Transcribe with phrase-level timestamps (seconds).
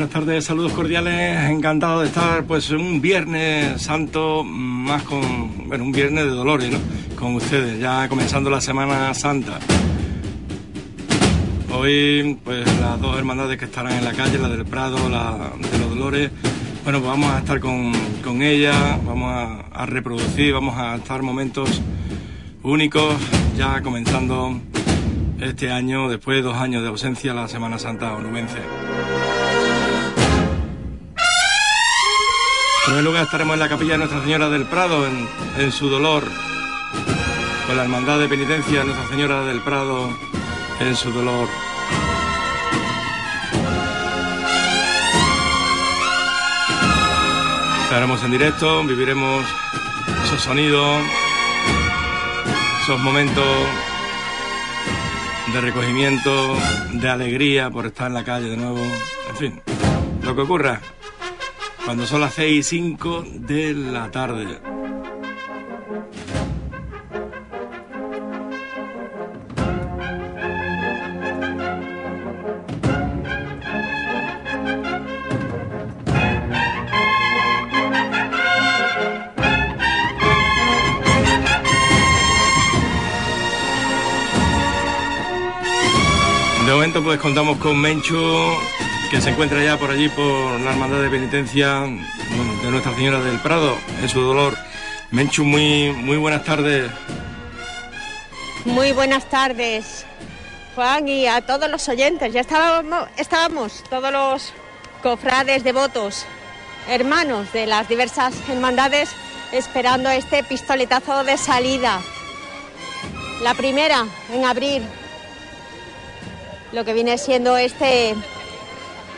[0.00, 6.24] Buenas tardes, saludos cordiales, encantado de estar pues un viernes santo más con, un viernes
[6.24, 6.78] de dolores, ¿no?
[7.16, 9.58] Con ustedes, ya comenzando la Semana Santa.
[11.70, 15.78] Hoy pues las dos hermandades que estarán en la calle, la del Prado, la de
[15.78, 16.30] los Dolores,
[16.82, 17.92] bueno, pues vamos a estar con,
[18.24, 21.82] con ella, vamos a, a reproducir, vamos a estar momentos
[22.62, 23.16] únicos,
[23.54, 24.58] ya comenzando
[25.42, 28.60] este año, después de dos años de ausencia, la Semana Santa onubense.
[32.90, 36.24] Primer lugar estaremos en la capilla de Nuestra Señora del Prado, en, en su dolor,
[37.68, 40.10] con la Hermandad de Penitencia de Nuestra Señora del Prado,
[40.80, 41.46] en su dolor.
[47.84, 49.46] Estaremos en directo, viviremos
[50.24, 51.00] esos sonidos,
[52.82, 53.46] esos momentos
[55.54, 56.56] de recogimiento,
[56.94, 58.82] de alegría por estar en la calle de nuevo,
[59.28, 59.62] en fin,
[60.24, 60.80] lo que ocurra
[61.90, 64.60] cuando son las 6 y 5 de la tarde.
[86.64, 88.16] De momento pues contamos con Menchu
[89.10, 93.40] que se encuentra ya por allí por la hermandad de penitencia de Nuestra Señora del
[93.40, 94.56] Prado en su dolor.
[95.10, 96.90] Menchu, muy, muy buenas tardes.
[98.64, 100.06] Muy buenas tardes,
[100.76, 102.32] Juan, y a todos los oyentes.
[102.32, 104.52] Ya estábamos, estábamos todos los
[105.02, 106.24] cofrades devotos,
[106.88, 109.10] hermanos de las diversas hermandades,
[109.50, 112.00] esperando este pistoletazo de salida.
[113.42, 114.82] La primera en abrir
[116.70, 118.14] lo que viene siendo este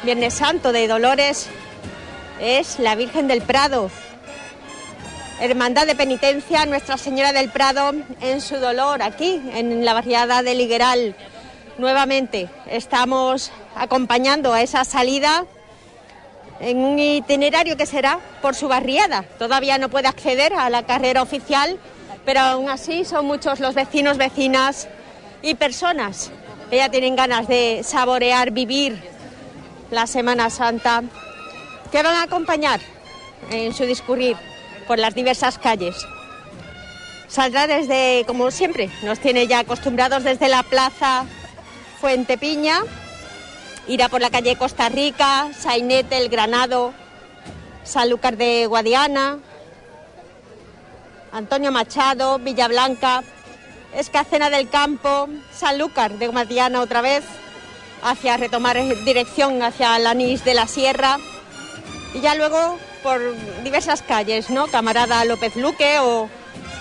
[0.05, 1.47] Viernes Santo de Dolores
[2.40, 3.89] es la Virgen del Prado.
[5.40, 10.57] Hermandad de Penitencia Nuestra Señora del Prado en su dolor aquí en la barriada de
[10.57, 11.14] Ligueral.
[11.79, 15.45] Nuevamente estamos acompañando a esa salida
[16.58, 19.23] en un itinerario que será por su barriada.
[19.39, 21.79] Todavía no puede acceder a la carrera oficial,
[22.24, 24.89] pero aún así son muchos los vecinos, vecinas
[25.42, 26.33] y personas
[26.70, 29.11] que ya tienen ganas de saborear, vivir
[29.92, 31.05] la Semana Santa,
[31.92, 32.80] que van a acompañar
[33.51, 34.36] en su discurrir
[34.89, 35.95] por las diversas calles.
[37.29, 41.27] Saldrá desde, como siempre, nos tiene ya acostumbrados desde la plaza
[42.01, 42.81] Fuente Piña,
[43.86, 46.95] irá por la calle Costa Rica, Sainete, El Granado,
[47.85, 49.39] Sanlúcar de Guadiana,
[51.33, 53.23] Antonio Machado, Villablanca,
[53.95, 57.25] Escacena del Campo, Sanlúcar de Guadiana otra vez,
[58.02, 61.18] hacia retomar dirección hacia Lanís de la Sierra.
[62.14, 63.20] Y ya luego por
[63.63, 64.67] diversas calles, ¿no?
[64.67, 66.29] Camarada López Luque o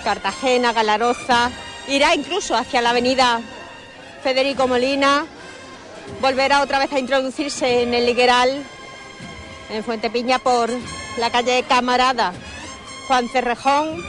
[0.03, 1.51] Cartagena, Galaroza,
[1.87, 3.39] irá incluso hacia la avenida
[4.23, 5.25] Federico Molina,
[6.21, 8.63] volverá otra vez a introducirse en el Ligueral,
[9.69, 10.69] en Fuente Piña por
[11.17, 12.33] la calle Camarada
[13.07, 14.03] Juan Cerrejón,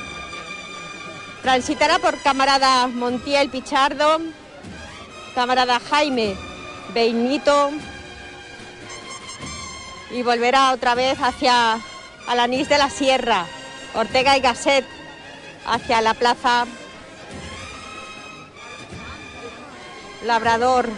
[1.43, 4.21] transitará por Camarada Montiel Pichardo,
[5.35, 6.37] Camarada Jaime
[6.95, 7.71] Beinito
[10.11, 11.81] y volverá otra vez hacia
[12.27, 13.47] Alanís de la Sierra,
[13.95, 14.85] Ortega y Gasset,
[15.67, 16.67] hacia la plaza
[20.25, 20.89] Labrador,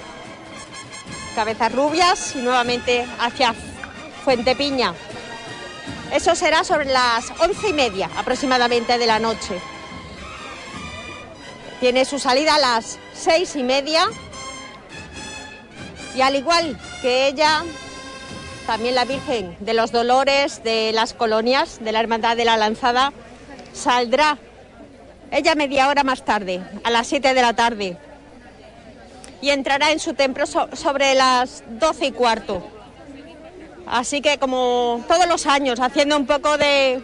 [1.35, 3.55] Cabezas Rubias y nuevamente hacia
[4.25, 4.95] Fuente Piña.
[6.13, 9.61] Eso será sobre las once y media aproximadamente de la noche.
[11.81, 14.09] Tiene su salida a las seis y media
[16.15, 17.65] y al igual que ella,
[18.67, 23.13] también la Virgen de los Dolores de las colonias de la Hermandad de la Lanzada
[23.73, 24.39] saldrá
[25.31, 27.97] ella media hora más tarde, a las 7 de la tarde,
[29.41, 32.63] y entrará en su templo so sobre las 12 y cuarto.
[33.87, 37.03] Así que como todos los años, haciendo un poco de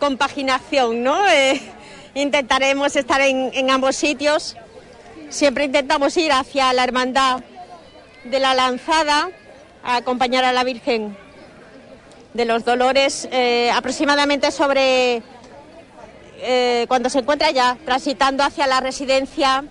[0.00, 1.18] compaginación, ¿no?
[1.30, 1.60] Eh,
[2.14, 4.56] intentaremos estar en ambos sitios
[5.30, 7.40] Siempre intentamos ir hacia la Hermandad
[8.24, 9.30] de la Lanzada
[9.84, 11.16] a acompañar a la Virgen
[12.34, 15.22] de los Dolores eh, aproximadamente sobre
[16.40, 19.64] eh, cuando se encuentra ya transitando hacia la residencia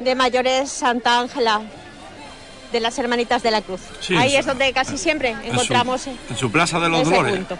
[0.00, 1.62] de mayores Santa Ángela
[2.72, 3.80] de las Hermanitas de la Cruz.
[4.00, 7.36] Sí, Ahí es donde casi siempre encontramos En su, en su plaza de los Dolores.
[7.36, 7.58] punto.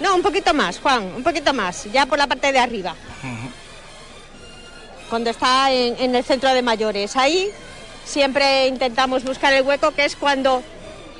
[0.00, 2.94] No, un poquito más, Juan, un poquito más, ya por la parte de arriba.
[5.12, 7.16] Cuando está en, el centro de mayores.
[7.16, 7.50] Ahí
[8.02, 10.62] siempre intentamos buscar el hueco, que es cuando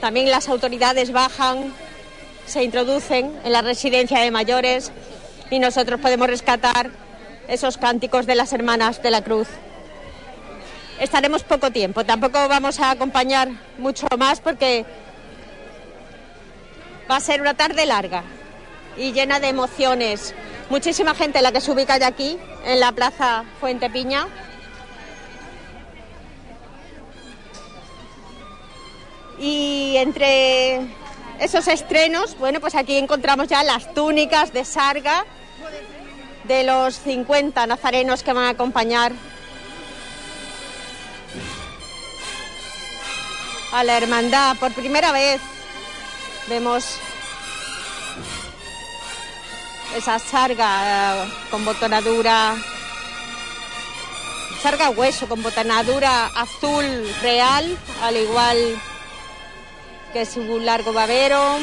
[0.01, 1.75] también las autoridades bajan,
[2.47, 4.93] se introducen en la residencia de mayores
[5.51, 6.91] y nosotros podemos rescatar
[7.49, 9.49] esos cánticos de las hermanas de la cruz.
[10.99, 14.87] Estaremos poco tiempo, tampoco vamos a acompañar mucho más porque
[17.11, 18.25] va a ser una tarde larga
[18.97, 20.35] y llena de emociones.
[20.73, 24.27] Muchísima gente la que se ubica ya aquí, en la Plaza Fuente Piña.
[29.39, 30.81] Y entre
[31.41, 35.27] esos estrenos, bueno, pues aquí encontramos ya las túnicas de Sarga
[36.45, 39.13] de los 50 nazarenos que van a acompañar
[43.73, 44.57] a la hermandad.
[44.57, 45.39] Por primera vez
[46.49, 46.99] vemos
[49.97, 52.57] esa sarga eh, con botonadura,
[54.63, 56.85] sarga hueso con botonadura azul
[57.23, 58.81] real, al igual
[60.13, 61.59] que su largo babero.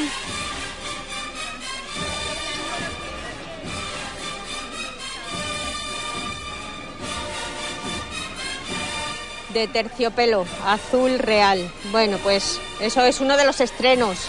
[9.52, 11.70] de terciopelo azul real.
[11.90, 14.28] Bueno, pues eso es uno de los estrenos.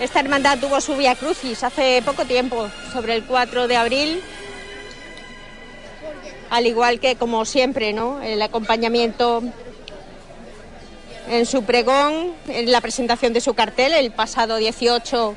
[0.00, 4.22] Esta hermandad tuvo su Via Crucis hace poco tiempo, sobre el 4 de abril,
[6.50, 8.20] al igual que como siempre, ¿no?
[8.20, 9.42] El acompañamiento
[11.28, 15.34] en su pregón, en la presentación de su cartel el pasado 18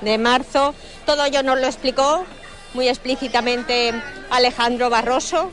[0.00, 0.74] de marzo.
[1.06, 2.26] Todo ello nos lo explicó
[2.74, 3.94] muy explícitamente
[4.30, 5.52] Alejandro Barroso,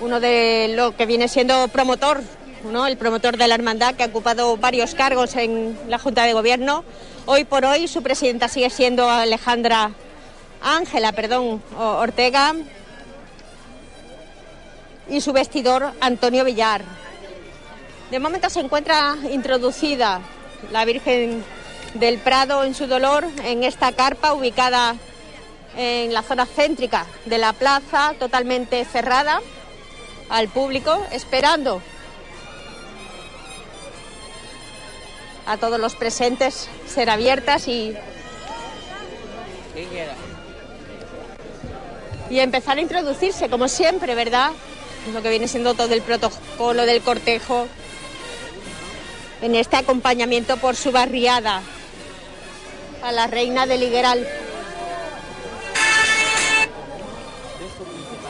[0.00, 2.22] uno de lo que viene siendo promotor,
[2.64, 2.86] ¿no?
[2.86, 6.84] el promotor de la hermandad que ha ocupado varios cargos en la Junta de Gobierno.
[7.26, 9.92] Hoy por hoy su presidenta sigue siendo Alejandra
[10.60, 12.54] Ángela, perdón, Ortega
[15.08, 16.82] y su vestidor Antonio Villar.
[18.10, 20.20] De momento se encuentra introducida
[20.72, 21.44] la Virgen
[21.94, 24.96] del Prado en su dolor en esta carpa ubicada
[25.76, 29.40] en la zona céntrica de la plaza, totalmente cerrada
[30.28, 31.80] al público, esperando
[35.48, 37.96] a todos los presentes ser abiertas y,
[42.28, 44.50] y empezar a introducirse, como siempre, ¿verdad?
[45.14, 47.66] Lo que viene siendo todo el protocolo del cortejo
[49.40, 51.62] en este acompañamiento por su barriada
[53.02, 54.28] a la reina del Ligueral.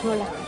[0.04, 0.47] Hola.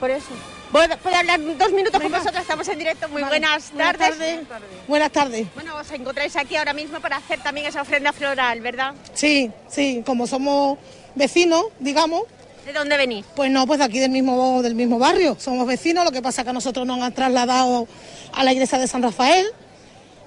[0.00, 0.28] Por eso.
[0.70, 2.42] ¿Puedo hablar dos minutos con vosotros?
[2.42, 3.08] Estamos en directo.
[3.08, 4.40] Muy buenas, tardes.
[4.86, 5.46] buenas tardes.
[5.54, 8.94] Bueno, os encontráis aquí ahora mismo para hacer también esa ofrenda floral, ¿verdad?
[9.14, 10.02] Sí, sí.
[10.04, 10.78] Como somos
[11.14, 12.24] vecinos, digamos.
[12.66, 13.24] ¿De dónde venís?
[13.34, 15.36] Pues no, pues de aquí del mismo, del mismo barrio.
[15.40, 17.88] Somos vecinos, lo que pasa es que a nosotros nos han trasladado
[18.32, 19.46] a la iglesia de San Rafael.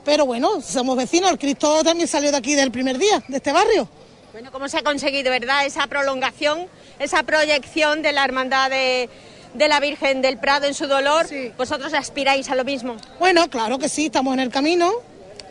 [0.03, 1.29] Pero bueno, somos vecinos.
[1.29, 3.87] El Cristo también salió de aquí del primer día, de este barrio.
[4.31, 6.67] Bueno, ¿cómo se ha conseguido, verdad, esa prolongación,
[7.01, 9.09] esa proyección de la hermandad de
[9.53, 11.27] de la Virgen del Prado en su dolor,
[11.57, 12.95] ¿vosotros aspiráis a lo mismo?
[13.19, 14.91] Bueno, claro que sí, estamos en el camino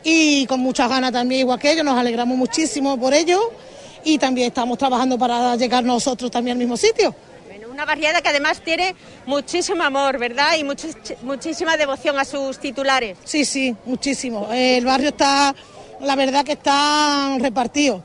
[0.03, 3.39] y con muchas ganas también, igual que ellos, nos alegramos muchísimo por ello
[4.05, 7.15] y también estamos trabajando para llegar nosotros también al mismo sitio.
[7.47, 8.95] Bueno, una barriada que además tiene
[9.27, 10.57] muchísimo amor, ¿verdad?
[10.57, 10.65] Y
[11.23, 13.19] muchísima devoción a sus titulares.
[13.25, 14.49] Sí, sí, muchísimo.
[14.51, 15.55] El barrio está,
[16.01, 18.03] la verdad que está repartido.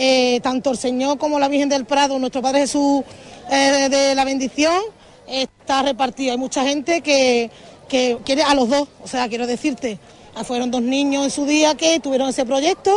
[0.00, 3.02] Eh, tanto el Señor como la Virgen del Prado, nuestro Padre Jesús
[3.50, 4.80] eh, de la bendición,
[5.26, 6.30] está repartido.
[6.30, 7.50] Hay mucha gente que,
[7.88, 9.98] quiere a los dos, o sea, quiero decirte,
[10.44, 12.94] fueron dos niños en su día que tuvieron ese proyecto,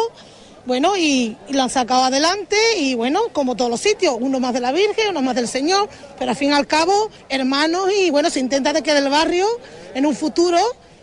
[0.68, 4.60] bueno, y, lo han sacado adelante y bueno, como todos los sitios, uno más de
[4.60, 5.90] la Virgen, uno más del Señor,
[6.20, 9.48] pero al fin y al cabo, hermanos, y bueno, se intenta de que del barrio,
[9.96, 10.60] en un futuro,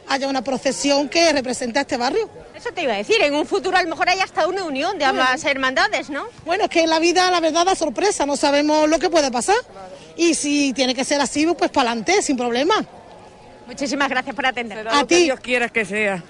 [0.09, 2.29] haya una procesión que represente a este barrio.
[2.55, 4.99] Eso te iba a decir, en un futuro a lo mejor haya hasta una unión
[4.99, 6.27] de ambas hermandades, ¿no?
[6.45, 9.57] Bueno, es que la vida, la verdad, da sorpresa, no sabemos lo que puede pasar
[10.17, 12.75] y si tiene que ser así, pues para adelante, sin problema.
[13.67, 14.88] Muchísimas gracias por atender.
[14.88, 15.25] a ti.
[15.25, 16.23] Dios quiera que sea.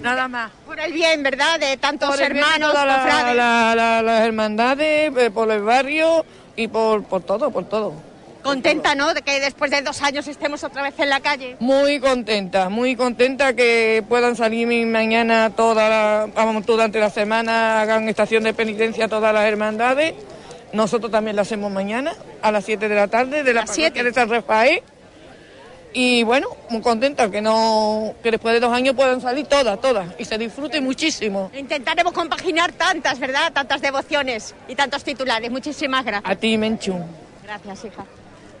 [0.00, 0.50] Nada más.
[0.64, 1.58] Por el bien, ¿verdad?
[1.58, 6.24] De tantos hermanos, las hermandades, eh, por el barrio
[6.56, 8.07] y por, por todo, por todo.
[8.42, 9.12] Contenta, ¿no?
[9.14, 11.56] De que después de dos años estemos otra vez en la calle.
[11.60, 18.08] Muy contenta, muy contenta que puedan salir mañana toda la, vamos, durante la semana, hagan
[18.08, 20.14] estación de penitencia todas las hermandades
[20.72, 24.12] Nosotros también lo hacemos mañana a las 7 de la tarde de la parroquia de
[24.12, 24.82] San Rafael.
[25.92, 30.08] Y bueno, muy contenta que no que después de dos años puedan salir todas, todas
[30.18, 31.50] y se disfrute muchísimo.
[31.56, 33.52] Intentaremos compaginar tantas, ¿verdad?
[33.52, 35.50] Tantas devociones y tantos titulares.
[35.50, 36.30] Muchísimas gracias.
[36.30, 36.94] A ti, Menchu.
[37.42, 38.04] Gracias, hija.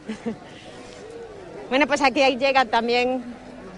[1.68, 3.22] bueno, pues aquí llega también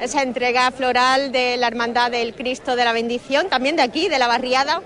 [0.01, 4.19] esa entrega floral de la Hermandad del Cristo de la Bendición, también de aquí, de
[4.19, 4.81] la barriada.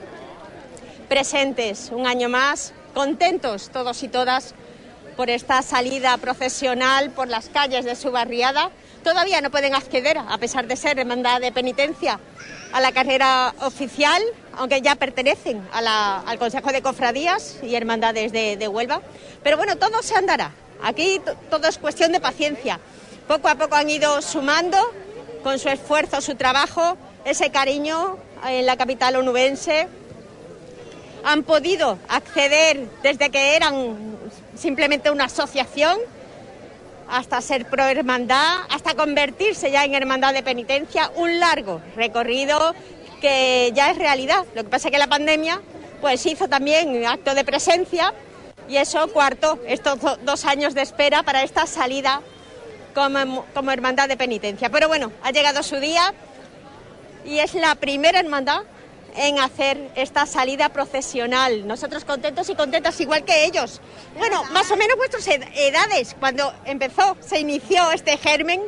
[1.09, 4.55] Presentes un año más, contentos todos y todas
[5.17, 8.71] por esta salida procesional por las calles de su barriada.
[9.05, 12.19] Todavía no pueden acceder, a pesar de ser hermandad de penitencia,
[12.73, 14.21] a la carrera oficial,
[14.57, 19.03] aunque ya pertenecen al Consejo de Cofradías y Hermandades de, de Huelva.
[19.45, 20.53] Pero bueno, todo se andará.
[20.85, 22.79] Aquí to- todo es cuestión de paciencia.
[23.27, 24.79] Poco a poco han ido sumando
[25.43, 29.89] con su esfuerzo, su trabajo, ese cariño en la capital onubense,
[31.25, 33.97] han podido acceder desde que eran
[34.57, 35.99] simplemente una asociación
[37.09, 42.75] hasta ser pro hermandad, hasta convertirse ya en hermandad de penitencia, un largo recorrido
[43.23, 44.45] que ya es realidad.
[44.55, 45.61] Lo que pasa es que la pandemia
[46.03, 48.13] pues hizo también acto de presencia
[48.69, 52.21] y eso cuartó estos do- dos años de espera para esta salida
[52.95, 54.71] como, como hermandad de penitencia.
[54.71, 56.13] Pero bueno, ha llegado su día
[57.25, 58.63] y es la primera hermandad
[59.17, 61.67] en hacer esta salida procesional.
[61.69, 63.81] Nosotros contentos y contentas igual que ellos.
[64.19, 68.61] Bueno, más o menos vuestras ed- edades, cuando empezó, se inició este germen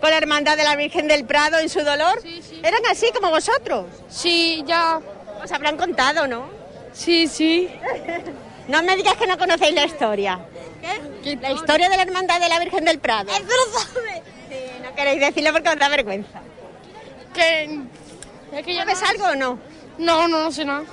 [0.00, 2.20] con la hermandad de la Virgen del Prado en su dolor,
[2.64, 3.86] eran así como vosotros.
[4.08, 5.00] Sí, ya.
[5.44, 6.46] Os habrán contado, ¿no?
[6.92, 7.68] Sí, sí.
[8.72, 10.40] No me digas que no conocéis la historia.
[11.42, 13.30] La historia de la hermandad de la Virgen del Prado.
[13.30, 16.40] Sí, no queréis decirlo porque os da vergüenza.
[17.34, 17.80] Que.
[18.50, 19.58] Es que yo ¿Sabes algo o no?
[19.98, 20.84] No, no, no sé nada.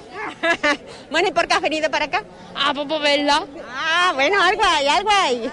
[1.10, 2.26] bueno, ¿y por qué has venido para acá?
[2.54, 3.46] Ah, pues por verla.
[3.70, 5.52] Ah, bueno, algo hay, algo hay.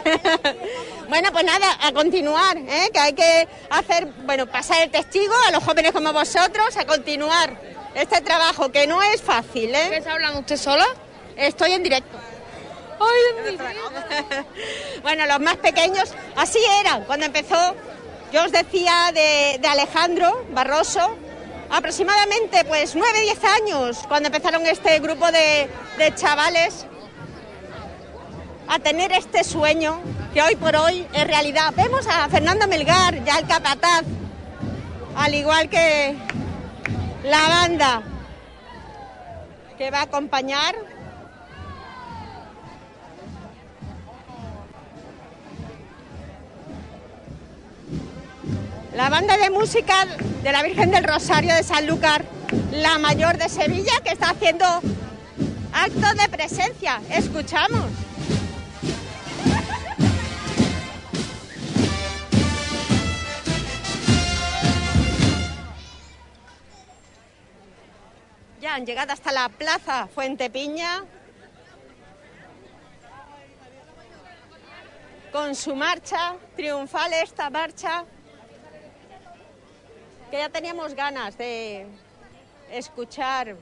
[1.09, 2.91] bueno, pues nada, a continuar, ¿eh?
[2.93, 7.57] que hay que hacer, bueno, pasar el testigo a los jóvenes como vosotros, a continuar
[7.95, 9.97] este trabajo que no es fácil, ¿Qué ¿eh?
[9.99, 10.87] está hablando usted sola?
[11.37, 12.19] Estoy en directo.
[12.99, 13.57] Ay,
[15.03, 17.75] bueno, los más pequeños, así eran cuando empezó.
[18.33, 21.17] Yo os decía de, de Alejandro Barroso,
[21.71, 26.87] aproximadamente pues 9, 10 años, cuando empezaron este grupo de, de chavales
[28.69, 30.01] a tener este sueño
[30.33, 31.73] que hoy por hoy es realidad.
[31.77, 34.03] Vemos a Fernando Melgar, ya el capataz,
[35.17, 36.17] al igual que
[37.25, 38.03] la banda
[39.79, 40.75] que va a acompañar
[48.97, 50.07] La banda de música
[50.43, 52.25] de la Virgen del Rosario de Sanlúcar,
[52.73, 54.65] la mayor de Sevilla, que está haciendo
[55.71, 57.03] acto de presencia.
[57.11, 57.85] Escuchamos.
[68.63, 71.05] Ya han llegado hasta la plaza Fuente Piña
[75.31, 78.07] con su marcha triunfal, esta marcha
[80.31, 81.87] que ya teníamos ganas de
[82.71, 83.57] escuchar.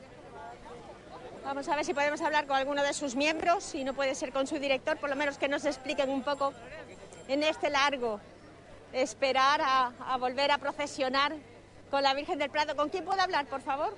[1.44, 4.32] Vamos a ver si podemos hablar con alguno de sus miembros, si no puede ser
[4.32, 6.54] con su director, por lo menos que nos expliquen un poco
[7.28, 8.20] en este largo
[8.92, 11.34] esperar a, a volver a procesionar
[11.90, 12.74] con la Virgen del Prado.
[12.76, 13.94] ¿Con quién puedo hablar, por favor?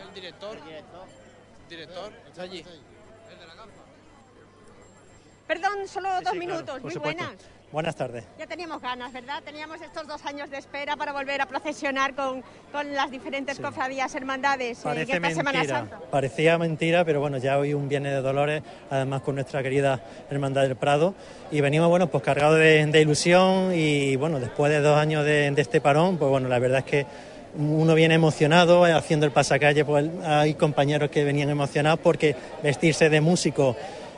[0.00, 0.56] El director.
[1.68, 2.64] Director, está allí.
[5.46, 7.22] Perdón, solo dos Sí, minutos, muy supuesto.
[7.22, 7.42] buenas.
[7.74, 8.22] Buenas tardes.
[8.38, 9.42] Ya teníamos ganas, ¿verdad?
[9.44, 12.40] Teníamos estos dos años de espera para volver a procesionar con,
[12.70, 13.62] con las diferentes Sí.
[13.64, 15.98] cofradías, hermandades eh, en Parece esta Semana mentira, Santa.
[16.08, 20.00] parecía mentira, pero bueno, ya hoy un Viernes de Dolores, además con nuestra querida
[20.30, 21.16] Hermandad del Prado,
[21.50, 25.50] y venimos, bueno, pues cargados de, de ilusión y bueno, después de dos años de,
[25.50, 27.06] de este parón, pues bueno, la verdad es que
[27.56, 33.08] uno viene emocionado eh, haciendo el pasacalle, pues hay compañeros que venían emocionados porque vestirse
[33.10, 33.74] de músico,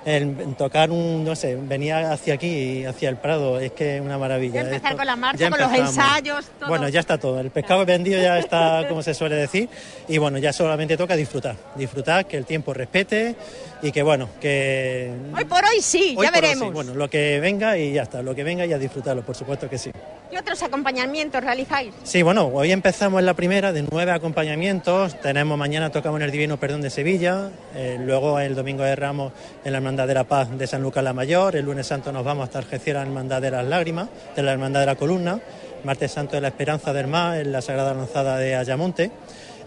[0.06, 4.16] el, tocar un, no sé, venía hacia aquí, hacia el Prado, es que es una
[4.16, 4.54] maravilla.
[4.54, 6.68] Ya empezar Esto- con la marcha, con los ensayos, todo.
[6.68, 7.40] Bueno, ya está todo.
[7.40, 9.68] El pescado vendido ya está, como se suele decir.
[10.06, 11.56] Y bueno, ya solamente toca disfrutar.
[11.74, 13.34] Disfrutar, que el tiempo respete
[13.82, 15.12] y que bueno, que.
[15.36, 16.68] Hoy por hoy sí, hoy ya veremos.
[16.68, 16.74] sí.
[16.74, 18.22] Bueno, lo que venga y ya está.
[18.22, 19.90] Lo que venga y a disfrutarlo, por supuesto que sí.
[20.30, 21.94] ¿Qué otros acompañamientos realizáis?
[22.02, 25.20] Sí, bueno, hoy empezamos en la primera de nueve acompañamientos.
[25.20, 29.32] Tenemos mañana tocamos en el Divino Perdón de Sevilla, eh, luego el domingo de Ramos
[29.64, 32.24] en la Hermandad de la Paz de San Lucas la Mayor, el lunes santo nos
[32.24, 35.40] vamos hasta Algeciras en la Hermandad de las Lágrimas, de la Hermandad de la Columna,
[35.84, 39.10] martes santo de la Esperanza del Mar en la Sagrada Lanzada de Ayamonte.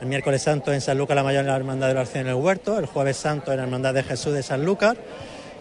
[0.02, 2.28] El miércoles santo en San Lucas la Mayor en la Hermandad de la Arcén en
[2.28, 4.96] el Huerto, el jueves santo en la Hermandad de Jesús de San Lucas,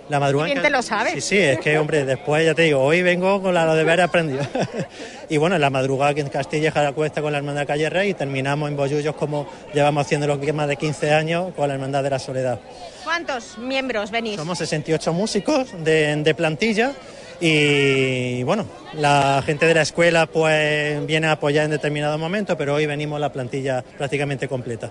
[0.09, 0.47] La madrugada.
[0.47, 1.12] Bien en te lo sabes.
[1.14, 3.83] Sí, sí, es que, hombre, después ya te digo, hoy vengo con la lo de
[3.83, 4.40] ver aprendido.
[5.28, 8.11] y bueno, en la madrugada aquí en Castilla, Jaracuesta con la Hermandad de Calle Rey
[8.11, 12.04] y terminamos en Bollullos como llevamos haciendo los más de 15 años con la Hermandad
[12.04, 12.61] de la Soledad.
[13.02, 14.37] ¿Cuántos miembros venís?
[14.37, 16.92] Somos 68 músicos de, de plantilla
[17.40, 22.75] y bueno, la gente de la escuela pues viene a apoyar en determinados momentos, pero
[22.75, 24.90] hoy venimos la plantilla prácticamente completa.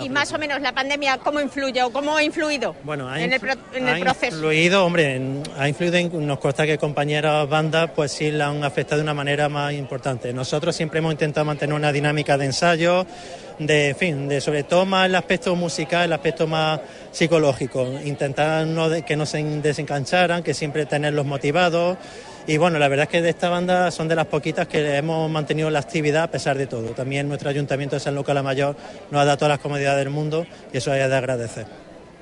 [0.00, 3.32] Y más o menos la pandemia, ¿cómo influye o cómo ha influido Bueno, ha, en
[3.32, 4.36] el, pro- en el ha proceso?
[4.36, 8.64] influido, hombre, en- ha influido, en- nos consta que compañeras bandas pues sí la han
[8.64, 10.32] afectado de una manera más importante.
[10.32, 13.06] Nosotros siempre hemos intentado mantener una dinámica de ensayo,
[13.58, 16.80] de, en fin, de sobre todo más el aspecto musical, el aspecto más
[17.12, 21.98] psicológico, intentar no de- que no se desencancharan, que siempre tenerlos motivados.
[22.46, 25.30] Y bueno, la verdad es que de esta banda son de las poquitas que hemos
[25.30, 26.88] mantenido la actividad a pesar de todo.
[26.90, 28.76] También nuestro ayuntamiento de San Lucas la Mayor
[29.10, 31.66] nos ha dado todas las comodidades del mundo y eso hay de agradecer.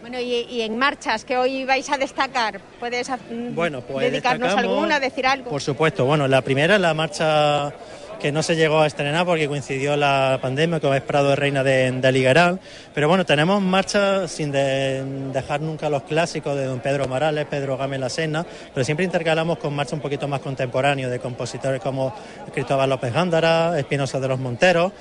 [0.00, 4.54] Bueno, y, y en marchas que hoy vais a destacar, ¿puedes mm, Bueno, pues dedicarnos
[4.54, 5.50] alguna, decir algo?
[5.50, 7.72] Por supuesto, bueno, la primera es la marcha
[8.20, 11.90] que no se llegó a estrenar porque coincidió la pandemia, es Prado de Reina de,
[11.90, 12.58] de.
[12.94, 17.76] Pero bueno, tenemos marchas sin de- dejar nunca los clásicos de don Pedro Morales, Pedro
[17.76, 22.14] Gámez La Sena, pero siempre intercalamos con marchas un poquito más contemporáneos de compositores como
[22.52, 24.92] Cristóbal López Gándara, Espinosa de los Monteros.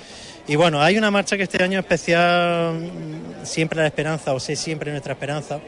[0.48, 2.80] Y bueno, hay una marcha que este año especial,
[3.44, 5.60] siempre la esperanza, o sí, siempre nuestra esperanza,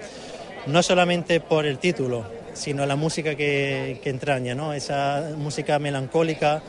[0.66, 4.74] no solamente por el título, sino la música que, que entraña, ¿no?
[4.74, 6.62] Esa música melancólica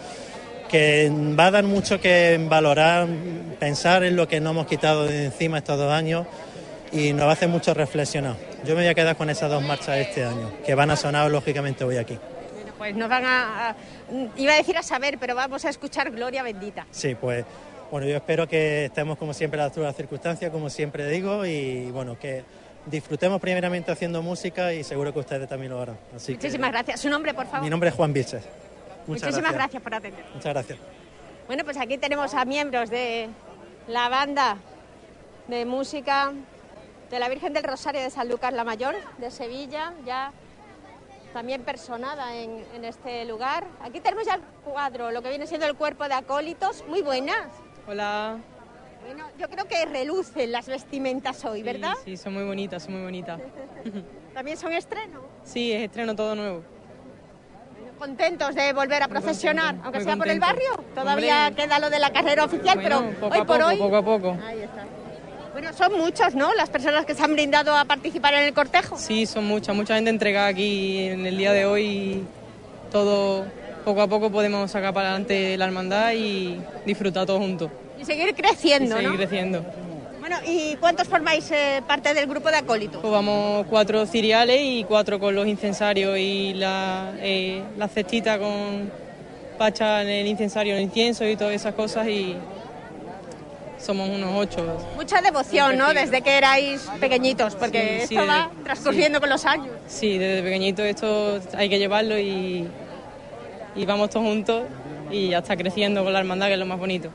[0.73, 3.07] que va a dar mucho que valorar,
[3.61, 6.26] pensar en lo que nos hemos quitado de encima estos dos años
[6.91, 8.37] y nos va a hacer mucho reflexionar.
[8.64, 11.31] Yo me voy a quedar con esas dos marchas este año, que van a sonar
[11.31, 12.19] lógicamente hoy aquí.
[12.57, 13.76] Bueno, pues nos van a, a-
[14.37, 16.87] Iba a decir a saber, pero vamos a escuchar Gloria Bendita.
[16.91, 17.45] Sí, pues
[17.91, 21.07] bueno, yo espero que estemos como siempre a la altura de las circunstancias, como siempre
[21.09, 22.45] digo, y bueno, que
[22.87, 25.99] disfrutemos primeramente haciendo música y seguro que ustedes también lo harán.
[26.16, 27.01] Así que, Muchísimas gracias.
[27.01, 27.61] ¿Su nombre, por favor?
[27.62, 28.42] Mi nombre es Juan Vilches.
[29.07, 29.55] Muchas Muchísimas gracias.
[29.55, 30.25] gracias por atender.
[30.35, 30.79] Muchas gracias.
[31.47, 33.29] Bueno, pues aquí tenemos a miembros de
[33.88, 34.57] la banda
[35.49, 36.33] de música
[37.11, 40.33] de la Virgen del Rosario de San Lucas la Mayor, de Sevilla, ya
[41.33, 43.67] también personada en, en este lugar.
[43.83, 47.49] Aquí tenemos ya el cuadro, lo que viene siendo el cuerpo de acólitos, muy buenas.
[47.87, 48.38] Hola.
[49.05, 51.95] Bueno, yo creo que relucen las vestimentas hoy, ¿verdad?
[52.05, 53.41] Sí, son muy bonitas, son muy bonitas.
[54.35, 55.21] También son estreno.
[55.45, 56.62] Sí, es estreno todo nuevo.
[58.07, 60.73] Contentos de volver a procesionar, contento, aunque sea por el barrio.
[60.93, 61.62] Todavía Hombre.
[61.62, 63.77] queda lo de la carrera oficial, Bueno, pero hoy por poco, hoy.
[63.77, 64.37] poco a poco.
[64.45, 64.85] Ahí está.
[65.53, 66.53] Bueno, son muchos, ¿no?
[66.55, 68.99] Las personas que se han brindado a participar en el cortejo.
[68.99, 72.25] Sí, son muchas, mucha gente entregada aquí en el día de hoy
[72.91, 73.45] todo
[73.85, 77.71] poco a poco podemos sacar para adelante la hermandad y disfrutar todos juntos.
[78.01, 79.17] Y seguir Y creciendo, seguir ¿no?
[79.17, 79.65] creciendo.
[80.22, 83.00] Bueno, ¿y cuántos formáis eh, parte del grupo de acólitos?
[83.00, 88.88] Pues vamos cuatro ciriales y cuatro con los incensarios y la, eh, la cestita con
[89.58, 92.37] pacha en el incensario, el incienso y todas esas cosas y
[93.80, 94.78] somos unos ocho.
[94.94, 95.92] Mucha devoción, ¿no?
[95.92, 99.70] Desde que erais pequeñitos, porque Sí, sí, esto va desde- transcurriendo con los años.
[99.88, 102.68] Sí, desde pequeñito esto hay que llevarlo y,
[103.74, 104.66] y vamos todos juntos
[105.11, 107.11] y ya está creciendo con la hermandad, que es lo más bonito.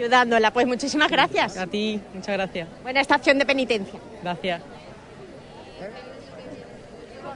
[0.00, 1.58] Ayudándola, pues muchísimas gracias.
[1.58, 2.66] A ti, muchas gracias.
[2.82, 4.00] Buena estación de penitencia.
[4.22, 4.62] Gracias.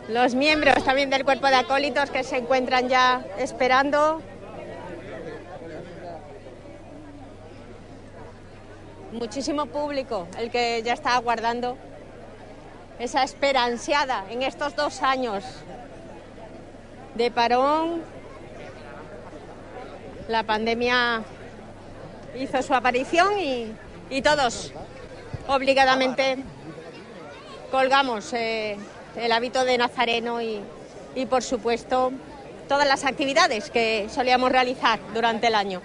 [0.08, 4.22] Los miembros también del cuerpo de acólitos que se encuentran ya esperando.
[9.12, 11.76] Muchísimo público el que ya está aguardando
[12.98, 15.44] esa espera ansiada en estos dos años
[17.14, 18.00] de parón.
[20.28, 21.22] La pandemia
[22.38, 23.72] hizo su aparición y,
[24.10, 24.72] y todos
[25.48, 26.38] obligadamente
[27.70, 28.76] colgamos eh,
[29.16, 30.60] el hábito de nazareno y,
[31.14, 32.12] y, por supuesto,
[32.68, 35.82] todas las actividades que solíamos realizar durante el año.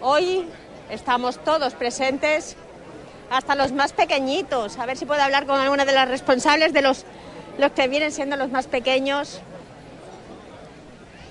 [0.00, 0.46] Hoy
[0.90, 2.56] estamos todos presentes,
[3.30, 4.78] hasta los más pequeñitos.
[4.78, 7.04] A ver si puedo hablar con alguna de las responsables de los,
[7.58, 9.40] los que vienen siendo los más pequeños.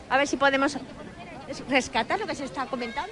[0.09, 0.77] A ver si podemos
[1.67, 3.11] rescatar lo que se está comentando.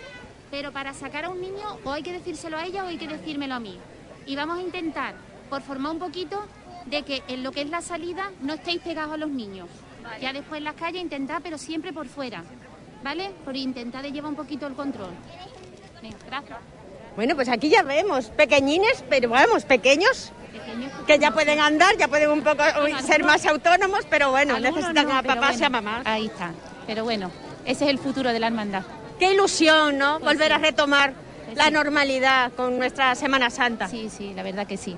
[0.51, 3.07] Pero para sacar a un niño o hay que decírselo a ella o hay que
[3.07, 3.77] decírmelo a mí.
[4.25, 5.15] Y vamos a intentar,
[5.49, 6.45] por formar un poquito,
[6.85, 9.67] de que en lo que es la salida no estéis pegados a los niños.
[10.21, 12.43] Ya después en las calles intentad, pero siempre por fuera.
[13.03, 13.31] ¿Vale?
[13.45, 15.11] Por intentar de llevar un poquito el control.
[16.01, 16.59] Venga, gracias.
[17.15, 22.07] Bueno, pues aquí ya vemos, pequeñines, pero vamos, pequeños, Pequeños que ya pueden andar, ya
[22.07, 25.69] pueden un poco Bueno, ser más autónomos, pero bueno, necesitan no, a papás y a
[25.69, 26.05] mamás.
[26.05, 26.51] Ahí está.
[26.85, 27.31] Pero bueno,
[27.65, 28.83] ese es el futuro de la hermandad.
[29.19, 30.19] Qué ilusión, ¿no?
[30.19, 30.53] Pues Volver sí.
[30.53, 31.13] a retomar
[31.45, 31.71] Pues la sí.
[31.71, 33.87] normalidad con nuestra Semana Santa.
[33.87, 34.95] Sí, sí, la verdad que sí.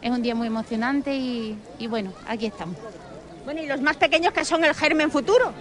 [0.00, 2.76] es un día muy emocionante y, y bueno, aquí estamos.
[3.44, 5.52] Bueno, y los más pequeños que son el germen futuro.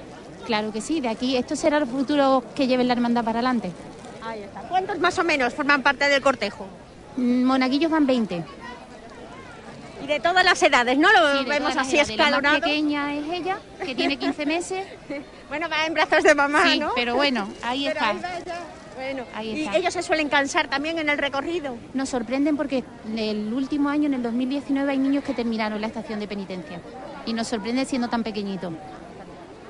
[0.45, 3.71] Claro que sí, de aquí esto será el futuro que lleve la hermandad para adelante.
[4.24, 4.62] Ahí está.
[4.62, 6.65] ¿Cuántos más o menos forman parte del cortejo?
[7.17, 8.43] Mm, Monaguillos van 20.
[10.12, 11.10] Y de todas las edades, ¿no?
[11.12, 12.10] Lo Sí, vemos así edades.
[12.10, 12.54] La escalonado.
[12.56, 14.86] más pequeña es ella, que tiene 15 meses.
[15.52, 16.91] Bueno, va en brazos de mamá, Sí, ¿no?
[16.95, 18.10] pero bueno, ahí Pero está.
[18.12, 18.60] ahí va ya.
[18.95, 19.76] Bueno, Ahí y está.
[19.78, 21.76] ellos se suelen cansar también en el recorrido.
[21.93, 22.86] Nos sorprenden porque
[23.17, 26.80] el último año, en el 2019, hay niños que terminaron la estación de penitencia.
[27.26, 28.71] Y nos sorprende siendo tan pequeñito.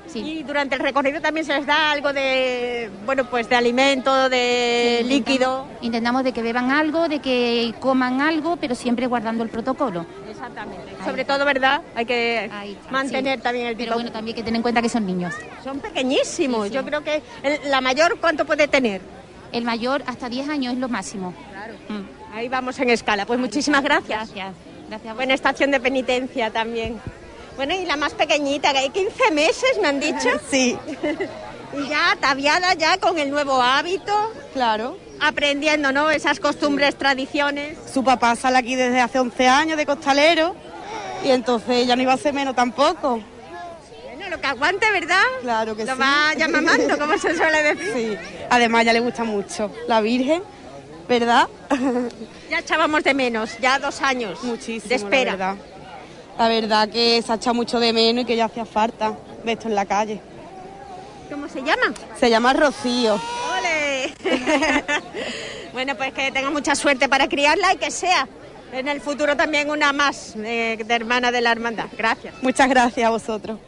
[0.08, 0.20] Sí.
[0.20, 5.00] Y durante el recorrido también se les da algo de, bueno, pues de alimento, de
[5.04, 5.62] Sí, líquido.
[5.82, 10.06] Intentamos, intentamos de que beban algo, de que coman algo, pero siempre guardando el protocolo.
[10.42, 10.90] Exactamente.
[11.00, 11.36] Ahí Sobre está.
[11.36, 11.82] todo, ¿verdad?
[11.96, 12.50] Hay que
[12.90, 13.44] mantener sí.
[13.44, 13.96] también el Pero tipo.
[13.96, 15.34] bueno, también hay que tener en cuenta que son niños.
[15.64, 16.64] Son pequeñísimos.
[16.64, 16.76] Sí, sí.
[16.76, 19.02] Yo creo que el- la mayor, ¿cuánto puede tener?
[19.52, 21.34] El mayor hasta 10 años es lo máximo.
[21.52, 21.74] Claro.
[21.90, 22.36] Mm.
[22.36, 23.26] Ahí vamos en escala.
[23.26, 24.34] Pues muchísimas gracias.
[24.34, 24.56] Gracias.
[24.90, 25.12] Gracias.
[25.12, 27.00] a Buena estación de penitencia también.
[27.58, 30.30] Bueno, y la más pequeñita, que hay 15 meses, me han dicho.
[30.50, 30.78] Sí,
[31.74, 34.12] Y ya ataviada ya con el nuevo hábito,
[34.54, 34.98] claro.
[35.22, 36.10] Aprendiendo, ¿no?
[36.10, 37.78] Esas costumbres, tradiciones.
[37.94, 40.56] Su papá sale aquí desde hace 11 años de costalero
[41.24, 43.22] y entonces ella no iba a ser menos tampoco.
[44.16, 45.22] Bueno, lo que aguante, ¿verdad?
[45.42, 46.00] Claro que Lo sí.
[46.00, 47.94] va ya mamando, como se suele decir.
[47.94, 48.18] Sí,
[48.50, 50.42] además ya le gusta mucho la Virgen,
[51.08, 51.48] ¿verdad?
[52.50, 55.32] Ya echábamos de menos, ya dos años Muchísimo, de espera.
[55.38, 55.66] La verdad.
[56.38, 59.52] La verdad que se ha echado mucho de menos y que ya hacía falta de
[59.52, 60.20] esto en la calle.
[61.30, 61.94] ¿Cómo se llama?
[62.20, 63.14] Se llama Rocío.
[63.16, 63.71] ¡Ole!
[65.74, 68.28] bueno, pues que tenga mucha suerte para criarla y que sea
[68.74, 71.86] en el futuro también una más eh, de hermana de la hermandad.
[71.98, 72.34] Gracias.
[72.42, 73.60] Muchas gracias a vosotros.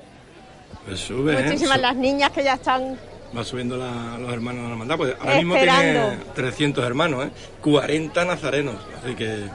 [0.85, 1.43] Pues sube, ¿eh?
[1.43, 2.97] Muchísimas las niñas que ya están
[3.35, 4.97] Va subiendo la- los hermanos de la hermandad.
[4.97, 7.29] Pues ahora mismo tiene 300 hermanos, ¿eh?
[7.61, 8.75] 40 nazarenos.
[9.03, 9.45] Así que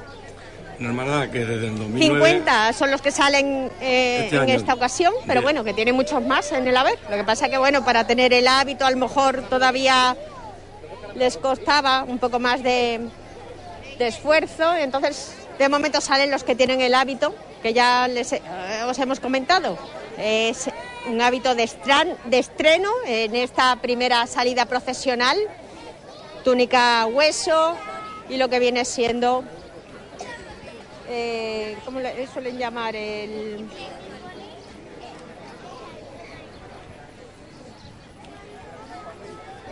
[0.80, 2.24] una hermandad que desde el 2009...
[2.30, 4.54] 50 son los que salen eh, Este en año.
[4.54, 5.42] esta ocasión, pero Bien.
[5.44, 6.98] bueno, que tiene muchos más en el haber.
[7.08, 10.16] Lo que pasa que, bueno, para tener el hábito a lo mejor todavía
[11.18, 13.00] les costaba un poco más de,
[13.98, 14.74] de esfuerzo.
[14.74, 18.42] Entonces, de momento salen los que tienen el hábito, que ya les, eh,
[18.88, 19.76] os hemos comentado.
[20.16, 20.70] Es
[21.08, 25.36] un hábito de, estran- de estreno en esta primera salida procesional,
[26.44, 27.76] túnica hueso
[28.28, 29.44] y lo que viene siendo
[31.08, 32.94] eh, ¿cómo le suelen llamar?
[32.94, 33.66] El...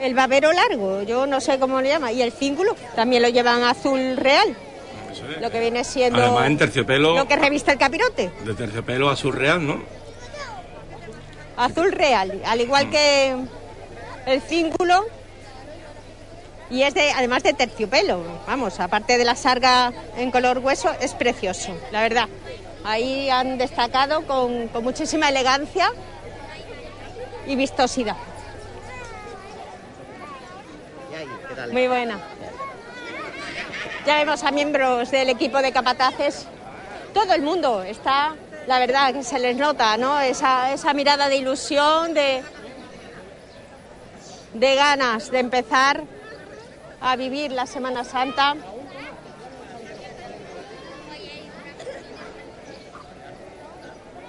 [0.01, 3.63] El babero largo, yo no sé cómo le llama, y el cíngulo también lo llevan
[3.63, 4.57] azul real,
[5.11, 5.41] es.
[5.41, 9.35] lo que viene siendo Además en terciopelo, lo que reviste el capirote, de terciopelo azul
[9.35, 9.83] real, ¿no?
[11.57, 13.35] azul real, al igual que
[14.27, 15.07] el cíngulo,
[16.69, 21.15] y es de, además de terciopelo, vamos, aparte de la sarga en color hueso, es
[21.15, 22.29] precioso, la verdad.
[22.85, 25.91] Ahí han destacado con, con muchísima elegancia
[27.47, 28.17] y vistosidad.
[31.73, 32.19] Muy buena.
[34.07, 36.47] Ya vemos a miembros del equipo de capataces.
[37.14, 38.35] Todo el mundo está,
[38.66, 40.21] la verdad, que se les nota, ¿no?
[40.21, 42.42] Esa, esa mirada de ilusión, de,
[44.55, 46.05] de ganas de empezar
[47.01, 48.55] a vivir la Semana Santa.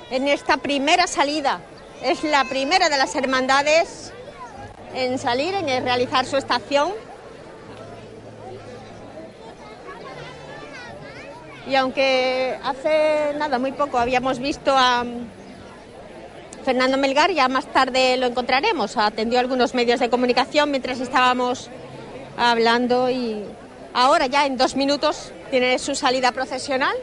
[0.09, 1.59] En esta primera salida,
[2.01, 4.13] es la primera de las hermandades
[4.93, 6.93] en salir, en realizar su estación.
[11.67, 15.03] Y aunque hace nada, muy poco, habíamos visto a
[16.63, 18.95] Fernando Melgar, ya más tarde lo encontraremos.
[18.95, 21.69] Atendió a algunos medios de comunicación mientras estábamos
[22.38, 23.43] hablando y
[23.93, 26.95] ahora ya en dos minutos tiene su salida procesional.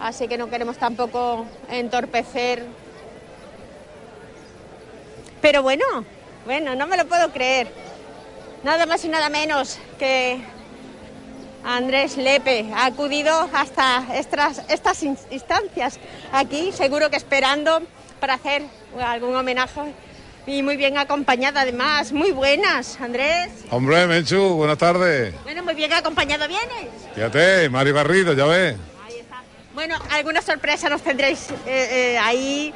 [0.00, 2.64] Así que no queremos tampoco entorpecer.
[5.42, 5.84] Pero bueno,
[6.46, 7.68] bueno, no me lo puedo creer.
[8.62, 10.55] Nada más y nada menos que
[11.66, 15.98] Andrés Lepe ha acudido hasta estas, estas in- instancias
[16.32, 17.82] aquí, seguro que esperando
[18.20, 18.62] para hacer
[19.04, 19.80] algún homenaje
[20.46, 22.12] y muy bien acompañada además.
[22.12, 23.50] Muy buenas, Andrés.
[23.70, 25.34] Hombre, Menchu, buenas tardes.
[25.42, 26.86] Bueno, muy bien acompañado vienes.
[27.16, 28.76] Fíjate, Mari Garrido, ya ves.
[29.74, 32.72] Bueno, alguna sorpresa nos tendréis eh, eh, ahí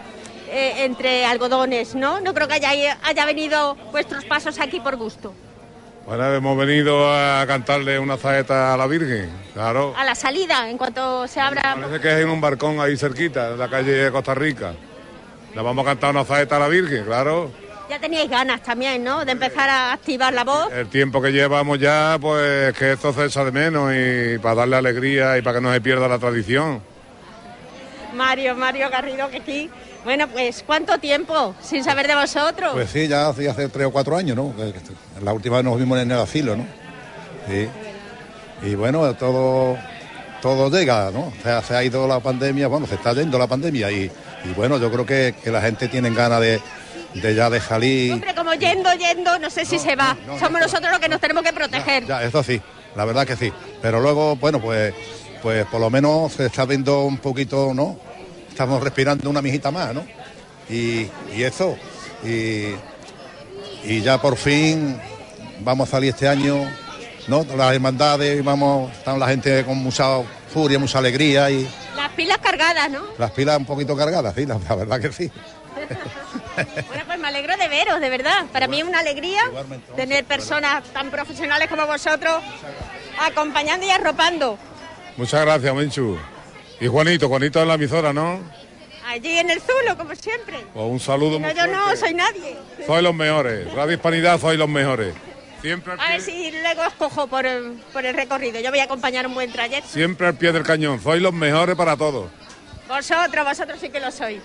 [0.50, 2.20] eh, entre algodones, ¿no?
[2.20, 5.32] No creo que haya, haya venido vuestros pasos aquí por gusto.
[6.10, 9.94] Bueno, hemos venido a cantarle una zaeta a la Virgen, claro.
[9.96, 11.76] A la salida, en cuanto se abra...
[11.80, 14.72] Parece que es en un barcón ahí cerquita, en la calle de Costa Rica.
[15.54, 17.52] Le vamos a cantar una zaeta a la Virgen, claro.
[17.88, 19.24] Ya teníais ganas también, ¿no?
[19.24, 20.72] De empezar a activar la voz.
[20.72, 24.78] El tiempo que llevamos ya, pues que esto se echa de menos y para darle
[24.78, 26.82] alegría y para que no se pierda la tradición.
[28.16, 29.70] Mario, Mario Garrido, que aquí.
[30.04, 32.72] Bueno, pues, ¿cuánto tiempo sin saber de vosotros?
[32.72, 34.54] Pues sí, ya hace, hace tres o cuatro años, ¿no?
[35.22, 36.64] La última vez nos vimos en el asilo, ¿no?
[37.48, 37.68] Sí.
[38.62, 39.76] Y bueno, todo,
[40.40, 41.20] todo llega, ¿no?
[41.38, 44.10] O sea, se ha ido la pandemia, bueno, se está yendo la pandemia y,
[44.44, 46.60] y bueno, yo creo que, que la gente tiene ganas de,
[47.14, 48.14] de ya de salir.
[48.14, 50.16] Hombre, como yendo, yendo, no sé si se va.
[50.38, 52.06] Somos nosotros los que nos tenemos que proteger.
[52.06, 52.60] Ya, eso sí,
[52.96, 53.52] la verdad que sí.
[53.82, 54.94] Pero luego, bueno, pues,
[55.42, 57.98] pues por lo menos se está viendo un poquito, ¿no?
[58.50, 60.04] Estamos respirando una mijita más, ¿no?
[60.68, 61.76] Y, y eso.
[62.24, 62.74] Y,
[63.84, 65.00] y ya por fin
[65.60, 66.68] vamos a salir este año,
[67.28, 67.44] ¿no?
[67.56, 70.20] Las hermandades, vamos, está la gente con mucha
[70.52, 73.00] furia, mucha alegría y Las pilas cargadas, ¿no?
[73.18, 75.30] las pilas un poquito cargadas, sí, la, la verdad que sí.
[76.56, 78.44] Bueno, pues me alegro de veros, de verdad.
[78.52, 79.40] Para mí es una alegría
[79.96, 82.42] tener personas tan profesionales como vosotros
[83.18, 84.58] acompañando y arropando.
[85.16, 86.18] Muchas gracias, Menchu.
[86.80, 88.40] Y Juanito, Juanito en la emisora, ¿no?
[89.06, 90.64] Allí en el Zulo, como siempre.
[90.72, 91.38] Pues un saludo.
[91.38, 92.56] No, muy yo no, soy nadie.
[92.86, 93.72] Sois los mejores.
[93.74, 95.14] Radio Hispanidad, sois los mejores.
[95.60, 98.60] Siempre, A ver si luego escojo por, el- por el recorrido.
[98.60, 99.88] Yo voy a acompañar un buen trayecto.
[99.88, 101.02] siempre al pie del cañón.
[101.02, 102.30] Sois los mejores para todos.
[102.88, 104.40] Vosotros, vosotros sí que lo sois.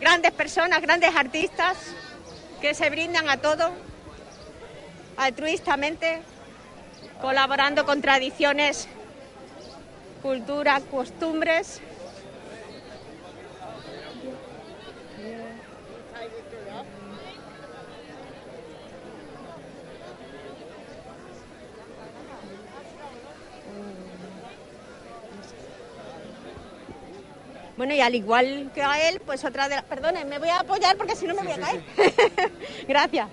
[0.00, 1.76] Grandes personas, grandes artistas
[2.62, 3.72] que se brindan a todo
[5.16, 6.20] altruistamente,
[7.20, 8.88] colaborando con tradiciones,
[10.24, 11.82] cultura, costumbres.
[27.76, 29.84] Bueno, y al igual que a él, pues otra de las...
[29.84, 31.82] Perdone, me voy a apoyar porque si no me voy a caer.
[32.88, 33.28] Gracias.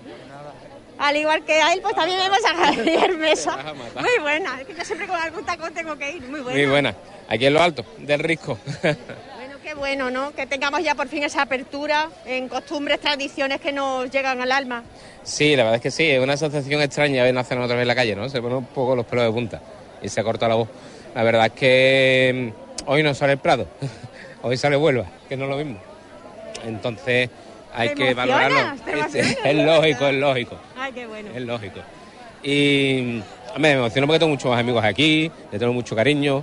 [1.02, 3.74] Al igual que a él, pues también vemos a Javier Mesa.
[3.96, 6.22] Muy buena, es que yo siempre con algún tacón tengo que ir.
[6.22, 6.56] Muy buena.
[6.56, 6.94] Muy buena.
[7.28, 8.58] Aquí en lo alto, del risco.
[9.42, 10.32] Bueno, qué bueno, ¿no?
[10.32, 14.84] Que tengamos ya por fin esa apertura en costumbres, tradiciones que nos llegan al alma.
[15.24, 17.88] sí, la verdad es que sí, es una sensación extraña ver nacer otra vez en
[17.88, 18.28] la calle, ¿no?
[18.28, 19.60] Se pone un poco los pelos de punta
[20.00, 20.68] y se corta la voz.
[21.16, 23.66] La verdad es que mm, hoy no sale el Prado,
[24.42, 25.80] hoy sale Huelva, que no es lo mismo.
[26.64, 27.28] Entonces
[27.74, 28.74] hay que valorarlo.
[29.14, 31.30] es lógico, es lógico, Ay, qué bueno.
[31.32, 31.78] es lógico.
[32.42, 33.22] Y
[33.56, 36.42] me emociono porque tengo muchos amigos aquí, le tengo mucho cariño.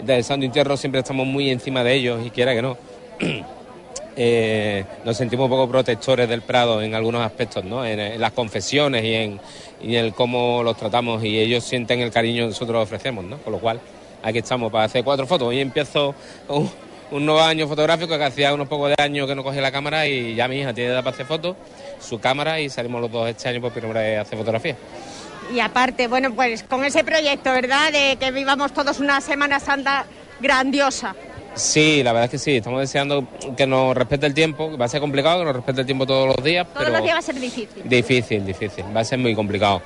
[0.00, 2.76] Del Santo Entierro siempre estamos muy encima de ellos y quiera que no.
[4.16, 7.84] eh, nos sentimos un poco protectores del Prado en algunos aspectos, ¿no?
[7.84, 9.40] En, las confesiones y en,
[9.82, 13.38] y el cómo los tratamos y ellos sienten el cariño que nosotros ofrecemos, ¿no?
[13.38, 13.80] Con lo cual,
[14.22, 15.48] aquí estamos para hacer cuatro fotos.
[15.48, 16.14] Hoy empiezo
[16.46, 16.70] un,
[17.12, 20.06] un nuevo año fotográfico que hacía unos pocos de años que no cogía la cámara
[20.06, 21.56] y ya mi hija tiene edad para hacer fotos,
[22.00, 24.76] su cámara y salimos los dos este año por primera vez a hacer fotografía.
[25.54, 27.92] Y aparte, bueno, pues con ese proyecto, ¿verdad?
[27.92, 30.06] De que vivamos todos una Semana Santa
[30.40, 31.14] grandiosa.
[31.54, 33.26] Sí, la verdad es que sí, estamos deseando
[33.58, 36.06] que nos respete el tiempo, que va a ser complicado que nos respete el tiempo
[36.06, 37.82] todos los días, Todos pero los días va a ser difícil.
[37.84, 39.82] difícil, difícil, va a ser muy complicado.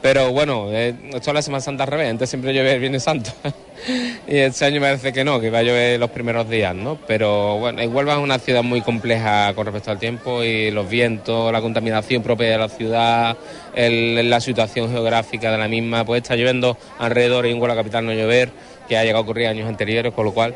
[0.00, 3.02] Pero bueno, eh, esto es la Semana Santa al revés, antes siempre llueve el Viernes
[3.02, 3.32] Santo
[4.28, 6.96] y este año parece que no, que va a llover los primeros días, ¿no?
[7.08, 11.52] Pero bueno, Huelva es una ciudad muy compleja con respecto al tiempo y los vientos,
[11.52, 13.36] la contaminación propia de la ciudad,
[13.74, 18.06] el- la situación geográfica de la misma, pues está lloviendo alrededor y en Huelva capital
[18.06, 18.50] no llover,
[18.88, 20.54] que ha llegado a ocurrir años anteriores, con lo cual,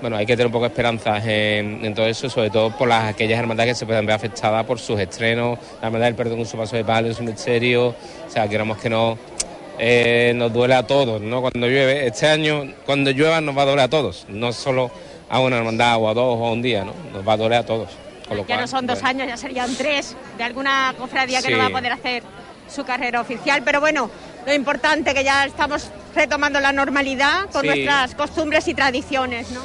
[0.00, 2.88] bueno, hay que tener un poco de esperanzas en, en todo eso, sobre todo por
[2.88, 6.36] las aquellas hermandades que se pueden ver afectadas por sus estrenos, la hermandad del perdón
[6.38, 7.94] con su paso de palio, su misterio, o
[8.30, 9.18] sea, queremos que no
[9.78, 11.40] eh, nos duele a todos, ¿no?
[11.40, 14.90] Cuando llueve, este año, cuando llueva nos va a doler a todos, no solo
[15.30, 16.92] a una hermandad o a dos o a un día, ¿no?
[17.12, 17.90] Nos va a doler a todos.
[18.26, 19.22] Con lo Ya cual, no son dos bueno.
[19.22, 21.52] años, ya serían tres de alguna cofradía que Sí.
[21.52, 22.22] no va a poder hacer
[22.68, 23.62] su carrera oficial.
[23.64, 24.10] Pero bueno,
[24.46, 27.68] lo importante que ya estamos retomando la normalidad con Sí.
[27.68, 29.60] nuestras costumbres y tradiciones, ¿no?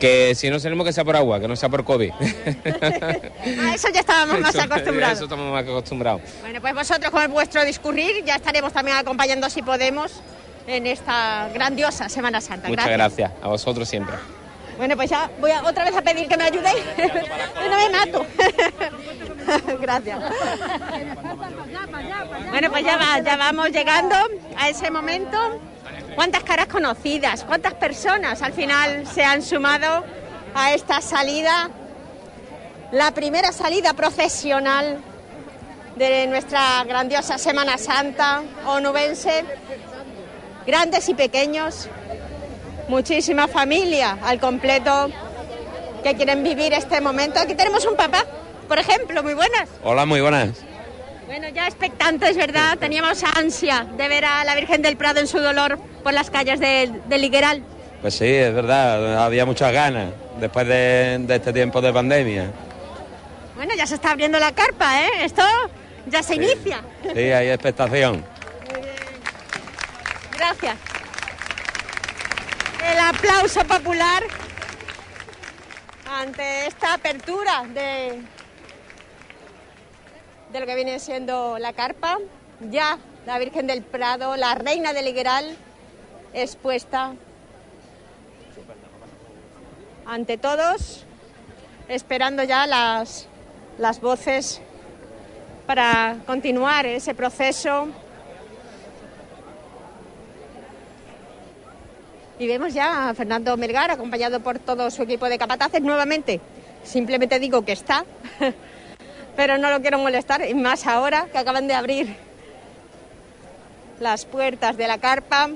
[0.00, 2.10] Que si no salimos que sea por agua, que no sea por COVID.
[2.12, 5.14] A eso ya estábamos más Eso- acostumbrados.
[5.16, 6.22] Eso estamos más acostumbrados.
[6.40, 10.12] Bueno, pues vosotros con vuestro discurrir ya estaremos también acompañando si podemos
[10.66, 12.68] en esta grandiosa Semana Santa.
[12.68, 13.32] Muchas gracias.
[13.42, 14.14] A vosotros siempre.
[14.76, 16.84] Bueno, pues ya voy a, otra vez a pedir que me ayudéis.
[17.68, 18.26] No me mato.
[19.80, 20.18] Gracias.
[22.50, 24.14] Bueno, pues ya, va, ya vamos llegando
[24.56, 25.60] a ese momento.
[26.18, 30.04] ¿Cuántas caras conocidas, cuántas personas al final se han sumado
[30.52, 31.70] a esta salida?
[32.90, 34.98] La primera salida procesional
[35.94, 39.44] de nuestra grandiosa Semana Santa onubense.
[40.66, 41.88] Grandes y pequeños,
[42.88, 45.10] muchísima familia al completo
[46.02, 47.38] que quieren vivir este momento.
[47.38, 48.24] Aquí tenemos un papá
[48.68, 49.68] por ejemplo, muy buenas.
[49.82, 50.50] Hola, muy buenas.
[51.28, 52.78] Bueno, ya expectantes, ¿verdad?
[52.78, 56.58] Teníamos ansia de ver a la Virgen del Prado en su dolor por las calles
[56.58, 57.62] de, de Ligueral.
[58.00, 60.10] Pues sí, es verdad, había muchas ganas
[60.40, 62.50] después de, de este tiempo de pandemia.
[63.56, 65.10] Bueno, ya se está abriendo la carpa, ¿eh?
[65.20, 65.42] Esto
[66.06, 66.80] ya se inicia.
[67.02, 68.24] Sí, hay expectación.
[70.38, 70.76] Gracias.
[72.90, 74.22] El aplauso popular
[76.10, 78.18] ante esta apertura de,
[80.52, 82.18] de lo que viene siendo la carpa.
[82.70, 85.56] Ya la Virgen del Prado, la Reina del Ligueral,
[86.32, 87.14] expuesta
[90.06, 91.04] ante todos,
[91.88, 93.28] esperando ya las,
[93.76, 94.60] las voces
[95.66, 97.88] para continuar ese proceso.
[102.38, 106.40] Y vemos ya a Fernando Melgar acompañado por todo su equipo de capataces nuevamente.
[106.84, 108.06] Simplemente digo que está,
[109.38, 112.16] pero no lo quiero molestar, y más ahora que acaban de abrir
[114.00, 115.50] las puertas de la carpa,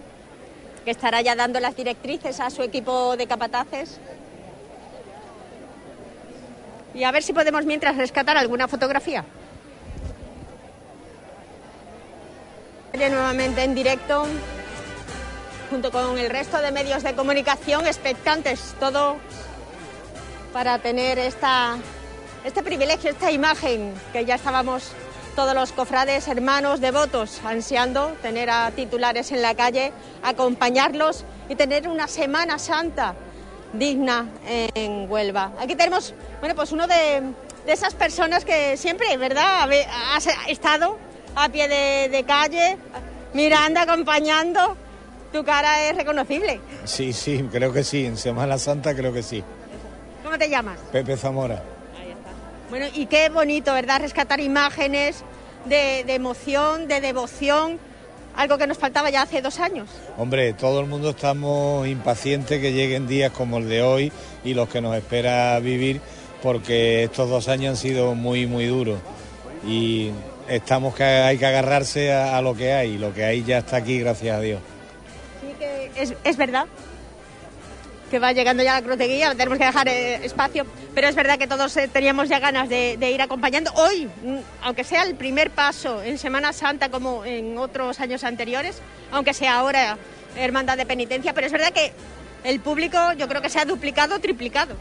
[0.84, 3.98] que estará ya dando las directrices a su equipo de capataces.
[6.94, 9.24] Y a ver si podemos mientras rescatar alguna fotografía.
[12.92, 14.26] Nuevamente en directo,
[15.70, 19.16] junto con el resto de medios de comunicación, expectantes, todo
[20.52, 21.78] para tener esta,
[22.44, 24.92] este privilegio, esta imagen que ya estábamos
[25.36, 31.88] todos los cofrades, hermanos, devotos, ansiando tener a titulares en la calle, acompañarlos y tener
[31.88, 33.14] una Semana Santa
[33.72, 35.52] digna en Huelva.
[35.58, 37.22] Aquí tenemos, bueno, pues uno de,
[37.64, 39.70] de esas personas que siempre, ¿verdad?,
[40.14, 40.98] has estado
[41.34, 42.76] a pie de, de calle,
[43.32, 44.76] mirando, acompañando.
[45.32, 46.60] Tu cara es reconocible.
[46.84, 48.04] Sí, sí, creo que sí.
[48.04, 49.42] En Semana Santa creo que sí.
[50.22, 50.78] ¿Cómo te llamas?
[50.92, 51.62] Pepe Zamora.
[52.72, 54.00] Bueno, y qué bonito, ¿verdad?
[54.00, 55.24] Rescatar imágenes
[55.66, 57.78] de, de emoción, de devoción,
[58.34, 59.90] algo que nos faltaba ya hace dos años.
[60.16, 64.10] Hombre, todo el mundo estamos impacientes que lleguen días como el de hoy
[64.42, 66.00] y los que nos espera vivir,
[66.42, 69.00] porque estos dos años han sido muy, muy duros.
[69.66, 70.10] Y
[70.48, 73.76] estamos que hay que agarrarse a, a lo que hay, lo que hay ya está
[73.76, 74.62] aquí, gracias a Dios.
[75.42, 76.64] Sí que es, es verdad
[78.10, 81.14] que va llegando ya la cruz de guía, tenemos que dejar eh, espacio, pero es
[81.14, 83.72] verdad que todos eh, teníamos ya ganas de, ir acompañando.
[83.74, 88.80] Hoy, mm, aunque sea el primer paso en Semana Santa como en otros años anteriores,
[89.10, 89.96] aunque sea ahora
[90.36, 91.92] Hermandad de Penitencia, pero es verdad que
[92.44, 94.74] el público yo creo que se ha duplicado o triplicado.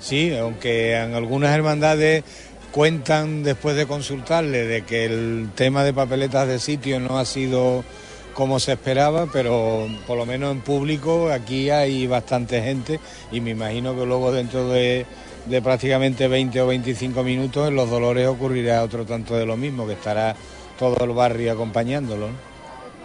[0.00, 2.24] Sí, aunque en algunas hermandades
[2.72, 7.84] cuentan después de consultarle de que el tema de papeletas de sitio no ha sido
[8.32, 12.98] como se esperaba, pero por lo menos en público aquí hay bastante gente
[13.30, 15.04] y me imagino que luego dentro de,
[15.46, 19.86] de, prácticamente 20 o 25 minutos en Los Dolores ocurrirá otro tanto de lo mismo,
[19.86, 20.34] que estará
[20.78, 22.28] todo el barrio acompañándolo.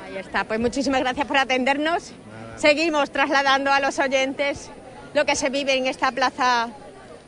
[0.05, 2.11] Ahí está, pues muchísimas gracias por atendernos.
[2.11, 2.57] Nada.
[2.57, 4.69] Seguimos trasladando a los oyentes
[5.13, 6.69] lo que se vive en esta plaza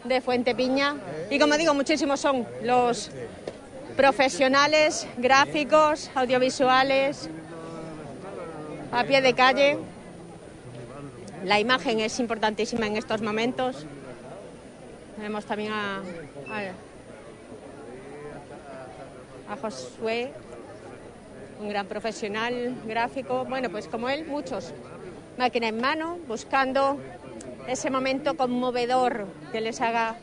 [0.03, 0.95] de Fuente Piña
[1.29, 3.11] y como digo, muchísimos son los
[3.95, 7.29] profesionales, gráficos, audiovisuales,
[8.91, 9.77] a pie de calle.
[11.43, 13.85] La imagen es importantísima en estos momentos.
[15.19, 16.01] Vemos también a, a,
[19.51, 20.31] a, Josué,
[21.59, 23.43] un gran profesional gráfico.
[23.45, 24.73] Bueno, pues como él, muchos.
[25.37, 26.97] Máquina en mano, buscando
[27.67, 30.15] ese momento conmovedor que les haga.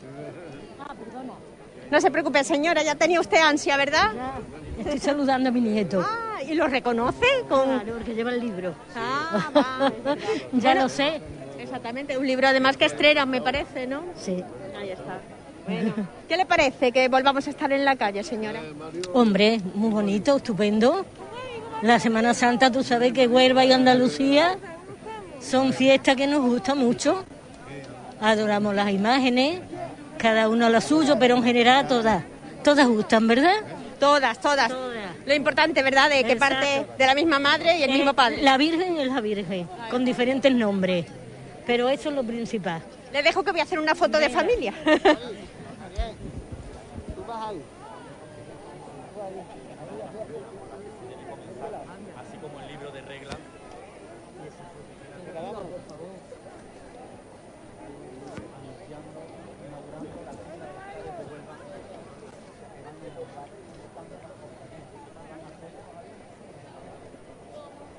[1.91, 4.13] No se preocupe, señora, ya tenía usted ansia, ¿verdad?
[4.15, 4.39] Ya,
[4.81, 6.05] estoy saludando a mi nieto.
[6.05, 7.27] Ah, ¿y lo reconoce?
[7.49, 7.65] Con...
[7.65, 8.75] Claro, porque lleva el libro.
[8.97, 9.95] Ah, vale.
[10.53, 11.21] ya bueno, lo sé.
[11.59, 14.03] Exactamente, un libro además que estrena, me parece, ¿no?
[14.17, 14.43] Sí.
[14.79, 15.21] Ahí está.
[15.67, 15.93] Bueno,
[16.29, 18.61] ¿qué le parece que volvamos a estar en la calle, señora?
[19.12, 21.05] Hombre, muy bonito, estupendo.
[21.83, 24.57] La Semana Santa, tú sabes que Huelva y Andalucía
[25.41, 27.25] son fiestas que nos gustan mucho.
[28.21, 29.61] Adoramos las imágenes,
[30.19, 32.23] cada uno lo suyo, pero en general todas,
[32.62, 33.57] todas gustan, ¿verdad?
[33.99, 34.69] Todas, todas.
[34.69, 35.17] todas.
[35.27, 36.09] Lo importante, ¿verdad?
[36.09, 36.57] De que Exacto.
[36.57, 38.40] parte de la misma madre y el eh, mismo padre.
[38.42, 41.07] La Virgen es la Virgen, con diferentes nombres,
[41.67, 42.81] pero eso es lo principal.
[43.17, 44.75] Le dejo que voy a hacer una foto de familia.
[52.19, 53.38] Así como el libro de reglas.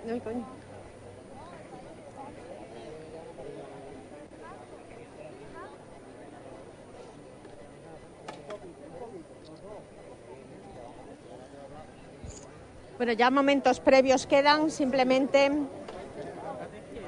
[0.06, 0.67] No, coño.
[12.98, 15.52] Bueno, ya momentos previos quedan, simplemente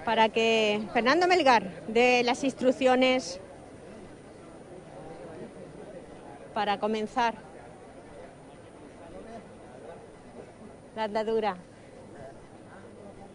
[0.05, 3.41] para que Fernando Melgar dé las instrucciones
[6.53, 7.33] para comenzar
[10.95, 11.57] la andadura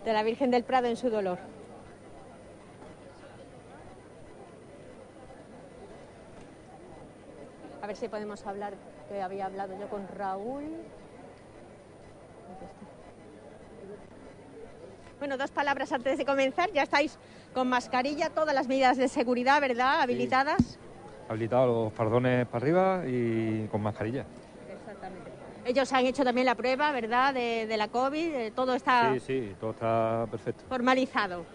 [0.04, 1.40] de la Virgen del Prado en su dolor.
[7.82, 8.74] A ver si podemos hablar,
[9.08, 10.62] que había hablado yo con Raúl.
[15.24, 16.70] Bueno, dos palabras antes de comenzar.
[16.74, 17.16] Ya estáis
[17.54, 20.02] con mascarilla, todas las medidas de seguridad, ¿verdad?
[20.02, 20.78] Habilitadas.
[21.30, 24.26] Habilitado los pardones para arriba y con mascarilla.
[24.70, 25.30] Exactamente.
[25.64, 27.32] Ellos han hecho también la prueba, ¿verdad?
[27.32, 28.34] De, de la COVID.
[28.34, 30.62] eh, Todo está Sí, sí, todo está perfecto.
[30.68, 31.46] formalizado.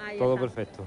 [0.00, 0.46] Ahí Todo está.
[0.46, 0.84] perfecto.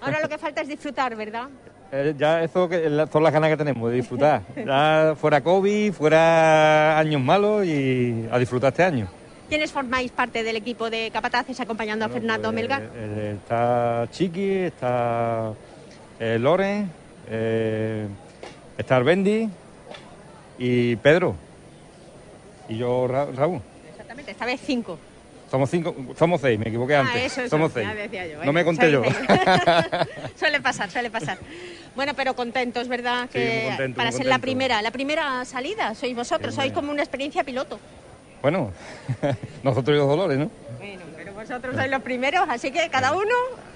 [0.00, 1.48] Ahora lo que falta es disfrutar, ¿verdad?
[1.90, 4.42] Eh, ya eso que son las ganas que tenemos de disfrutar.
[4.54, 9.08] Ya fuera COVID, fuera años malos y a disfrutar este año.
[9.48, 12.82] ¿Quiénes formáis parte del equipo de capataces acompañando a Fernando Pues, Melgar?
[12.94, 15.54] eh, está Chiqui, está
[16.18, 16.90] eh, Loren,
[17.26, 18.08] eh,
[18.76, 19.48] está Arbendi
[20.58, 21.36] y Pedro.
[22.68, 23.62] Y yo, Ra- Raúl.
[23.88, 24.98] Exactamente, esta vez cinco.
[25.50, 27.14] Somos cinco, somos seis, me equivoqué antes.
[27.16, 27.88] Ah, eso, eso, somos seis.
[27.96, 29.02] decía yo, no bueno, me conté yo.
[30.36, 31.38] suele pasar, suele pasar.
[31.94, 33.30] Bueno, pero contentos, ¿verdad?
[33.32, 36.60] Sí, Que muy contento, para muy ser la primera, la primera salida sois vosotros, Sí,
[36.60, 37.80] sois como una experiencia piloto.
[38.42, 38.70] Bueno,
[39.62, 40.50] nosotros y los dolores, ¿no?
[40.78, 43.24] Bueno, pero vosotros sois los primeros, así que cada uno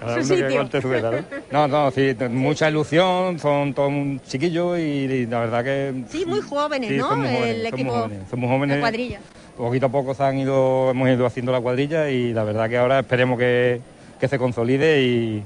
[0.00, 1.02] Cada su uno sitio.
[1.50, 1.66] ¿no?
[1.66, 6.04] No, no, sí, mucha ilusión, son todos un chiquillos y, y la verdad que...
[6.08, 7.08] Sí, muy jóvenes, Sí, ¿no?
[7.10, 8.76] somos jóvenes, El somos equipo jóvenes, somos jóvenes.
[8.76, 9.20] de cuadrilla.
[9.56, 12.78] Poquito a poco se han ido, hemos ido haciendo la cuadrilla y la verdad que
[12.78, 13.80] ahora esperemos que,
[14.18, 15.42] que se consolide y,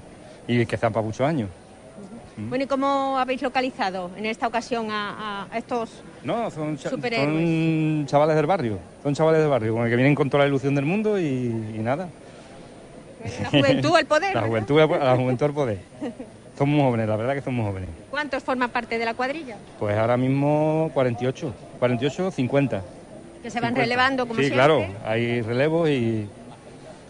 [0.47, 1.49] y que sean para muchos años.
[2.39, 5.89] Bueno, ¿y cómo habéis localizado en esta ocasión a, a estos
[6.27, 10.17] No, son, cha- son chavales del barrio, son chavales del barrio, con el que vienen
[10.17, 12.09] con toda la ilusión del mundo y, y nada.
[13.43, 14.35] la juventud al poder?
[14.35, 15.79] La juventud, al- la juventud al poder.
[16.59, 17.91] Somos jóvenes, la verdad que somos jóvenes.
[18.11, 19.57] ¿Cuántos forman parte de la cuadrilla?
[19.79, 22.83] Pues ahora mismo 48, 48, 50.
[23.43, 23.81] Que se van 50.
[23.83, 24.57] relevando como Sí, siempre.
[24.57, 26.27] claro, hay relevos y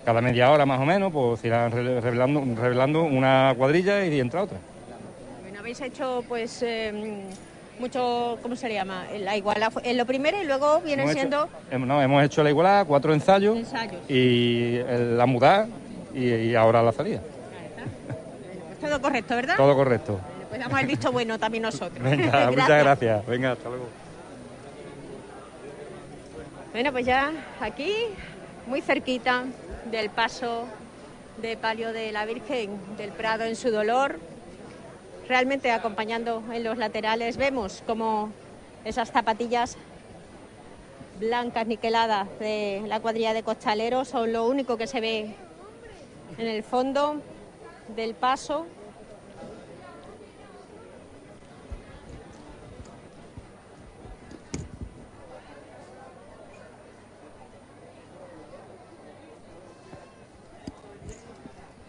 [0.05, 4.43] cada media hora más o menos pues se irán revelando, revelando una cuadrilla y entra
[4.43, 4.59] otra.
[5.43, 6.93] Bueno, habéis hecho pues eh,
[7.79, 9.05] mucho, ¿cómo se llama?
[9.18, 12.43] La iguala en lo primero y luego viene Hemos siendo hecho, hem- no, hemos hecho
[12.43, 14.01] la igualada, cuatro ensayos, ensayos.
[14.09, 15.68] y el- la mudada
[16.14, 17.20] y, y ahora la salida.
[18.68, 19.57] Pues todo correcto, ¿verdad?
[19.57, 20.20] Todo correcto.
[20.49, 21.99] Pues damos el visto bueno también nosotros.
[22.03, 23.27] Venga, muchas gracias.
[23.27, 23.87] Venga, hasta luego.
[26.72, 27.93] Bueno, pues ya aquí,
[28.66, 29.45] muy cerquita
[29.91, 30.66] del paso
[31.41, 34.18] de palio de la Virgen del Prado en su dolor,
[35.29, 38.31] realmente acompañando en los laterales, vemos como
[38.85, 39.77] esas zapatillas
[41.18, 45.35] blancas niqueladas de la cuadrilla de costaleros son lo único que se ve
[46.39, 47.20] en el fondo
[47.95, 48.66] del paso.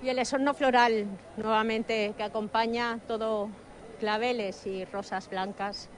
[0.07, 1.05] Y el esorno floral,
[1.35, 3.49] nuevamente, que acompaña todo
[3.99, 5.89] claveles y rosas blancas,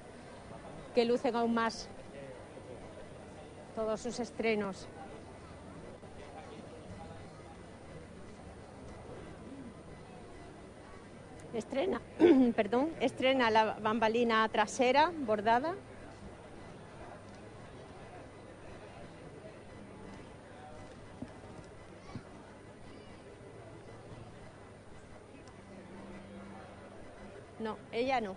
[0.95, 1.88] que lucen aún más
[3.76, 4.88] todos sus estrenos.
[11.53, 12.01] Estrena,
[12.55, 15.76] perdón, estrena la bambalina trasera bordada.
[27.60, 28.36] No, ella no.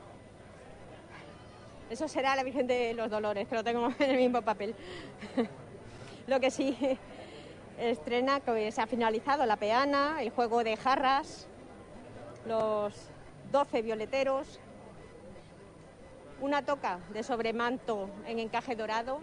[1.90, 4.74] Eso será la Virgen de los Dolores, que lo tengo en el mismo papel.
[6.26, 6.76] Lo que sí
[7.78, 11.48] estrena que se ha finalizado la peana, el juego de jarras,
[12.46, 12.94] los
[13.50, 14.60] 12 violeteros,
[16.40, 19.20] una toca de sobremanto en encaje dorado,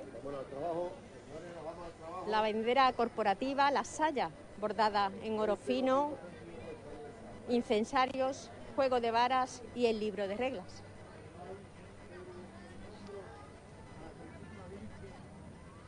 [2.27, 4.29] la bandera corporativa, la saya
[4.59, 6.11] bordada en oro fino,
[7.47, 10.83] incensarios, juego de varas y el libro de reglas.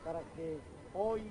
[0.04, 0.58] para que
[0.94, 1.22] hoy,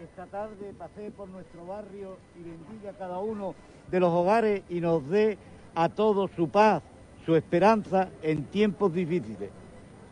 [0.00, 3.56] esta tarde, pase por nuestro barrio y bendiga a cada uno
[3.90, 5.38] de los hogares y nos dé
[5.74, 6.84] a todos su paz,
[7.26, 9.50] su esperanza en tiempos difíciles.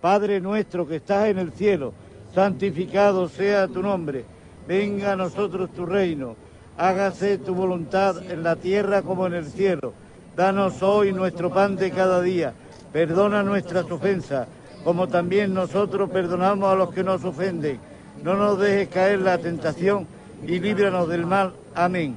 [0.01, 1.93] Padre nuestro que estás en el cielo,
[2.35, 4.25] santificado sea tu nombre,
[4.67, 6.35] venga a nosotros tu reino,
[6.77, 9.93] hágase tu voluntad en la tierra como en el cielo.
[10.37, 12.53] Danos hoy nuestro pan de cada día,
[12.93, 14.47] perdona nuestras ofensas,
[14.84, 17.80] como también nosotros perdonamos a los que nos ofenden
[18.22, 20.07] no nos dejes caer la tentación
[20.47, 21.55] y líbranos del mal.
[21.74, 22.16] Amén.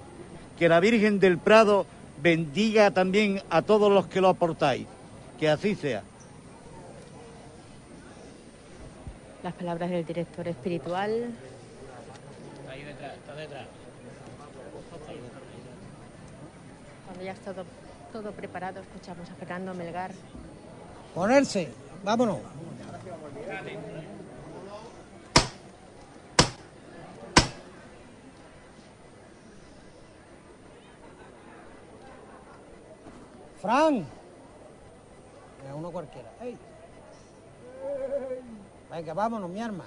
[0.57, 1.85] Que la Virgen del Prado
[2.21, 4.87] bendiga también a todos los que lo aportáis.
[5.39, 6.03] Que así sea.
[9.43, 11.31] Las palabras del director espiritual.
[12.69, 13.67] Ahí detrás, está detrás.
[17.05, 17.65] Cuando ya está todo,
[18.21, 20.11] todo preparado, escuchamos a Fernando Melgar.
[21.15, 21.71] Ponerse,
[22.03, 22.39] vámonos.
[33.61, 34.05] Fran.
[35.73, 36.29] Uno cualquiera.
[36.41, 36.57] Ey.
[38.91, 39.85] Venga, vámonos, mi arma.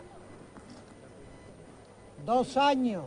[2.24, 3.04] Dos años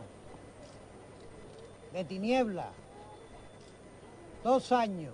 [1.92, 2.85] de tiniebla.
[4.46, 5.12] Dos años.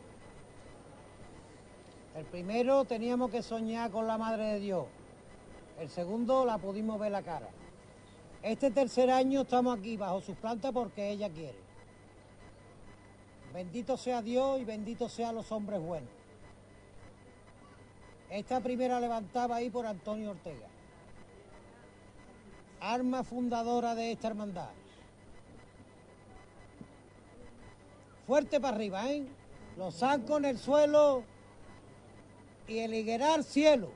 [2.15, 4.85] El primero teníamos que soñar con la Madre de Dios.
[5.81, 7.49] El segundo la pudimos ver la cara.
[8.43, 11.57] Este tercer año estamos aquí bajo sus plantas porque ella quiere.
[13.55, 16.11] Bendito sea Dios y bendito sean los hombres buenos.
[18.29, 20.67] Esta primera levantaba ahí por Antonio Ortega.
[22.83, 24.82] Arma fundadora de esta hermandad.
[28.33, 29.27] Fuerte para arriba, ¿eh?
[29.77, 31.23] Los zancos en el suelo
[32.67, 33.91] y el higuerar cielo.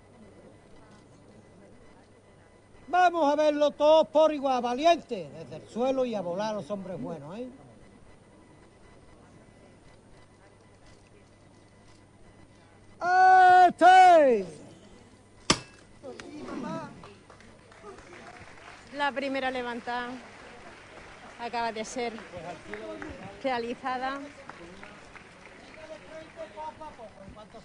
[2.87, 7.01] Vamos a verlo todos por igual, valientes, desde el suelo y a volar los hombres
[7.01, 7.49] buenos, ¿eh?
[13.70, 14.45] ¡Este!
[18.99, 20.11] La primera levantada
[21.41, 22.12] acaba de ser
[23.43, 24.18] realizada.
[27.26, 27.61] En cuanto.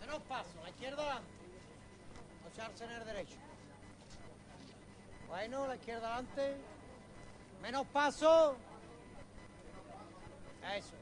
[0.00, 1.30] Menos paso, la izquierda adelante.
[2.42, 3.36] No echarse en el derecho.
[5.28, 6.56] Bueno, la izquierda adelante.
[7.62, 8.56] Menos paso.
[10.62, 10.92] Eso es.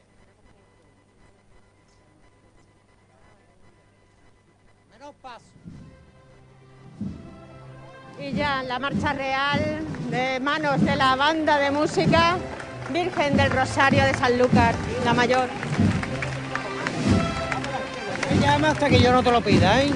[4.92, 5.44] Menos paso.
[8.18, 12.36] Y ya la marcha real de manos de la banda de música
[12.92, 15.48] Virgen del Rosario de Sanlúcar, la mayor.
[18.30, 19.90] Me llama hasta que yo no te lo pida, ¿eh?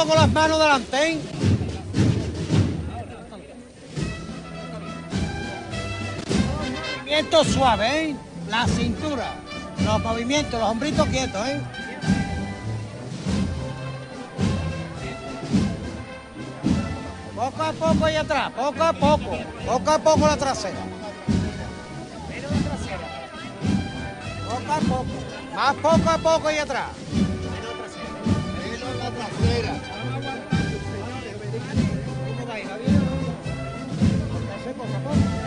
[0.00, 1.12] Con las manos delante.
[1.12, 1.18] ¿eh?
[6.96, 8.16] Movimientos suaves, ¿eh?
[8.48, 9.34] La cintura,
[9.84, 11.60] los movimientos, los hombritos quietos, ¿eh?
[17.36, 20.80] Poco a poco y atrás, poco a poco, poco a poco la trasera.
[24.48, 25.06] Poco a poco,
[25.54, 26.86] más poco a poco y atrás.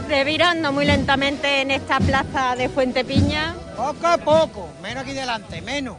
[0.07, 3.55] Revirando muy lentamente en esta plaza de Fuente Piña.
[3.75, 5.97] Poco a poco, menos aquí delante, menos.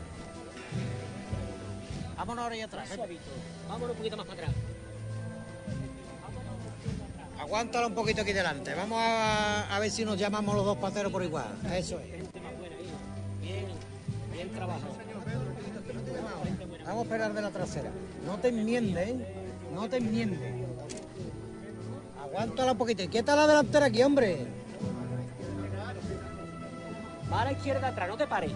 [2.17, 2.89] Vámonos ahora y atrás.
[3.69, 4.55] Vámonos un poquito más para atrás.
[7.41, 8.73] Aguántalo un poquito aquí delante.
[8.75, 11.49] Vamos a, a ver si nos llamamos los dos pateros por igual.
[11.73, 12.07] Eso es.
[13.43, 13.67] Bien,
[14.33, 14.97] bien trabajado.
[16.85, 17.91] Vamos a esperar de la trasera.
[18.27, 19.17] No te enmiendes, ¿eh?
[19.75, 20.65] No te enmiendes.
[22.21, 23.03] Aguántala un poquito.
[23.03, 24.47] ¿Y qué tal la delantera aquí, hombre?
[27.33, 28.53] Va a la izquierda atrás, no te pares.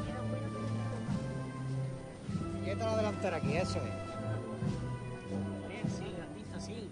[2.64, 3.84] Quieta la delantera aquí, eso es.
[5.68, 6.90] Bien, sí, artista, sí.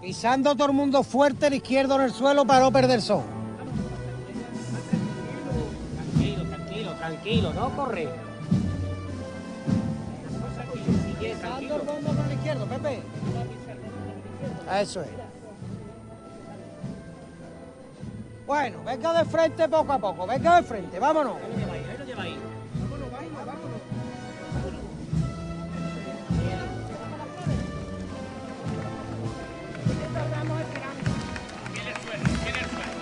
[0.00, 3.37] Pisando todo el mundo fuerte, el izquierdo en el suelo para no perder son.
[7.28, 8.08] tranquilo, no corre.
[11.04, 11.74] Sigue tranquilo.
[11.76, 13.02] el fondo para la izquierda, Pepe.
[14.80, 15.08] Eso es.
[18.46, 21.36] Bueno, venga de frente poco a poco, venga de frente, vámonos.
[21.36, 22.38] Ahí lo lleva ahí, ahí lo lleva ahí.
[22.80, 23.80] Vámonos, vaina, vámonos.
[24.54, 24.80] Vámonos.
[31.74, 32.92] Tiene el suelo, tiene el suelo.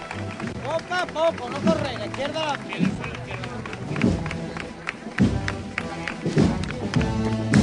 [0.64, 2.58] Poco a poco, no corre, la izquierda.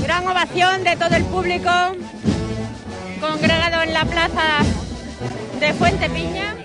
[0.04, 1.70] Gran ovación de todo el público
[3.20, 4.64] congregado en la plaza
[5.60, 6.63] de Fuente Piña.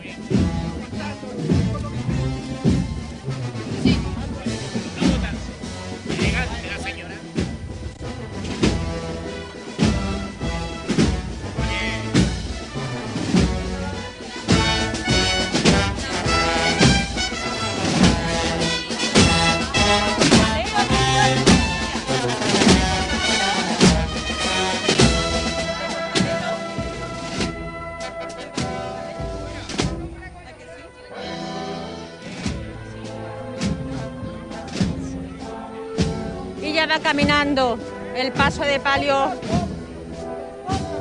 [38.15, 39.33] El paso de palio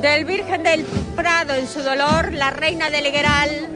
[0.02, 0.84] del Virgen del
[1.14, 3.68] Prado en su dolor, la reina del Higueral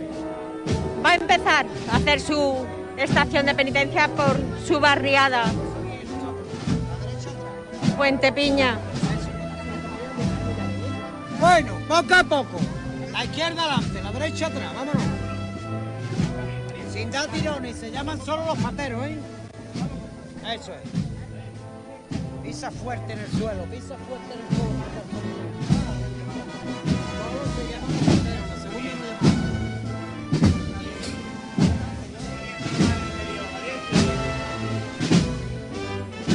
[1.04, 2.66] va a empezar a hacer su
[2.96, 5.44] estación de penitencia por su barriada.
[7.96, 8.78] Fuente Piña.
[11.38, 12.58] Bueno, poco a poco.
[13.12, 15.02] La izquierda adelante, la derecha atrás, vámonos.
[16.92, 19.18] Sin dar tirones, se llaman solo los pateros, ¿eh?
[20.52, 21.01] Eso es.
[22.52, 24.72] Pisa fuerte en el suelo, pisa fuerte en el suelo.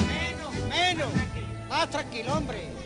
[0.07, 1.70] Menos, menos.
[1.70, 2.76] Más tranquilo, hombre.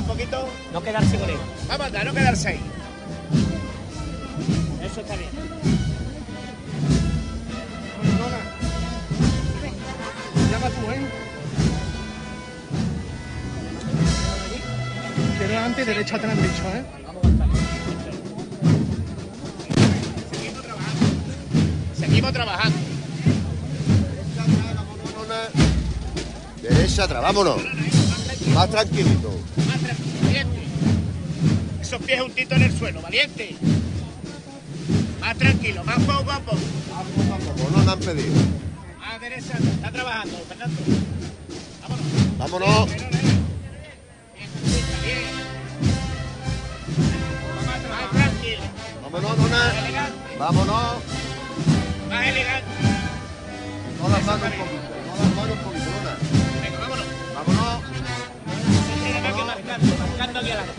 [0.00, 0.48] Un poquito.
[0.72, 1.38] No quedarse con ella.
[1.68, 2.60] Vamos a no quedarse ahí.
[4.82, 5.30] Eso está bien.
[10.50, 11.00] Llama tú, ¿eh?
[15.32, 16.84] Izquierda adelante y derecha atrás, han dicho, ¿eh?
[21.98, 22.78] Seguimos trabajando.
[26.62, 27.60] Derecha atrás, vámonos.
[28.54, 29.32] Más tranquilito.
[32.04, 33.56] Pies juntitos en el suelo, valiente.
[35.20, 36.58] Más tranquilo, más poco a poco.
[37.56, 38.34] Como no nos han pedido.
[38.98, 40.80] Más derecha, está trabajando, Fernando.
[42.38, 42.88] Vámonos.
[47.88, 48.62] Más tranquilo.
[49.02, 49.72] Vámonos, nona.
[50.38, 50.94] Vámonos.
[52.10, 52.68] Más elegante.
[54.00, 54.88] No las manos un poquito.
[55.06, 56.12] No las manos un poquito, nona.
[56.62, 57.06] Venga, vámonos.
[57.34, 57.82] Vámonos.
[60.08, 60.50] Marcando, aquí.
[60.50, 60.73] Esto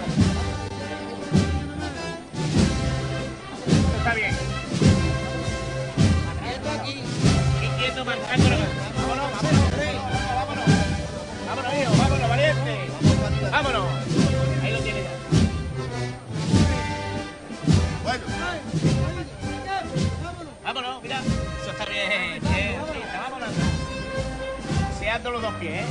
[25.32, 25.82] los dos pies.
[25.82, 25.86] ¿eh?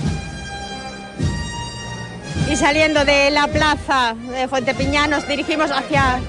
[2.50, 6.20] Y saliendo de la plaza de Fuente Piñá nos dirigimos hacia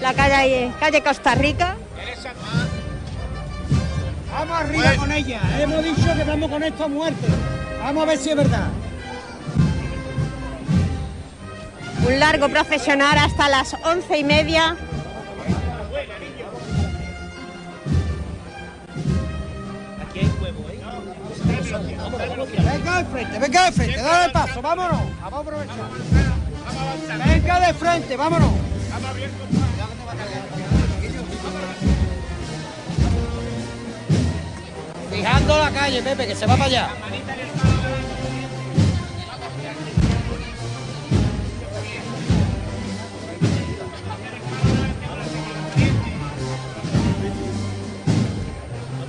[0.00, 1.76] la calle, calle Costa Rica.
[4.32, 5.00] Vamos arriba bueno.
[5.02, 5.40] con ella.
[5.58, 5.62] ¿eh?
[5.62, 7.26] Hemos dicho que vamos con esto a muerte.
[7.82, 8.68] Vamos a ver si es verdad.
[12.06, 14.76] Un largo procesionar hasta las once y media
[21.80, 25.00] Venga de frente, venga de frente, dale el paso, vámonos.
[25.20, 25.90] Vamos a aprovechar.
[27.26, 28.50] Venga de frente, vámonos.
[35.10, 36.88] Fijando la calle, Pepe, que se va para allá.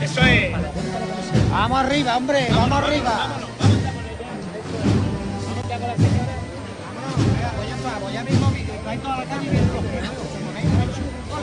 [0.02, 0.71] Eso es.
[1.52, 3.28] Vamos arriba, hombre, vamos arriba.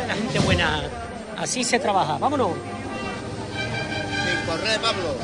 [0.06, 0.82] La gente buena,
[1.36, 2.16] así se trabaja.
[2.16, 2.52] Vámonos.
[4.24, 5.14] Sin correr, Pablo.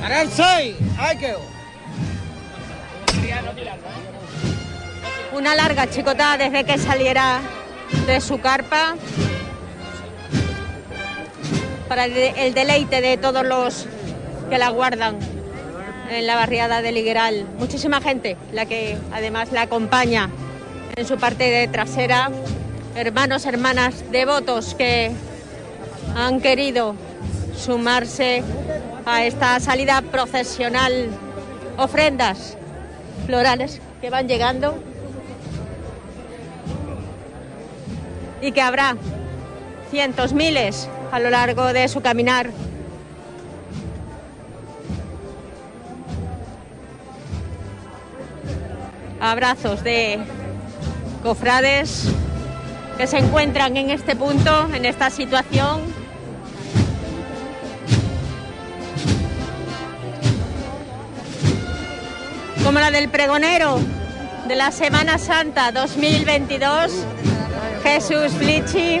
[0.00, 1.34] Para el 6, hay que.
[5.32, 7.40] Una larga chicotada desde que saliera
[8.06, 8.96] de su carpa
[11.88, 13.86] para el, de- el deleite de todos los
[14.50, 15.18] que la guardan
[16.10, 17.46] en la barriada de Ligueral.
[17.58, 20.30] Muchísima gente la que además la acompaña
[20.96, 22.30] en su parte de trasera.
[22.94, 25.10] Hermanos, hermanas devotos que
[26.14, 26.94] han querido
[27.56, 28.42] sumarse
[29.06, 31.08] a esta salida procesional.
[31.76, 32.56] Ofrendas
[33.26, 34.76] florales que van llegando
[38.40, 38.96] y que habrá
[39.90, 42.50] cientos, miles a lo largo de su caminar.
[49.20, 50.18] Abrazos de
[51.22, 52.08] cofrades
[52.98, 55.82] que se encuentran en este punto, en esta situación.
[62.64, 63.78] Como la del pregonero
[64.48, 66.90] de la Semana Santa 2022,
[67.84, 69.00] Jesús Flichi,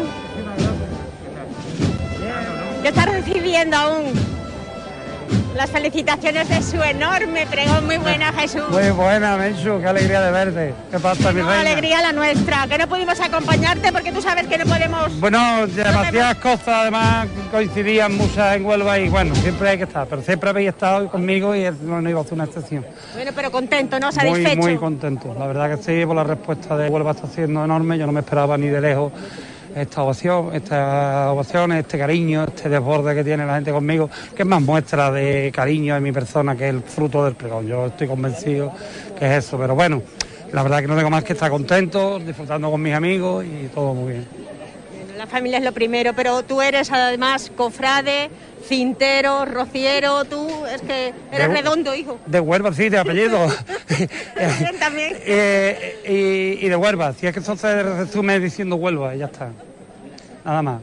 [2.84, 4.12] que está recibiendo aún
[5.56, 7.86] las felicitaciones de su enorme pregón.
[7.86, 8.68] Muy buena, Jesús.
[8.70, 10.74] Muy buena, Menchu, qué alegría de verte.
[10.90, 11.60] ¿Qué pasa, mi No, reina?
[11.62, 15.18] alegría la nuestra, que no pudimos acompañarte porque tú sabes que no podemos...
[15.18, 20.20] Bueno, demasiadas cosas, además coincidían muchas en Huelva y bueno, siempre hay que estar, pero
[20.20, 22.84] siempre habéis estado conmigo y no, no iba a hacer una excepción.
[23.14, 24.08] Bueno, pero contento, ¿no?
[24.08, 24.56] Muy, Satisfecho.
[24.60, 28.04] muy contento, la verdad que sí, por la respuesta de Huelva está siendo enorme, yo
[28.04, 29.10] no me esperaba ni de lejos
[29.74, 34.48] esta ovación, esta ovación, este cariño, este desborde que tiene la gente conmigo, que es
[34.48, 37.66] más muestra de cariño en mi persona que el fruto del pregón.
[37.66, 38.72] Yo estoy convencido
[39.18, 40.02] que es eso, pero bueno,
[40.52, 43.94] la verdad que no tengo más que estar contento, disfrutando con mis amigos y todo
[43.94, 44.63] muy bien.
[45.24, 48.28] La familia es lo primero, pero tú eres además cofrade,
[48.68, 52.18] cintero, rociero, tú es que eres De- redondo, hijo.
[52.26, 53.38] De Huelva, sí, de apellido.
[54.78, 55.16] También.
[55.24, 59.24] Eh, y, y de Huelva, si es que eso se resume diciendo Huelva y ya
[59.24, 59.48] está.
[60.44, 60.82] Nada más.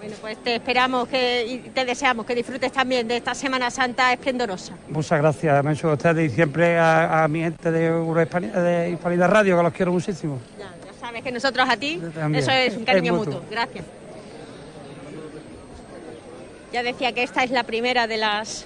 [0.00, 4.12] Bueno, pues te esperamos que, y te deseamos que disfrutes también de esta Semana Santa
[4.12, 4.74] esplendorosa.
[4.88, 8.90] Muchas gracias, me hecho a ustedes y siempre a, a mi gente de, Eurohispani- de
[8.90, 10.40] Hispanidad Radio, que los quiero muchísimo.
[10.58, 10.72] Ya
[11.10, 12.00] sabes que nosotros a ti,
[12.34, 13.34] eso es un cariño Es mutuo.
[13.34, 13.50] mutuo.
[13.50, 13.84] Gracias.
[16.72, 18.64] Ya decía que esta es la primera de las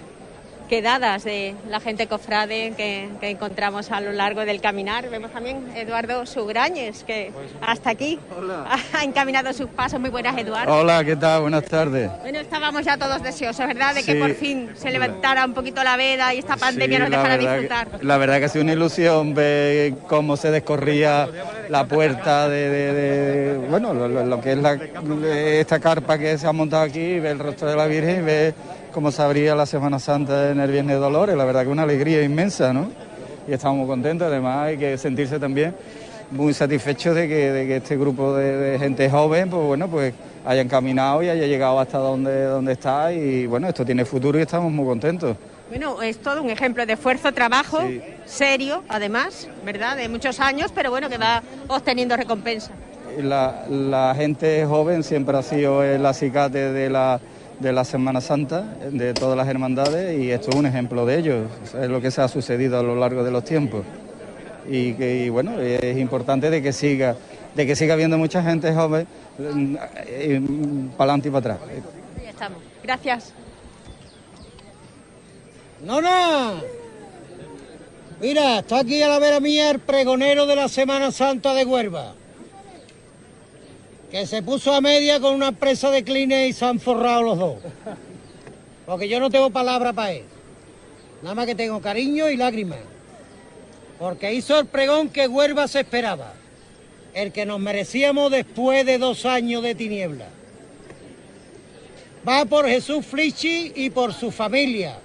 [0.69, 5.09] quedadas de la gente cofrade que, que encontramos a lo largo del caminar.
[5.11, 8.19] Vemos también Eduardo Sugrañes, que hasta aquí
[8.95, 10.01] ha encaminado sus pasos.
[10.01, 10.75] Muy buenas, Eduardo.
[10.75, 11.43] Hola, ¿qué tal?
[11.43, 12.11] Buenas tardes.
[12.23, 13.95] Bueno, estábamos ya todos deseosos, ¿verdad?
[13.95, 17.11] De que por fin se levantara un poquito la veda y esta pandemia Sí, nos
[17.11, 17.89] dejara disfrutar.
[17.89, 21.29] que- la verdad que ha sido una ilusión ver cómo se descorría
[21.69, 24.79] la puerta de, de- de- bueno, lo, que es la-
[25.59, 28.55] esta carpa que se ha montado aquí, ver el rostro de la Virgen y ver
[28.95, 31.36] cómo se abría la Semana Santa en el Viernes de Dolores.
[31.36, 32.92] La verdad que una alegría inmensa, ¿no?
[33.47, 35.74] Y estamos muy contentos, además hay que sentirse también
[36.30, 40.14] muy satisfechos de que, de que este grupo de, de gente joven, pues bueno, pues
[40.47, 44.42] hayan caminado y haya llegado hasta donde, donde está y bueno, esto tiene futuro y
[44.42, 45.36] estamos muy contentos.
[45.68, 47.80] Bueno, es todo un ejemplo de esfuerzo, trabajo,
[48.24, 49.97] serio, además, ¿verdad?
[49.97, 52.70] De muchos años, pero bueno, que va obteniendo recompensa.
[53.20, 57.20] La, la gente joven siempre ha sido el acicate de la,
[57.61, 61.37] de la Semana Santa, de todas las hermandades, y esto es un ejemplo de ello.
[61.81, 63.85] Es lo que se ha sucedido a lo largo de los tiempos.
[64.69, 67.17] Y que y bueno, es importante de que siga,
[67.55, 69.07] de que siga habiendo mucha gente joven
[70.97, 71.59] para adelante y para atrás.
[72.23, 72.59] Ya estamos.
[72.83, 73.33] Gracias.
[75.85, 76.55] No, no.
[78.21, 82.15] Mira, está aquí a la vera mía el pregonero de la Semana Santa de Huelva.
[84.15, 87.37] Que se puso a media con una empresa de clines y se han forrado los
[87.37, 87.57] dos.
[88.87, 90.23] Porque yo no tengo palabra para él.
[91.21, 92.79] Nada más que tengo cariño y lágrimas.
[93.99, 96.35] Porque hizo el pregón que Huelva se esperaba.
[97.12, 100.29] El que nos merecíamos después de dos años de tiniebla.
[102.27, 104.97] Va por Jesús Flichi y por su familia.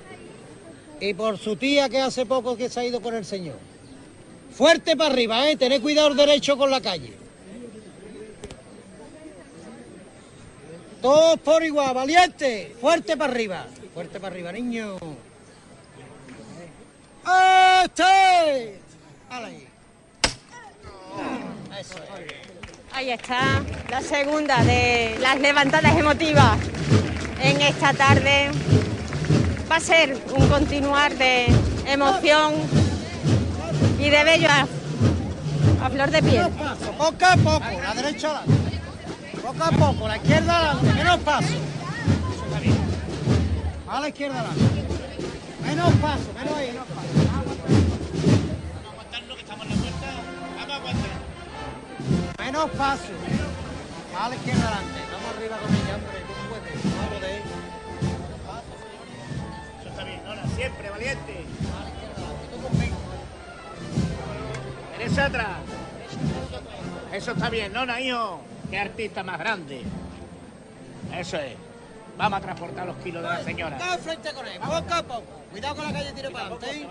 [1.01, 3.57] Y por su tía que hace poco que se ha ido con el Señor.
[4.51, 5.55] Fuerte para arriba, ¿eh?
[5.55, 7.18] Tened cuidado derecho con la calle.
[11.02, 12.76] Todos por igual, valiente.
[12.80, 13.66] Fuerte para arriba.
[13.93, 14.97] Fuerte para arriba, niño.
[17.84, 18.80] ¡Este!
[19.30, 19.68] Ahí.
[21.80, 22.34] Eso es.
[22.91, 26.58] Ahí está la segunda de las levantadas emotivas
[27.41, 28.50] en esta tarde.
[29.72, 31.47] Va a ser un continuar de
[31.86, 32.56] emoción
[34.00, 34.68] y de bello a,
[35.86, 36.47] a flor de piel.
[36.97, 38.68] Poco a poco, la derecha adelante.
[39.41, 41.53] Poco a poco, la izquierda adelante, menos paso.
[43.87, 44.83] A la izquierda adelante.
[45.65, 47.29] Menos paso, menos ahí, menos paso.
[52.37, 53.03] Menos paso.
[54.19, 54.99] A la izquierda adelante.
[55.11, 56.19] Vamos arriba con ella, hombre.
[56.27, 56.97] Tú puedes.
[56.97, 57.41] Vamos de ahí.
[59.79, 61.45] Eso está bien, Nona, siempre, valiente.
[64.97, 65.57] Derecha atrás.
[67.13, 68.41] Eso está bien, Nona, hijo.
[68.70, 69.82] Qué artista más grande.
[71.15, 71.55] Eso es.
[72.17, 73.80] Vamos a transportar los kilos de la señora.
[73.99, 75.24] Frente con él, a poco.
[75.51, 76.88] Cuidado con la calle, tiro para adelante.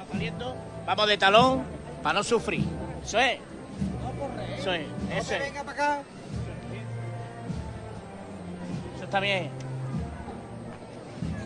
[0.87, 1.63] Vamos de talón
[2.03, 2.65] para no sufrir.
[3.05, 3.39] Eso es.
[4.59, 4.87] Eso es.
[5.13, 5.41] Eso es.
[5.41, 6.03] Venga para acá.
[8.97, 9.51] Eso está bien.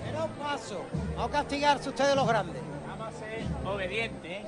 [0.05, 0.85] Menos paso.
[1.17, 2.63] No castigarse ustedes los grandes.
[2.87, 4.45] Vamos a ser obedientes, ¿eh?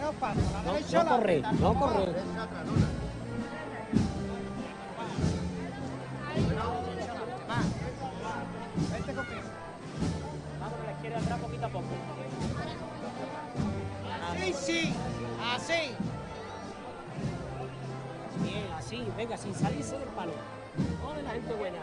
[0.00, 2.12] No, no corre, no corre.
[8.90, 9.40] Vente conmigo.
[10.60, 11.84] Vamos a la izquierda atrás poquito a poco.
[14.30, 14.94] Así, sí.
[15.54, 15.94] Así.
[18.42, 20.32] Bien, así, venga, sin salirse del palo.
[21.06, 21.78] Ole la gente buena.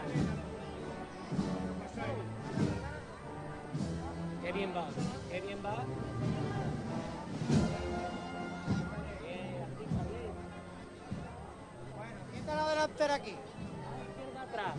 [4.42, 4.88] Qué bien va,
[5.30, 5.84] qué bien va.
[12.48, 13.30] Quita la delantera aquí.
[13.30, 14.74] Izquierda atrás.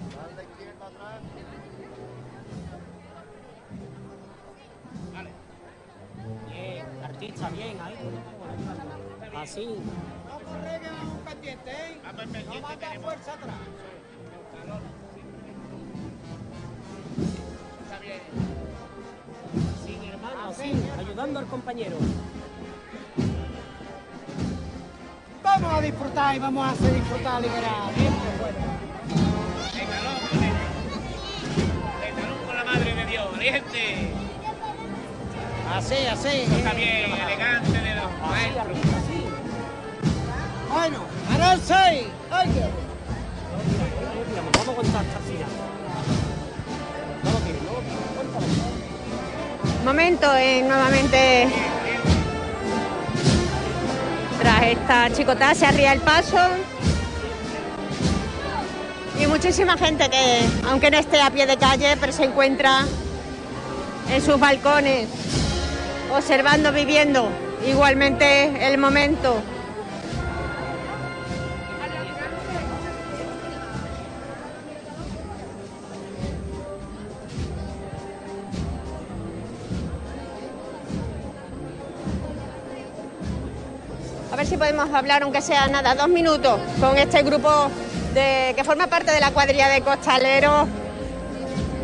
[6.49, 7.95] Bien, artista, bien, ahí.
[9.37, 9.65] Así.
[9.67, 12.01] No corre que vamos pendiente, ¿eh?
[12.47, 13.55] No mata fuerza atrás.
[19.85, 21.97] Sin hermano, así, ayudando al compañero.
[25.55, 27.91] Vamos a disfrutar y vamos a hacer disfrutar liberar.
[32.45, 34.11] Con la madre de Dios, valiente.
[35.75, 36.27] Así, así.
[36.41, 38.77] Eso está bien, elegante de los maestros.
[40.71, 40.99] Bueno,
[41.71, 42.07] ahí.
[42.31, 42.69] Ay, qué-
[44.57, 45.49] Vamos a contar hasta el final.
[54.39, 56.37] Tras esta chicotada se arría el paso
[59.19, 62.85] y muchísima gente que aunque no esté a pie de calle pero se encuentra
[64.11, 65.07] en sus balcones
[66.15, 67.29] observando, viviendo
[67.67, 69.41] igualmente el momento.
[84.39, 87.49] Ver si podemos hablar, aunque sea nada, dos minutos, con este grupo
[88.13, 90.65] de, que forma parte de la cuadrilla de costaleros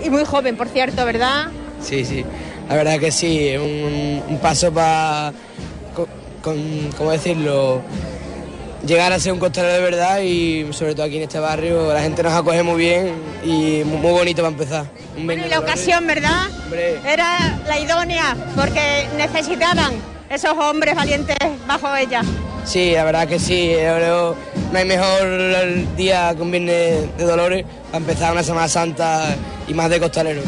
[0.01, 1.47] y muy joven, por cierto, ¿verdad?
[1.81, 2.23] Sí, sí,
[2.69, 5.33] la verdad que sí, un, un paso para,
[6.41, 7.81] con, ¿cómo decirlo?
[8.85, 12.01] Llegar a ser un costalero de verdad y sobre todo aquí en este barrio la
[12.01, 14.85] gente nos acoge muy bien y muy, muy bonito para empezar.
[15.17, 16.47] Un Bueno, y la ocasión, ¿verdad?
[16.63, 16.99] Hombre.
[17.05, 19.91] Era la idónea, porque necesitaban
[20.29, 21.35] esos hombres valientes
[21.67, 22.21] bajo ella.
[22.65, 24.35] Sí, la verdad que sí, creo
[24.71, 29.35] no hay mejor día que un viernes de Dolores para empezar una Semana Santa
[29.67, 30.41] y más de costalero.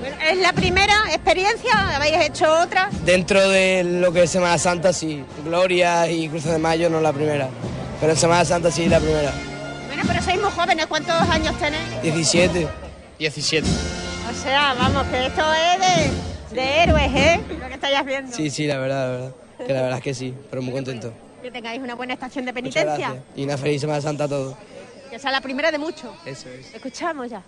[0.00, 1.96] Bueno, ¿Es la primera experiencia?
[1.96, 2.90] ¿Habéis hecho otra?
[3.04, 5.24] Dentro de lo que es Semana Santa, sí.
[5.44, 7.48] Gloria y Cruz de Mayo no la primera.
[8.00, 9.32] Pero en Semana Santa sí la primera.
[9.86, 12.02] Bueno, pero sois muy jóvenes, ¿cuántos años tenéis?
[12.02, 12.68] 17.
[13.18, 13.66] 17.
[13.68, 17.40] O sea, vamos, que esto es de, de héroes, ¿eh?
[17.60, 18.36] Lo que estáis haciendo.
[18.36, 19.32] Sí, sí, la verdad, la verdad.
[19.66, 21.12] Que la verdad es que sí, pero muy contento.
[21.42, 23.20] Que tengáis una buena estación de penitencia.
[23.34, 24.56] Y una feliz Semana Santa a todos.
[25.10, 26.14] Que sea la primera de muchos.
[26.24, 26.72] Eso es.
[26.72, 27.42] Escuchamos ya.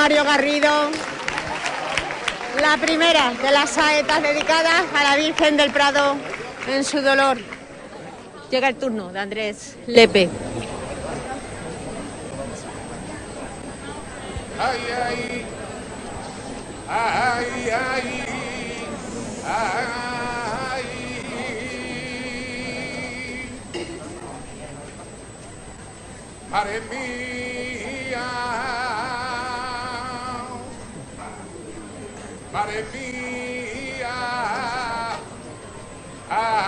[0.08, 0.70] Mario Garrido.
[2.62, 6.16] La primera de las saetas dedicadas a la Virgen del Prado
[6.66, 7.38] en su dolor.
[8.49, 10.30] Llega el turno de Andrés Lepe.
[32.52, 34.10] Madre mía,
[36.30, 36.66] ah,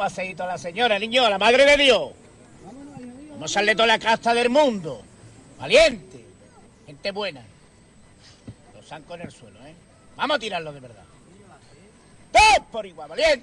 [0.00, 2.12] paseíto a la señora, niño, a la madre de Dios.
[3.32, 5.02] Vamos a darle toda la casta del mundo.
[5.58, 6.24] Valiente.
[6.86, 7.42] Gente buena.
[8.74, 9.74] Los zancos en el suelo, ¿eh?
[10.16, 11.04] Vamos a tirarlo de verdad.
[12.32, 13.39] ¡Todos por igual, valiente!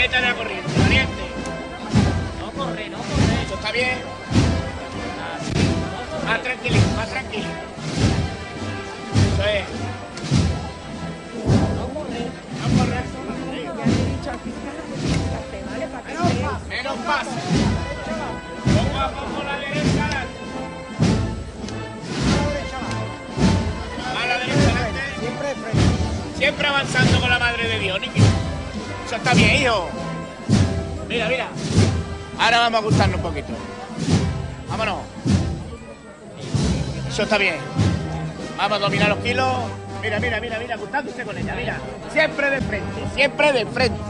[0.00, 1.22] Pileta de la corriente, valiente.
[2.40, 3.42] No corre, no corre.
[3.44, 3.98] Eso está bien.
[6.24, 7.48] Más tranquilito, más tranquilo.
[9.34, 9.64] Eso es.
[11.76, 12.30] No corre.
[12.62, 13.04] No correr.
[16.70, 17.30] Menos paso.
[18.72, 20.34] Poco a poco la derecha adelante.
[24.18, 25.00] A la derecha adelante.
[25.20, 26.38] Siempre de frente.
[26.38, 28.39] Siempre avanzando con la madre de Dios, niño.
[29.10, 29.88] Eso está bien, hijo.
[31.08, 31.48] Mira, mira.
[32.38, 33.48] Ahora vamos a gustarnos un poquito.
[34.68, 34.98] Vámonos.
[37.08, 37.56] Eso está bien.
[38.56, 39.52] Vamos a dominar los kilos.
[40.00, 41.78] Mira, mira, mira, mira, gustándose con ella, mira.
[42.12, 44.00] Siempre de frente, siempre de frente.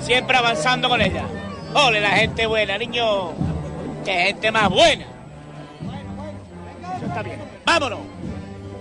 [0.00, 1.24] Siempre avanzando con ella.
[1.74, 3.32] Ole, la gente buena, niño.
[4.06, 5.04] Qué gente más buena.
[6.96, 7.40] Eso está bien.
[7.66, 8.00] Vámonos.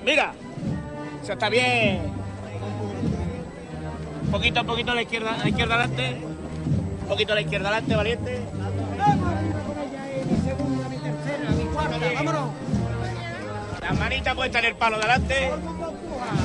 [0.06, 0.34] Mira.
[1.22, 2.13] Eso está bien.
[4.34, 6.18] Un poquito, un poquito a la izquierda, a la izquierda adelante.
[7.02, 8.42] Un poquito a la izquierda adelante, valiente.
[12.16, 12.50] Vámonos.
[13.80, 15.52] Las manitas puestas en el palo delante.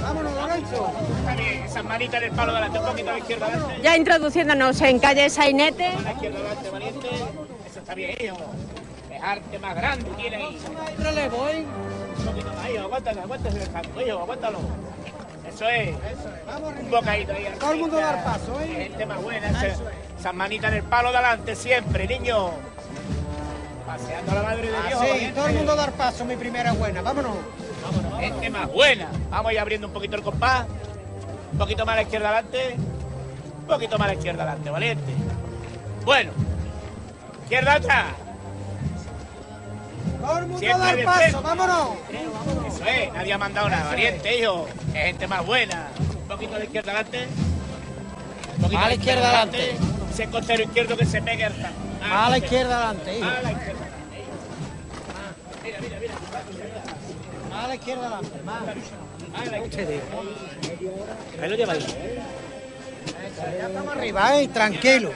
[0.03, 0.93] Vámonos, Lorenzo.
[1.19, 3.81] Está bien, esas manitas en el palo delante, un poquito a la izquierda adelante.
[3.83, 5.87] Ya introduciéndonos en calle Sainete.
[5.87, 7.09] A la izquierda adelante, valiente.
[7.71, 8.37] Eso está bien, hijo.
[9.09, 10.59] Dejarte más grande tiene ahí.
[12.19, 12.85] Un poquito más, hijo.
[12.85, 14.59] Aguántalo, aguántalo
[15.59, 15.97] Eso es.
[16.85, 17.49] Un bocadito ahí.
[17.59, 18.67] Todo el mundo dar paso, ¿eh?
[18.89, 19.49] Gente más buena.
[19.49, 19.75] ese-
[20.19, 22.51] Esas manitas en el palo delante siempre, niño.
[23.87, 25.01] Paseando a la madre de Dios.
[25.01, 25.33] Así, valiente.
[25.35, 27.03] todo el mundo dar paso, mi primera buena.
[27.03, 27.37] Vámonos.
[28.21, 29.09] Gente más buena.
[29.31, 30.67] Vamos a ir abriendo un poquito el compás.
[31.53, 32.77] Un poquito más a la izquierda adelante.
[33.61, 35.13] Un poquito más a la izquierda adelante, valiente.
[36.05, 36.31] Bueno.
[37.45, 38.05] Izquierda atrás.
[40.21, 41.41] Todo el mundo Siempre dar de paso, frente.
[41.43, 41.89] vámonos.
[42.75, 44.67] Eso es, nadie ha mandado nada, valiente, hijo.
[44.95, 45.89] Es gente más buena.
[45.99, 47.27] Un poquito a la izquierda adelante.
[48.57, 49.77] Un poquito A la izquierda adelante.
[50.13, 51.71] Ese costero izquierdo que se pegue al ta-
[52.27, 53.27] A la izquierda adelante, hijo.
[53.29, 53.85] A la izquierda.
[57.51, 58.63] Más a la izquierda adelante, más.
[59.65, 60.03] Ustedes.
[61.43, 61.87] Ahí lo lleváis.
[61.87, 64.49] Ya estamos arriba, ¿eh?
[64.49, 65.13] Tranquilo.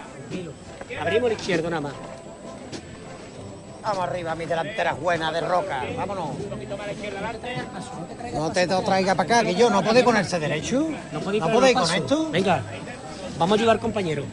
[1.01, 1.93] Abrimos el izquierdo nada más.
[3.83, 5.83] Vamos arriba, mi delantera buena de roca.
[5.97, 6.31] Vámonos.
[8.33, 10.89] No te lo traiga para acá, que yo no podéis ponerse derecho.
[11.13, 12.31] No podéis, ¿No podéis con esto?
[12.31, 12.63] Venga,
[13.39, 14.25] vamos a ayudar compañero.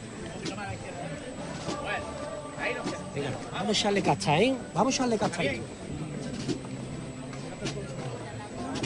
[3.16, 4.56] Venga, vamos a echarle cacha, ¿eh?
[4.74, 5.42] Vamos a echarle cacha.
[5.42, 5.64] a esto.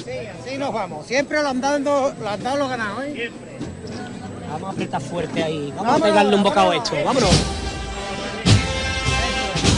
[0.05, 0.11] Sí,
[0.41, 1.05] así nos vamos.
[1.05, 3.31] Siempre lo han dado, lo han dado los ganados, ¿eh?
[4.49, 5.73] Vamos a apretar fuerte ahí.
[5.75, 6.91] Vamos Vámonos, a pegarle un bocado a vámonos.
[6.93, 7.05] esto.
[7.05, 7.72] Vámonos.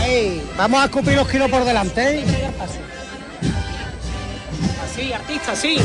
[0.06, 2.26] Ahí, vamos a escupir los kilos por delante, ¿eh?
[4.84, 5.78] Así, artista, así.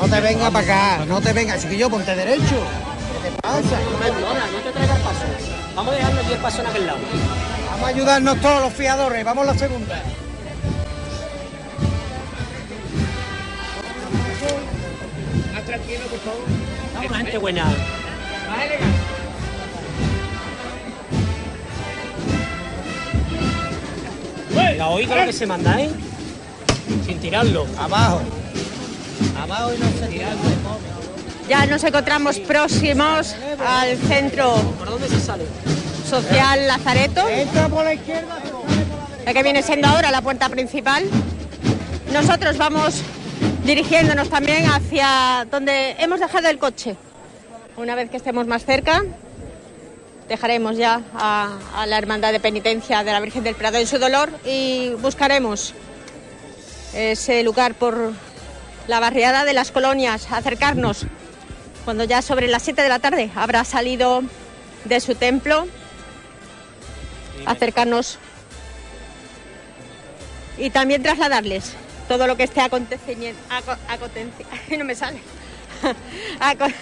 [0.00, 2.42] No te venga para acá, no te venga, chiquillo, ponte derecho.
[2.42, 3.78] ¿Qué te pasa?
[4.02, 5.24] Perdona, no te traigas paso.
[5.76, 6.98] Vamos a dejarle 10 pasos en aquel lado.
[7.70, 10.02] Vamos a ayudarnos todos los fiadores, vamos a la segunda.
[15.52, 16.42] Más tranquilo, por favor.
[16.96, 17.64] Vamos, gente buena.
[18.48, 19.23] Más elegante.
[24.54, 25.90] La oiga lo que se manda, ¿eh?
[27.06, 27.66] Sin tirarlo.
[27.78, 28.20] Abajo.
[29.40, 30.28] Abajo y no se tira.
[31.48, 33.34] Ya nos encontramos próximos
[33.66, 35.44] al centro ¿Por dónde se sale?
[36.08, 38.38] social Lazareto, Entra por la izquierda.
[39.26, 41.04] la que viene siendo ahora la puerta principal.
[42.12, 43.02] Nosotros vamos
[43.64, 46.96] dirigiéndonos también hacia donde hemos dejado el coche.
[47.76, 49.02] Una vez que estemos más cerca,
[50.28, 54.30] dejaremos ya a, la Hermandad de Penitencia de la Virgen del Prado en su dolor
[54.44, 55.74] y buscaremos
[56.94, 58.12] ese lugar por
[58.88, 61.06] la barriada de las colonias, acercarnos
[61.84, 64.22] cuando ya sobre las 7 de la tarde habrá salido
[64.84, 65.66] de su templo,
[67.46, 68.18] acercarnos
[70.56, 71.72] y también trasladarles
[72.08, 73.38] todo lo que esté aconteciendo,
[74.78, 75.18] no me sale,
[76.40, 76.72] Aco-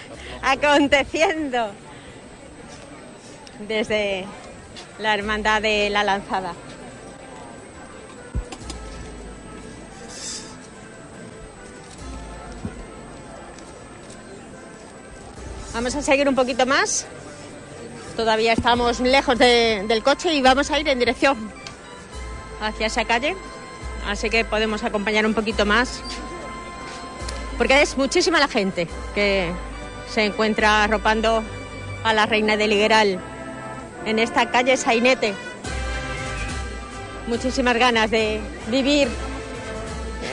[0.43, 1.73] aconteciendo
[3.69, 4.25] desde
[4.99, 6.55] la hermandad de la lanzada.
[15.75, 17.07] Vamos a seguir un poquito más.
[18.17, 21.51] Todavía estamos lejos de- del coche y vamos a ir en dirección
[22.61, 23.35] hacia esa calle.
[24.07, 26.03] Así que podemos acompañar un poquito más.
[27.57, 29.51] Porque es muchísima la gente que
[30.13, 31.43] se encuentra arropando
[32.05, 33.19] a la reina del Ligueral
[34.05, 35.35] en esta calle Sainete.
[37.27, 39.09] Muchísimas ganas de vivir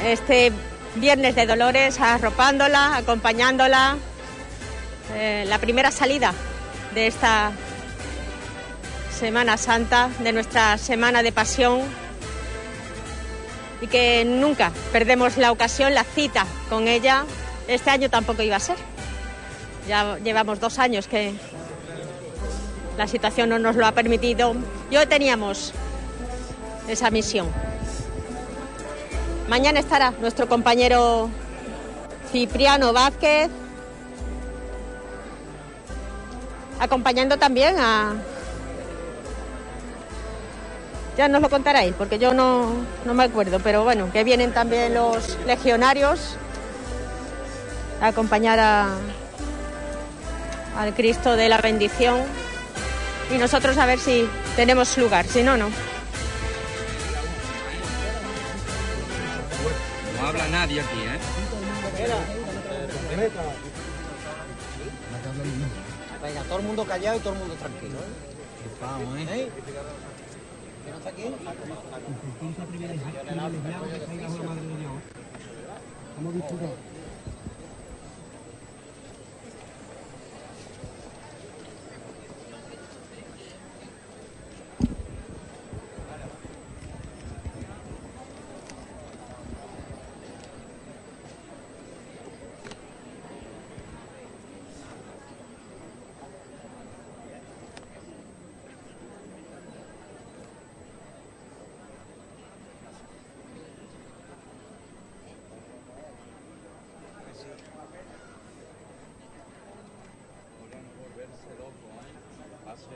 [0.05, 0.51] este
[0.95, 3.97] viernes de Dolores arropándola, acompañándola.
[5.15, 6.33] Eh, la primera salida
[6.93, 7.51] de esta
[9.11, 11.81] Semana Santa, de nuestra Semana de Pasión
[13.81, 17.25] y que nunca perdemos la ocasión, la cita con ella.
[17.67, 18.77] Este año tampoco iba a ser.
[19.87, 21.33] Ya llevamos dos años que
[22.99, 24.53] la situación no nos lo ha permitido
[24.91, 25.71] y hoy teníamos
[26.89, 27.47] esa misión.
[29.47, 31.29] Mañana estará nuestro compañero
[32.29, 33.49] Cipriano Vázquez
[36.77, 38.15] acompañando también a...
[41.17, 42.73] Ya nos lo contará él, porque yo no,
[43.05, 46.35] no me acuerdo, pero bueno, que vienen también los legionarios
[48.01, 48.89] a acompañar a,
[50.77, 52.48] al Cristo de la bendición
[53.31, 55.69] y nosotros a ver si tenemos lugar, si no, no.
[60.19, 61.19] No habla nadie aquí, ¿eh?
[66.21, 68.29] Venga, todo el mundo callado y todo el mundo tranquilo, ¿eh?
[69.29, 69.49] ¿Eh?
[70.83, 71.23] ¿Quién no está aquí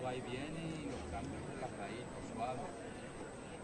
[0.04, 2.06] va y viene y los cambios en la raíz,
[2.36, 2.60] suave.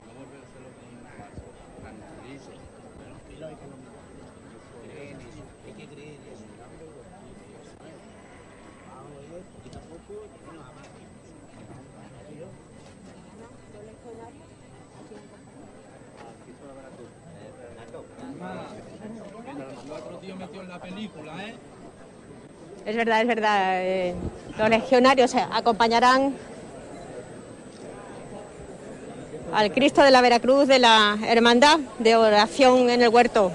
[0.05, 1.43] No volverse loco en un paso.
[1.81, 2.59] Tranquilísimo.
[5.65, 6.49] Hay que creer en eso.
[20.85, 21.55] ¿Eh?
[22.85, 23.81] Es verdad, es verdad.
[23.81, 24.15] eh,
[24.57, 26.35] los legionarios acompañarán
[29.53, 33.51] al Cristo de la Veracruz de la Hermandad de Oración en el Huerto.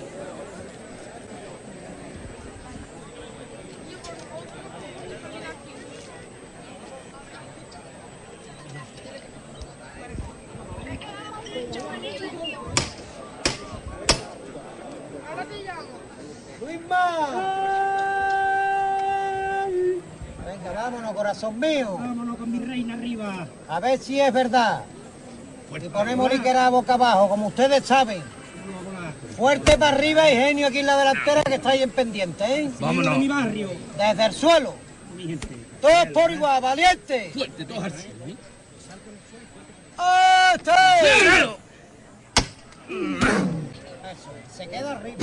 [21.56, 21.96] Mío.
[21.98, 23.46] Vámonos con mi reina arriba.
[23.68, 24.82] A ver si es verdad.
[25.80, 28.22] Si ponemos liquera boca abajo, como ustedes saben.
[29.36, 32.70] Fuerte para arriba y genio aquí en la delantera que está ahí en pendiente, ¿eh?
[32.78, 33.18] Vámonos.
[33.18, 33.70] mi barrio.
[33.98, 34.74] Desde el suelo.
[35.16, 35.48] Mi gente.
[35.80, 37.30] Todos por igual, valiente.
[37.34, 38.36] Fuerte, todos al cielo, ¿eh?
[40.54, 40.70] ¡Este!
[44.12, 45.18] Eso, se queda arriba.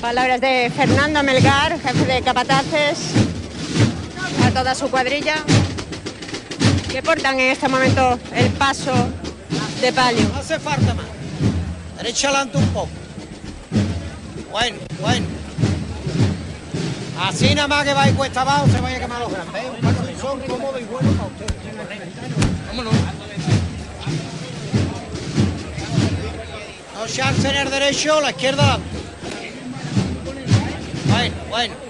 [0.00, 3.14] Palabras de Fernando Melgar, jefe de capataces,
[4.44, 5.36] a toda su cuadrilla,
[6.90, 8.92] que portan en este momento el paso
[9.80, 10.28] de palio.
[10.28, 11.06] No hace falta más.
[11.96, 12.90] Derecha adelante un poco.
[14.50, 15.26] Bueno, bueno.
[17.20, 19.62] Así nada más que va y cuesta abajo, se vaya a quemar los grandes.
[19.62, 20.16] ¿eh?
[20.20, 21.52] Son cómodo y bueno para ustedes.
[22.68, 22.94] Vámonos.
[26.94, 28.78] No se alce en el derecho, la izquierda.
[31.08, 31.83] Bueno, bueno.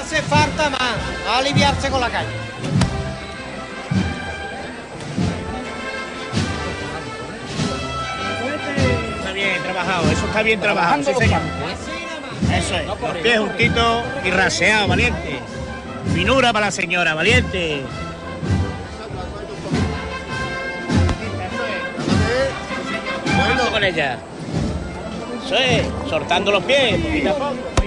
[0.00, 0.96] Hace falta más.
[1.28, 2.28] A aliviarse con la calle.
[9.18, 11.40] Está bien trabajado, eso está bien trabajado, sí señor.
[12.52, 15.38] Eso es, los pies juntitos y raseados, valiente.
[16.14, 17.82] Finura para la señora, valiente.
[23.38, 24.18] Vamos con ella.
[25.44, 27.79] Eso es, soltando los pies, poquito a poco.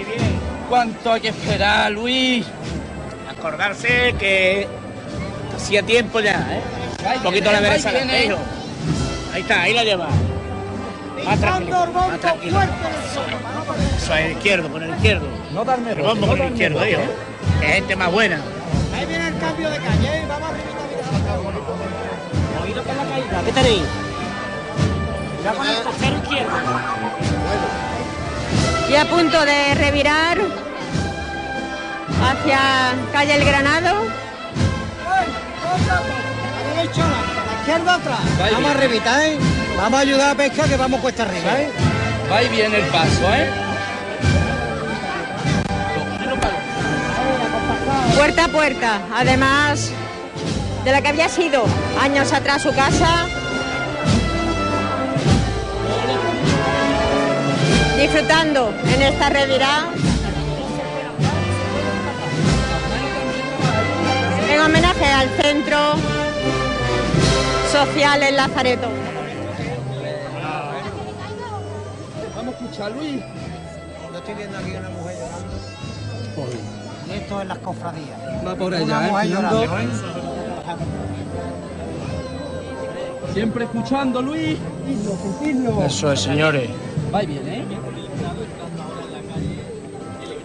[0.74, 2.48] ¿Cuánto hay que esperar, Luis?
[3.30, 4.68] Acordarse que
[5.56, 6.64] hacía tiempo ya, ¿eh?
[7.18, 8.36] Un poquito a la viene, derecha, ahí viene.
[9.36, 10.08] Ahí está, ahí la lleva.
[11.26, 12.60] Más tranquilo, más tranquilo.
[13.98, 15.28] Eso es, el izquierdo, con el izquierdo.
[15.52, 17.02] No darme Pero vamos con el izquierdo, hijo.
[17.62, 18.42] Que gente más buena.
[18.98, 20.26] Ahí viene el cambio de calle, ¿eh?
[20.28, 20.66] vamos arriba.
[22.64, 23.84] Oído con la caída, ¿qué tenéis?
[25.44, 26.52] Ya con el trasero izquierdo.
[28.94, 30.38] Y a punto de revirar
[32.22, 34.06] hacia calle El Granado.
[35.88, 38.20] La derecha adelante, la izquierda atrás.
[38.40, 38.86] Va y Vamos viene.
[38.86, 39.40] arribita, ¿eh?
[39.78, 41.72] Vamos a ayudar a pesca que vamos cuesta arriba, ¿eh?
[42.32, 43.50] Va y viene el paso, ¿eh?
[48.16, 49.90] puerta a puerta, además
[50.86, 51.66] de la que había sido
[52.00, 53.26] años atrás su casa.
[58.04, 59.94] Disfrutando en esta revirada.
[64.52, 65.78] En homenaje al centro
[67.72, 68.90] social en Lazareto.
[72.36, 73.22] Vamos a escuchar, Luis.
[74.12, 75.56] Yo estoy viendo aquí una mujer llorando.
[77.08, 78.20] Y esto es las cofradías.
[78.46, 79.28] Va por Una ¿eh?
[79.28, 79.64] Mirando.
[79.64, 79.88] llorando, ¿eh?
[83.34, 84.58] Siempre escuchando, Luis.
[85.86, 86.70] Eso es, señores.
[87.14, 87.64] Va y viene, ¿eh?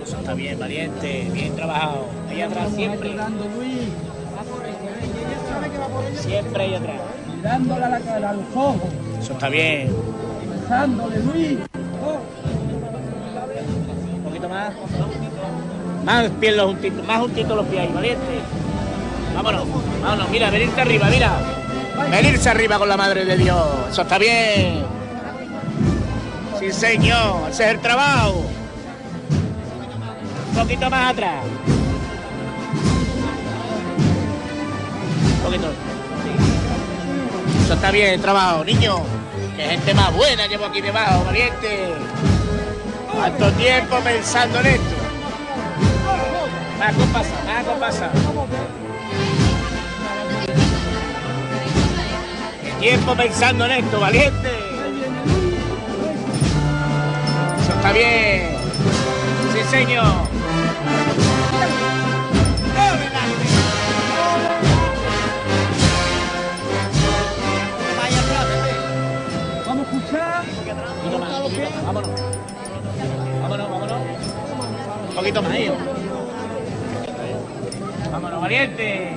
[0.02, 2.08] Eso está bien, valiente, bien trabajado.
[2.28, 3.16] Ahí atrás siempre.
[6.14, 7.00] Siempre ahí atrás.
[7.34, 8.82] Mirándole a la cara, a los ojos.
[9.18, 9.94] Eso está bien.
[10.50, 11.58] Besándole, Luis.
[14.14, 14.72] Un poquito más.
[16.04, 18.40] Más pies los juntitos, más juntitos los pies ahí, valiente.
[19.34, 19.66] Vámonos,
[20.02, 21.32] vámonos, mira, venirte arriba, mira.
[22.10, 23.66] Venirse arriba con la madre de Dios.
[23.90, 24.97] Eso está bien.
[26.58, 28.44] Sí, señor, ese es el trabajo.
[30.48, 31.44] Un poquito más atrás.
[35.36, 35.72] Un poquito.
[37.64, 38.96] Eso está bien, el trabajo, niño.
[39.56, 41.94] Que gente más buena llevo aquí debajo, valiente.
[43.12, 44.96] ¿Cuánto tiempo pensando en esto?
[46.80, 48.10] Más compasa, más compasa.
[52.64, 54.67] ¿Qué tiempo pensando en esto, valiente?
[57.68, 58.56] Eso está bien.
[59.52, 60.04] Sí, señor.
[69.66, 70.44] Vamos a escuchar.
[71.84, 72.10] Vámonos.
[73.42, 73.98] Vámonos, vámonos.
[75.10, 75.74] Un poquito más, hijo.
[78.10, 79.12] Vámonos, valiente.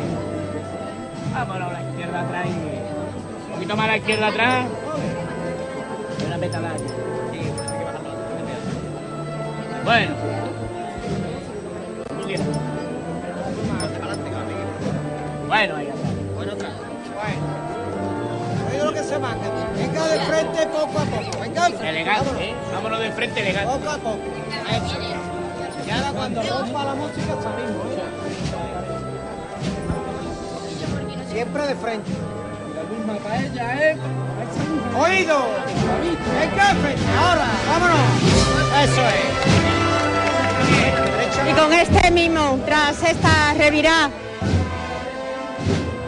[1.34, 2.46] Vámonos a la izquierda atrás.
[2.46, 2.82] ahí.
[3.48, 4.66] Un poquito más a la izquierda atrás.
[6.38, 6.78] petalada.
[6.78, 7.11] Sí,
[9.84, 10.16] Bueno.
[15.48, 16.10] Bueno, ahí está.
[16.36, 16.54] Bueno.
[16.56, 16.72] Bueno.
[18.72, 19.50] Oiga lo que se manga.
[19.76, 21.40] Venga de frente poco a poco.
[21.42, 21.90] Venga de frente.
[21.90, 22.56] Elegante, ¿eh?
[22.74, 23.74] Vámonos de frente elegante.
[23.74, 24.24] Poco a poco.
[24.70, 24.98] Eso.
[25.86, 27.86] Y ahora cuando rompa la música salimos.
[27.92, 28.04] ¿eh?
[31.32, 32.12] Siempre de frente.
[32.76, 33.98] La misma paella, ¿eh?
[34.98, 35.48] ¡Oído!
[36.40, 37.04] ¡Venga de frente!
[37.18, 37.48] ¡Ahora!
[37.70, 38.00] ¡Vámonos!
[38.84, 39.52] ¡Eso es!
[41.50, 44.10] Y con este mimo, tras esta revirá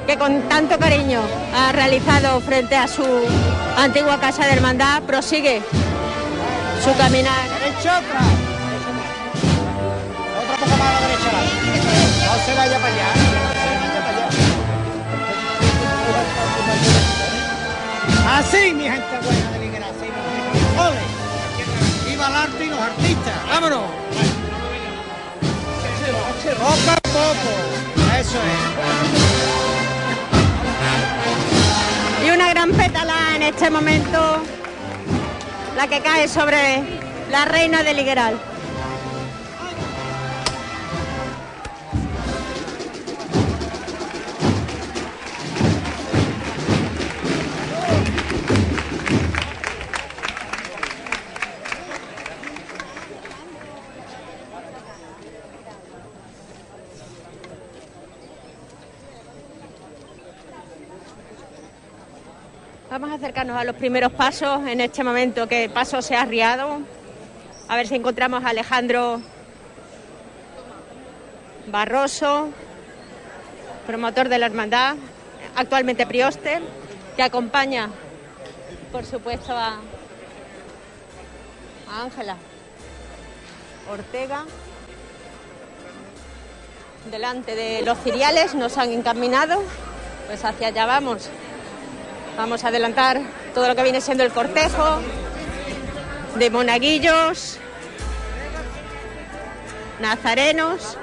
[0.06, 1.22] que con tanto cariño
[1.56, 3.04] ha realizado frente a su
[3.78, 5.62] antigua casa de hermandad, prosigue
[6.84, 7.50] su caminar.
[7.60, 8.20] ¡Derecha otra!
[10.44, 11.32] Otra poco más a la derecha.
[12.26, 13.33] No se vaya para allá.
[18.28, 20.08] Así, mi gente buena de Liguera, así.
[20.80, 21.02] ¡Ole!
[22.10, 23.34] ¡Viva el arte y los artistas!
[23.50, 23.84] ¡Vámonos!
[26.58, 27.52] Poco a poco.
[28.20, 28.44] Eso es.
[32.26, 34.44] Y una gran pétala en este momento,
[35.76, 36.84] la que cae sobre
[37.32, 38.53] la reina de Ligueral.
[63.58, 66.80] A los primeros pasos en este momento que paso se ha arriado.
[67.68, 69.22] A ver si encontramos a Alejandro
[71.68, 72.50] Barroso,
[73.86, 74.96] promotor de la hermandad,
[75.56, 76.62] actualmente prioste,
[77.16, 77.90] que acompaña,
[78.92, 79.80] por supuesto, a
[82.02, 82.38] Ángela
[83.92, 84.46] Ortega.
[87.12, 89.62] Delante de los ciriales nos han encaminado,
[90.28, 91.30] pues hacia allá vamos.
[92.38, 93.22] Vamos a adelantar
[93.54, 95.00] todo lo que viene siendo el cortejo
[96.36, 97.60] de monaguillos,
[100.00, 100.98] nazarenos.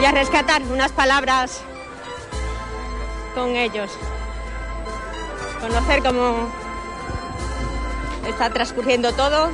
[0.00, 1.62] Y a rescatar unas palabras
[3.34, 3.90] con ellos.
[5.60, 6.52] Conocer cómo
[8.28, 9.50] está transcurriendo todo.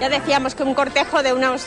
[0.00, 1.62] Ya decíamos que un cortejo de unos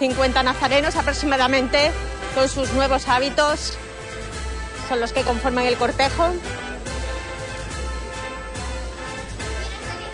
[0.00, 1.90] 50 nazarenos aproximadamente,
[2.34, 3.72] con sus nuevos hábitos,
[4.86, 6.28] son los que conforman el cortejo.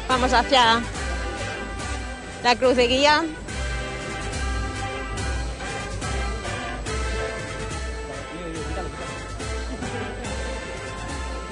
[0.08, 0.80] Vamos hacia
[2.44, 3.24] la cruz de guía.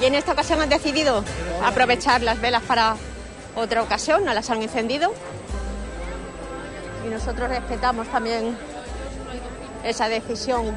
[0.01, 1.25] Y en esta ocasión han decidido
[1.65, 2.95] aprovechar las velas para
[3.57, 5.13] otra ocasión, no las han encendido
[7.05, 8.57] y nosotros respetamos también
[9.85, 10.75] esa decisión.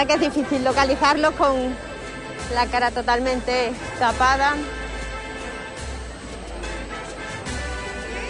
[0.00, 1.76] Verdad que es difícil localizarlos con
[2.54, 4.54] la cara totalmente tapada.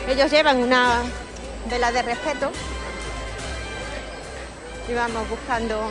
[0.09, 1.03] Ellos llevan una
[1.71, 2.51] vela de respeto
[4.89, 5.91] y vamos buscando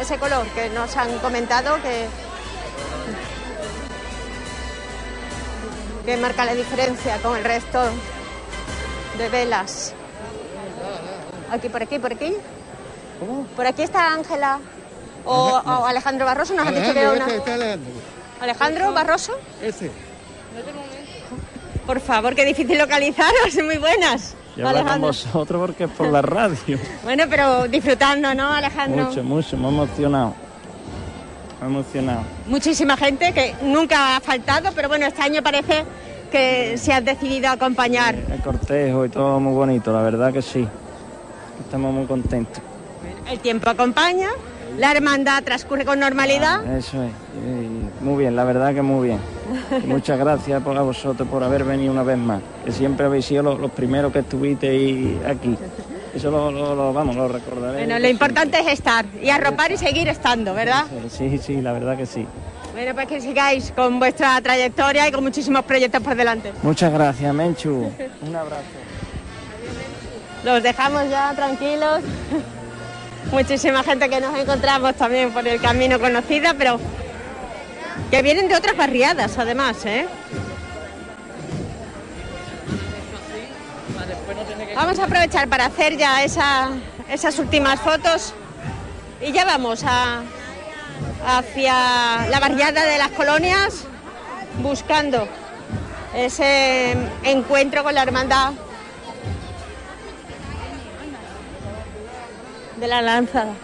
[0.00, 2.06] ese color que nos han comentado que,
[6.06, 7.82] que marca la diferencia con el resto
[9.18, 9.92] de velas.
[11.50, 12.34] Aquí, por aquí, por aquí.
[13.56, 14.58] Por aquí está Ángela
[15.24, 16.54] o, o Alejandro Barroso.
[16.54, 17.26] Nos han dicho que era una...
[18.40, 19.32] Alejandro Barroso.
[19.62, 19.90] Ese.
[21.86, 23.54] Por favor, qué difícil localizaros.
[23.64, 24.34] Muy buenas.
[24.56, 26.78] Y hablar con vosotros porque es por la radio.
[27.02, 29.04] Bueno, pero disfrutando, ¿no, Alejandro?
[29.06, 30.34] Mucho, mucho, me he emocionado.
[31.60, 32.22] emocionado.
[32.46, 35.84] Muchísima gente que nunca ha faltado, pero bueno, este año parece
[36.30, 38.14] que se han decidido a acompañar.
[38.14, 40.66] El cortejo y todo muy bonito, la verdad que sí.
[41.60, 42.62] Estamos muy contentos.
[43.30, 44.28] El tiempo acompaña,
[44.78, 46.64] la hermandad transcurre con normalidad.
[46.76, 47.10] Eso es.
[47.46, 49.18] Y muy bien, la verdad que muy bien.
[49.82, 52.40] Y muchas gracias por a vosotros por haber venido una vez más.
[52.64, 55.56] Que siempre habéis sido los, los primeros que estuvisteis aquí.
[56.14, 57.78] Eso lo, lo- lo- vamos, lo recordaré.
[57.78, 60.84] Bueno, lo importante es estar y arropar y seguir estando, ¿verdad?
[61.10, 62.26] Sí, sí, la verdad que sí.
[62.72, 66.52] Bueno, pues que sigáis con vuestra trayectoria y con muchísimos proyectos por delante.
[66.62, 67.90] Muchas gracias, Menchu.
[68.26, 68.62] Un abrazo.
[70.44, 72.00] Los dejamos ya tranquilos.
[73.30, 76.78] Muchísima gente que nos encontramos también por el camino conocida, pero
[78.10, 80.06] que vienen de otras barriadas además, ¿eh?
[84.76, 86.70] Vamos a aprovechar para hacer ya esa-
[87.08, 88.34] esas últimas fotos
[89.20, 90.22] y ya vamos a,
[91.26, 93.84] hacia la barriada de las colonias
[94.62, 95.26] buscando
[96.14, 98.52] ese encuentro con la hermandad
[102.84, 103.54] de la lanzada.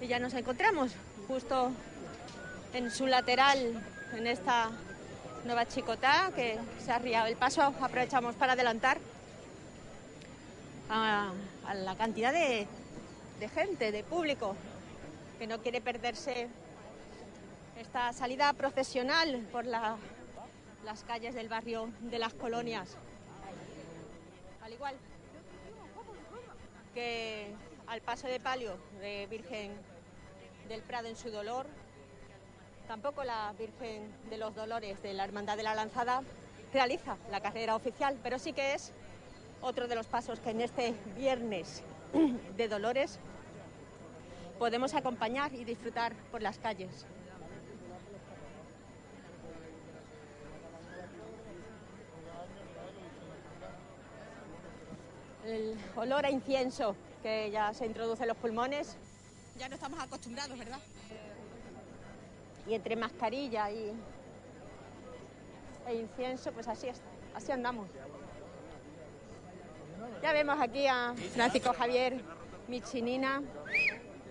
[0.00, 0.92] Y ya nos encontramos
[1.28, 1.70] justo
[2.72, 3.82] en su lateral,
[4.14, 4.70] en esta
[5.44, 7.62] nueva chicotá que se ha arriado el paso.
[7.62, 8.98] Aprovechamos para adelantar
[10.90, 11.30] a,
[11.66, 12.66] a la cantidad de,
[13.40, 14.54] de gente, de público,
[15.38, 16.48] que no quiere perderse
[17.80, 19.96] esta salida procesional por la-
[20.84, 22.88] las calles del barrio de las colonias.
[24.62, 24.94] Al igual
[26.96, 27.52] que
[27.88, 29.70] al paso de palio de Virgen
[30.66, 31.66] del Prado en su dolor,
[32.88, 36.22] tampoco la Virgen de los Dolores de la Hermandad de la Lanzada
[36.72, 38.94] realiza la carrera oficial, pero sí que es
[39.60, 41.82] otro de los pasos que en este viernes
[42.56, 43.18] de Dolores
[44.58, 47.04] podemos acompañar y disfrutar por las calles.
[55.46, 58.96] El olor a incienso que ya se introduce en los pulmones,
[59.56, 60.80] ya no estamos acostumbrados, ¿verdad?
[62.66, 63.92] Y entre mascarilla y
[65.86, 66.88] e incienso, pues así
[67.32, 67.86] así andamos.
[70.20, 72.20] Ya vemos aquí a Francisco Javier
[72.66, 73.40] Michinina,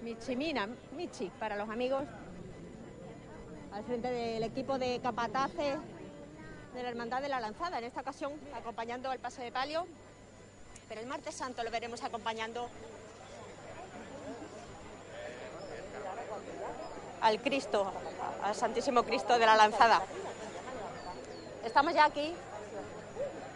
[0.03, 0.67] Michimina,
[0.97, 2.03] Michi para los amigos,
[3.71, 5.77] al frente del equipo de capataces
[6.73, 9.87] de la Hermandad de la Lanzada, en esta ocasión acompañando al paso de palio,
[10.87, 12.69] pero el martes santo lo veremos acompañando
[17.21, 17.91] al Cristo,
[18.43, 20.03] al Santísimo Cristo de la Lanzada.
[21.65, 22.33] Estamos ya aquí,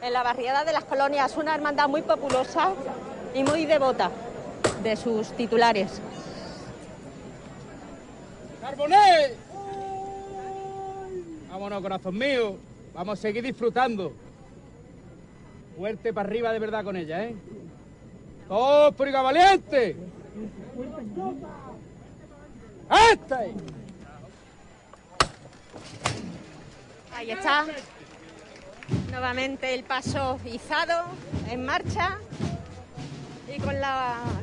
[0.01, 2.71] en la barriada de las colonias, una hermandad muy populosa
[3.35, 4.09] y muy devota
[4.81, 6.01] de sus titulares.
[8.61, 9.35] ¡Carboné!
[11.51, 12.55] Vámonos, corazón mío.
[12.93, 14.13] Vamos a seguir disfrutando.
[15.79, 17.33] Fuerte para arriba de verdad con ella, ¿eh?
[18.49, 19.95] ¡Todos por igual valiente!
[23.13, 23.53] ¡Este!
[27.15, 27.65] Ahí está.
[29.09, 31.05] Nuevamente el paso izado
[31.49, 32.17] en marcha
[33.47, 33.75] y con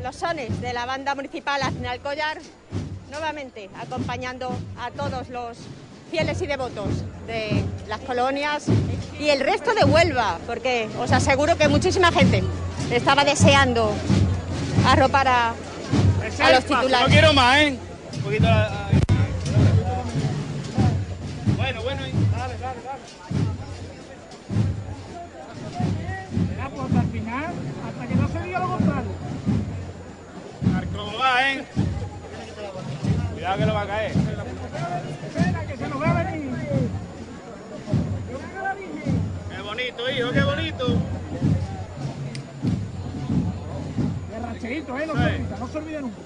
[0.02, 2.38] los sones de la banda municipal Aznal Collar,
[3.10, 5.58] nuevamente acompañando a todos los
[6.10, 6.88] fieles y devotos
[7.26, 8.66] de las colonias
[9.18, 12.42] y el resto de Huelva, porque os aseguro que muchísima gente
[12.90, 13.92] estaba deseando
[14.86, 17.08] arropar a, a los titulares.
[17.08, 17.78] No quiero más, ¿eh?
[18.14, 18.88] Un poquito la...
[21.56, 22.02] Bueno, bueno.
[22.02, 23.00] Dale, dale, dale.
[26.76, 27.52] Pues hasta el final,
[27.88, 29.10] hasta que no se diga lo contrario.
[30.74, 31.64] A ver cómo va, ¿eh?
[33.32, 34.12] Cuidado que lo va a caer.
[34.12, 36.50] Espera, que se nos va a venir.
[39.50, 39.62] Qué
[39.96, 40.86] bonito, hijo, qué bonito.
[44.30, 45.06] De racherito, ¿eh?
[45.06, 46.16] No se olvida, no se olvide nunca.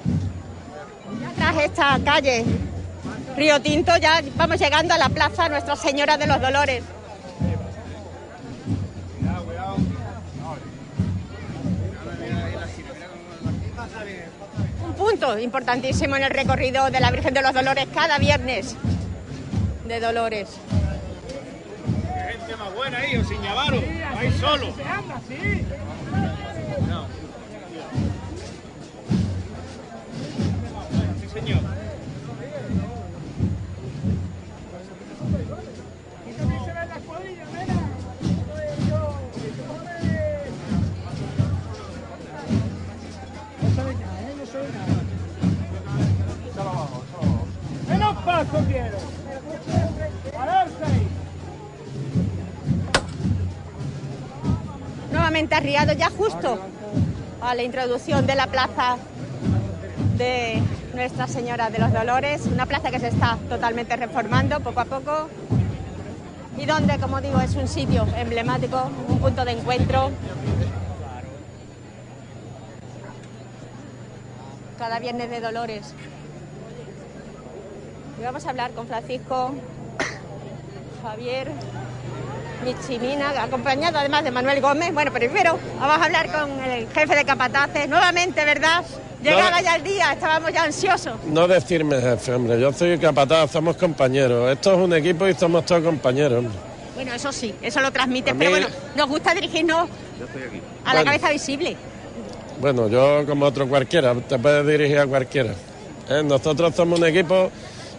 [1.36, 2.44] Tras esta calle
[3.36, 6.84] Río Tinto ya vamos llegando a la plaza Nuestra Señora de los Dolores.
[14.84, 18.76] Un punto importantísimo en el recorrido de la Virgen de los Dolores cada viernes
[19.86, 20.48] de Dolores.
[22.51, 23.85] Gente más buena, hijo, sin llamaros.
[24.16, 24.74] Vais solo.
[24.74, 25.64] Se anda, sí.
[31.20, 31.60] Sí, señor.
[36.27, 36.72] Y también se
[55.31, 56.59] Nuevamente arriado ya justo
[57.40, 58.97] a la introducción de la plaza
[60.16, 60.61] de
[60.93, 65.28] Nuestra Señora de los Dolores, una plaza que se está totalmente reformando poco a poco
[66.59, 70.11] y donde, como digo, es un sitio emblemático, un punto de encuentro.
[74.81, 75.94] Cada viernes de Dolores.
[78.19, 79.52] Y vamos a hablar con Francisco,
[81.05, 81.52] Javier,
[82.64, 84.92] Michimina, acompañado además de Manuel Gómez.
[84.92, 87.88] Bueno, pero primero vamos a hablar con el jefe de capataces.
[87.88, 88.84] Nuevamente, ¿verdad?
[89.22, 89.62] Llegaba No.
[89.62, 91.14] ya el día, estábamos ya ansiosos.
[91.26, 94.50] No decirme jefe, hombre, yo soy capataz, somos compañeros.
[94.52, 96.54] Esto es un equipo y somos todos compañeros, hombre.
[96.94, 99.88] Bueno, eso sí, eso lo transmite, pero bueno, nos gusta dirigirnos
[100.18, 100.60] Yo estoy aquí.
[100.84, 101.76] a la cabeza visible.
[102.60, 105.54] Bueno, yo como otro cualquiera, te puedes dirigir a cualquiera.
[106.10, 106.22] ¿eh?
[106.22, 107.50] Nosotros somos un equipo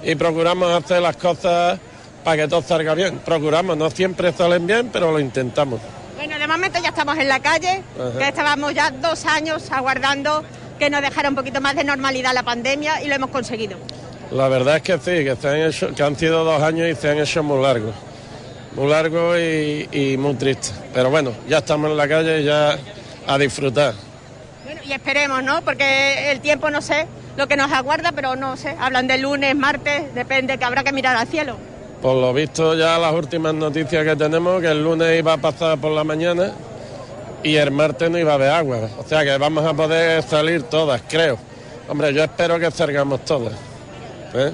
[0.04, 1.80] y procuramos hacer las cosas
[2.24, 3.20] para que todo salga bien.
[3.20, 5.80] Procuramos, no siempre salen bien, pero lo intentamos.
[6.16, 8.20] Bueno, de momento ya estamos en la calle, Ajá.
[8.20, 10.44] que estábamos ya dos años aguardando
[10.78, 13.78] que nos dejara un poquito más de normalidad la pandemia y lo hemos conseguido.
[14.32, 16.96] La verdad es que sí, que, se han, hecho, que han sido dos años y
[16.96, 17.94] se han hecho muy largos.
[18.76, 20.74] Muy largos y, y muy tristes.
[20.94, 22.78] Pero bueno, ya estamos en la calle y ya
[23.28, 23.94] a disfrutar.
[24.64, 25.62] Bueno, y esperemos, ¿no?
[25.64, 29.56] Porque el tiempo no sé lo que nos aguarda, pero no sé, hablan de lunes,
[29.56, 31.58] martes, depende, que habrá que mirar al cielo.
[32.02, 35.78] Por lo visto ya las últimas noticias que tenemos, que el lunes iba a pasar
[35.78, 36.52] por la mañana
[37.44, 38.90] y el martes no iba a haber agua.
[38.98, 41.38] O sea que vamos a poder salir todas, creo.
[41.88, 43.54] Hombre, yo espero que salgamos todas.
[44.34, 44.52] ¿eh?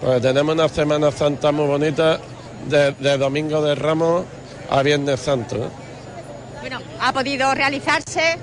[0.00, 2.18] Porque tenemos una Semana Santa muy bonita
[2.66, 4.24] de, de Domingo de Ramos
[4.70, 5.56] a Viernes Santo.
[5.56, 5.68] ¿eh?
[6.60, 8.38] Bueno, ha podido realizarse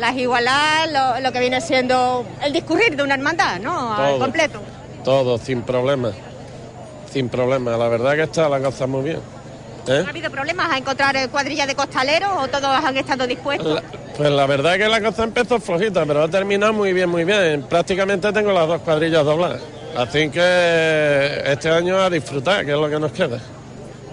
[0.00, 3.94] las igualdad, lo, lo que viene siendo el discurrir de una hermandad, ¿no?
[3.94, 4.60] Al completo.
[5.04, 6.10] Todo, sin problema.
[7.14, 7.76] Sin problema.
[7.76, 9.20] La verdad que está la cosa muy bien.
[9.86, 10.02] ¿eh?
[10.04, 13.80] ¿Ha habido problemas a encontrar eh, cuadrillas de costaleros o todos han estado dispuestos?
[14.16, 17.62] Pues la verdad que la cosa empezó flojita, pero ha terminado muy bien, muy bien.
[17.68, 19.60] Prácticamente tengo las dos cuadrillas dobladas.
[19.96, 23.36] Así que este año a disfrutar, que es lo que nos queda.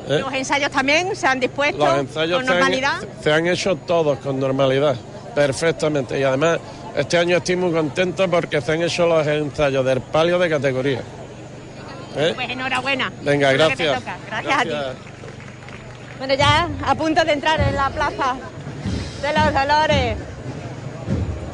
[0.07, 0.19] ¿eh?
[0.19, 3.01] Los ensayos también se han dispuesto Los ensayos con se han, normalidad.
[3.23, 4.95] se han hecho todos con normalidad,
[5.33, 6.19] perfectamente.
[6.19, 6.59] Y además,
[6.95, 11.01] este año estoy muy contento porque se han hecho los ensayos del palio de categoría.
[12.15, 12.31] ¿Eh?
[12.35, 13.11] Pues enhorabuena.
[13.21, 13.99] Venga, gracias.
[13.99, 14.17] toca.
[14.27, 14.99] Gracias, a ti.
[16.17, 18.35] Bueno, ya a punto de entrar en la plaza
[19.21, 20.17] de los Dolores.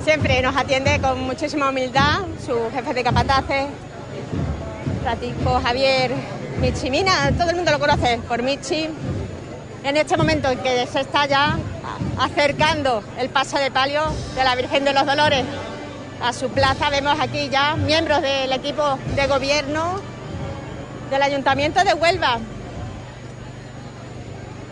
[0.04, 3.68] Siempre nos atiende con muchísima humildad su jefe de capataces,
[5.04, 6.12] Francisco Javier
[6.60, 8.90] Michimina, todo el mundo lo conoce por Michi.
[9.84, 11.58] En este momento en que se está ya
[12.20, 14.04] acercando el paso de palio
[14.36, 15.46] de la Virgen de los Dolores
[16.22, 20.02] a su plaza, vemos aquí ya miembros del equipo de gobierno
[21.10, 22.40] del Ayuntamiento de Huelva.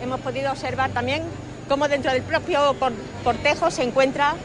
[0.02, 1.24] Hemos podido observar también
[1.70, 2.94] cómo dentro del propio cor-
[3.24, 4.36] cortejo se encuentra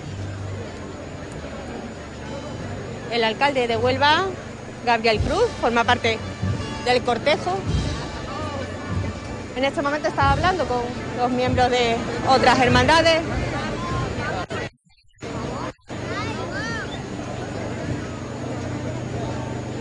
[3.10, 4.24] el alcalde de Huelva,
[4.86, 6.18] Gabriel Cruz, forma parte
[6.84, 7.58] del cortejo.
[9.56, 10.78] En este momento estaba hablando con
[11.18, 11.96] los miembros de
[12.28, 13.20] otras hermandades.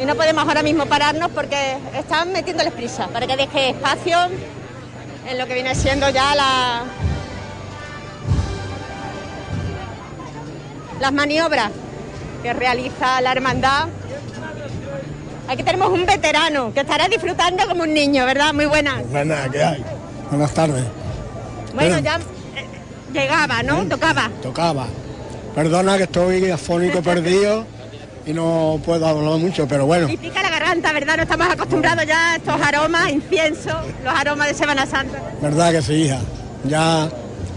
[0.02, 4.18] Y no podemos ahora mismo pararnos porque están metiéndoles prisa para que deje espacio
[5.28, 6.84] en lo que viene siendo ya la,
[11.02, 11.72] las maniobras
[12.42, 13.88] que realiza la hermandad.
[15.50, 18.54] Aquí tenemos un veterano que estará disfrutando como un niño, ¿verdad?
[18.54, 19.06] Muy buenas.
[19.10, 19.84] Buenas, ¿qué hay?
[20.30, 20.84] Buenas tardes.
[21.74, 22.00] Bueno, Bueno.
[22.00, 22.16] ya
[22.56, 22.68] eh,
[23.12, 23.84] llegaba, ¿no?
[23.86, 24.30] Tocaba.
[24.42, 24.88] Tocaba.
[25.56, 27.66] Perdona que estoy afónico perdido
[28.30, 31.18] y no puedo hablar mucho, pero bueno, Y pica la garganta, ¿verdad?
[31.18, 33.72] No estamos acostumbrados ya a estos aromas, incienso,
[34.04, 35.18] los aromas de Semana Santa.
[35.42, 36.20] verdad que sí, hija.
[36.66, 37.10] Ya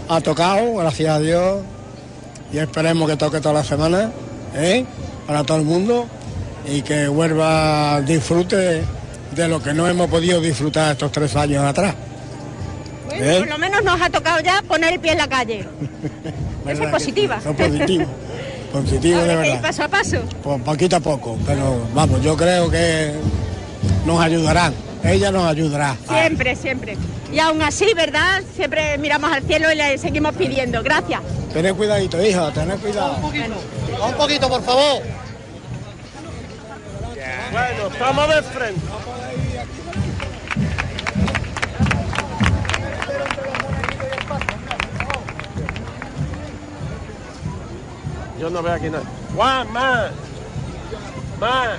[0.09, 1.61] ha tocado, gracias a Dios,
[2.51, 4.09] y esperemos que toque toda la semana,
[4.55, 4.83] ¿eh?
[5.27, 6.07] Para todo el mundo
[6.67, 8.83] y que Huelva disfrute
[9.35, 11.93] de lo que no hemos podido disfrutar estos tres años atrás.
[13.07, 13.39] Bueno, ¿Eh?
[13.39, 15.59] por lo menos nos ha tocado ya poner el pie en la calle.
[16.65, 17.35] Eso ¿Verdad es positiva.
[17.41, 17.49] sí?
[17.49, 18.05] Eso es positivo.
[18.73, 19.61] Positivo de Habrá que ir verdad.
[19.69, 20.17] paso a paso.
[20.41, 23.13] Pues poquito a poco, pero vamos, yo creo que
[24.05, 24.73] nos ayudarán.
[25.03, 25.95] Ella nos ayudará.
[26.07, 26.97] Siempre, siempre.
[27.31, 28.41] Y aún así, ¿verdad?
[28.55, 30.81] Siempre miramos al cielo y le seguimos pidiendo.
[30.81, 31.21] Gracias.
[31.53, 33.17] Tened cuidadito, hija, tened cuidado.
[33.21, 35.03] Un poquito, por favor.
[37.51, 38.81] Bueno, estamos de frente.
[48.43, 49.05] Yo no veo aquí nada.
[49.33, 50.11] Juan, más.
[51.39, 51.69] Más.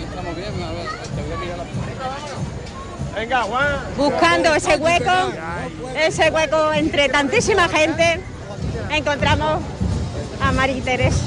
[0.00, 3.78] Estamos bien, a ver, te voy a mirar la Venga, Juan.
[3.96, 5.32] Buscando ese hueco,
[5.96, 8.20] ese hueco entre tantísima gente,
[8.90, 9.62] encontramos
[10.40, 11.24] a María Teresa.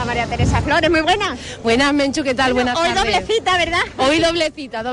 [0.00, 1.36] A María Teresa Flores, muy buenas.
[1.64, 2.54] Buenas, Menchu, ¿qué tal?
[2.54, 3.12] Buenas Hoy tardes.
[3.12, 3.80] doble cita, ¿verdad?
[3.96, 4.84] Hoy doble cita,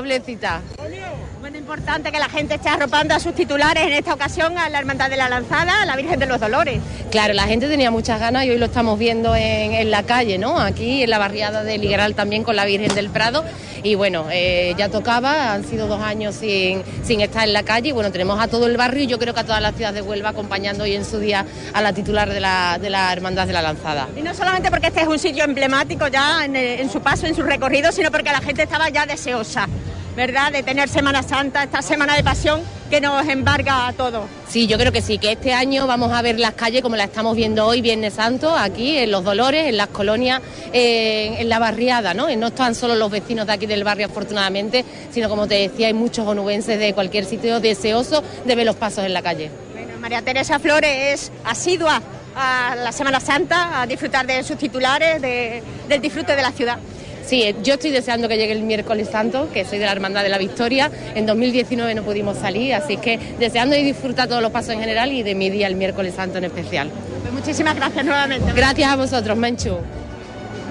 [1.54, 4.80] Bueno, importante que la gente esté arropando a sus titulares en esta ocasión a la
[4.80, 6.80] Hermandad de la Lanzada, a la Virgen de los Dolores.
[7.12, 10.36] Claro, la gente tenía muchas ganas y hoy lo estamos viendo en, en la calle,
[10.36, 10.58] ¿no?
[10.58, 13.44] Aquí en la barriada de Ligueral también con la Virgen del Prado.
[13.84, 17.90] Y bueno, eh, ya tocaba, han sido dos años sin, sin estar en la calle.
[17.90, 19.92] Y bueno, tenemos a todo el barrio y yo creo que a toda la ciudad
[19.92, 23.46] de Huelva acompañando hoy en su día a la titular de la, de la Hermandad
[23.46, 24.08] de la Lanzada.
[24.16, 27.36] Y no solamente porque este es un sitio emblemático ya en, en su paso, en
[27.36, 29.68] su recorrido, sino porque la gente estaba ya deseosa,
[30.16, 30.52] ¿verdad?
[30.52, 32.60] De tener Semana Santa, esta semana de pasión
[32.90, 34.22] que nos embarga a todos.
[34.48, 37.04] Sí, yo creo que sí, que este año vamos a ver las calles como la
[37.04, 40.40] estamos viendo hoy, Viernes Santo, aquí en Los Dolores, en las colonias,
[40.72, 42.30] eh, en la barriada, ¿no?
[42.30, 45.88] Y no están solo los vecinos de aquí del barrio, afortunadamente, sino como te decía,
[45.88, 49.50] hay muchos onubenses de cualquier sitio deseosos de ver los pasos en la calle.
[49.72, 52.00] Bueno, María Teresa Flores es asidua
[52.36, 56.78] a la Semana Santa, a disfrutar de sus titulares, de- del disfrute de la ciudad.
[57.26, 60.22] Sí, eh, yo estoy deseando que llegue el miércoles santo, que soy de la Hermandad
[60.22, 60.90] de la Victoria.
[61.14, 65.10] En 2019 no pudimos salir, así que deseando y disfrutar todos los pasos en general
[65.12, 66.90] y de mi día el miércoles santo en especial.
[67.22, 68.52] Pues muchísimas gracias nuevamente.
[68.52, 69.78] Gracias a vosotros, Menchu.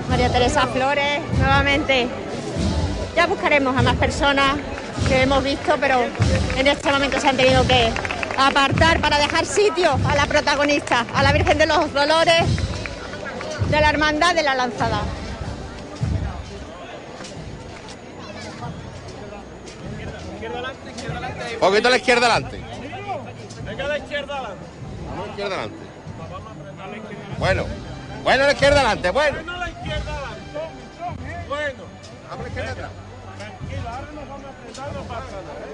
[0.09, 2.07] María Teresa Flores, nuevamente.
[3.15, 4.55] Ya buscaremos a más personas
[5.07, 6.01] que hemos visto, pero
[6.57, 7.89] en este momento se han tenido que
[8.37, 12.43] apartar para dejar sitio a la protagonista, a la Virgen de los Dolores
[13.69, 15.01] de la Hermandad de la Lanzada.
[21.59, 22.61] Poquito a la izquierda adelante.
[23.65, 24.65] Venga a la izquierda adelante.
[25.07, 25.83] Vamos a la izquierda adelante.
[27.39, 27.65] Bueno.
[28.23, 29.37] Bueno a la izquierda adelante, bueno.
[29.37, 30.41] Bueno a la izquierda adelante.
[31.47, 31.83] Bueno.
[32.31, 32.91] A la izquierda atrás.
[33.37, 35.73] Tranquilo, ahora nos vamos a apretar, no pasa nada.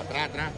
[0.00, 0.50] Atrás, atrás.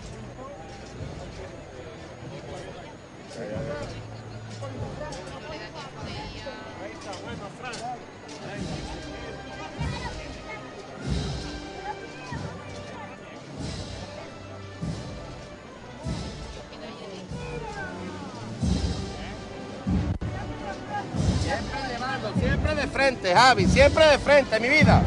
[23.07, 25.01] Frente, Javi, siempre de frente, mi vida.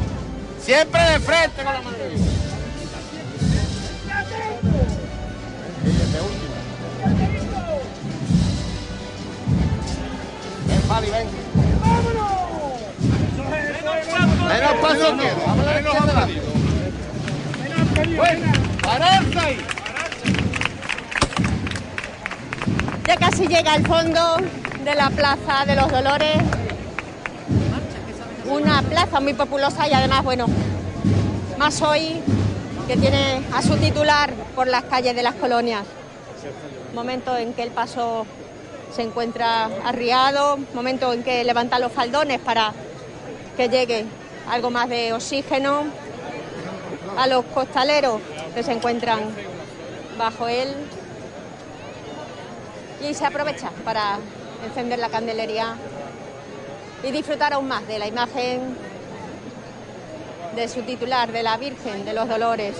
[0.62, 1.96] Siempre de frente con la mano.
[10.66, 11.28] Ven, Fabi, ven.
[11.82, 12.10] Trato
[14.48, 16.42] Menos paso perdido.
[18.16, 18.52] Bueno,
[18.82, 19.58] pararse ahí.
[23.06, 24.36] Ya casi llega al fondo
[24.84, 26.59] de la Plaza de los Dolores.
[28.50, 30.46] Una plaza muy populosa y además, bueno,
[31.56, 32.20] más hoy
[32.88, 35.86] que tiene a su titular por las calles de las colonias.
[36.92, 38.26] Momento en que el paso
[38.92, 42.72] se encuentra arriado, momento en que levanta los faldones para
[43.56, 44.04] que llegue
[44.50, 45.84] algo más de oxígeno
[47.16, 48.20] a los costaleros
[48.52, 49.20] que se encuentran
[50.18, 50.74] bajo él
[53.08, 54.18] y se aprovecha para
[54.66, 55.76] encender la candelería
[57.02, 58.76] y disfrutar aún más de la imagen
[60.54, 62.76] de su titular, de la Virgen de los Dolores.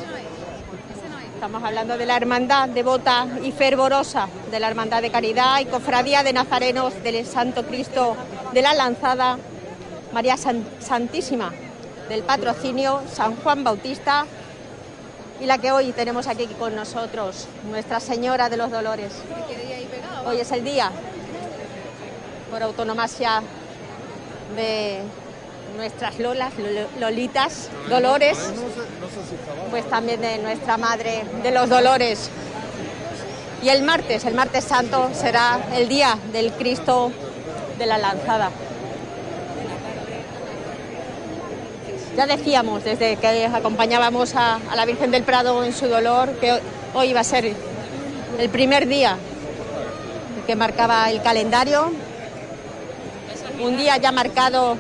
[1.34, 6.22] Estamos hablando de la hermandad devota y fervorosa, de la hermandad de caridad y cofradía
[6.22, 8.14] de nazarenos del Santo Cristo
[8.52, 9.38] de la Lanzada,
[10.12, 11.52] María San- Santísima
[12.08, 14.26] del patrocinio San Juan Bautista
[15.40, 19.12] y la que hoy tenemos aquí con nosotros, Nuestra Señora de los Dolores.
[20.26, 20.90] Hoy es el día,
[22.50, 23.42] por autonomasia
[24.56, 25.00] de
[25.76, 26.52] nuestras Lolas,
[26.98, 28.38] Lolitas, Dolores,
[29.70, 32.30] pues también de nuestra Madre de los Dolores.
[33.62, 37.12] Y el martes, el martes santo, será el día del Cristo
[37.78, 38.50] de la Lanzada.
[42.16, 46.60] Ya decíamos desde que acompañábamos a, a la Virgen del Prado en su dolor que
[46.94, 47.54] hoy iba a ser
[48.38, 49.16] el primer día
[50.46, 51.92] que marcaba el calendario,
[53.60, 54.76] un día ya marcado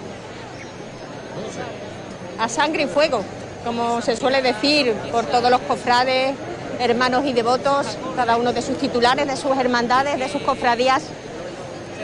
[2.38, 3.22] a sangre y fuego,
[3.64, 6.34] como se suele decir por todos los cofrades,
[6.78, 11.02] hermanos y devotos, cada uno de sus titulares, de sus hermandades, de sus cofradías,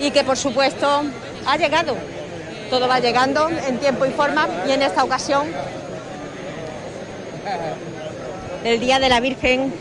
[0.00, 1.02] y que por supuesto
[1.46, 1.96] ha llegado.
[2.68, 5.46] Todo va llegando en tiempo y forma y en esta ocasión
[8.64, 9.72] el Día de la Virgen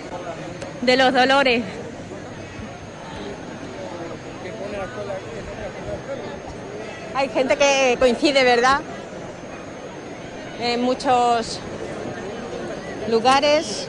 [0.81, 1.63] de los Dolores.
[7.16, 8.82] Hay gente que coincide, ¿verdad?
[10.60, 11.62] En muchos
[13.10, 13.88] lugares.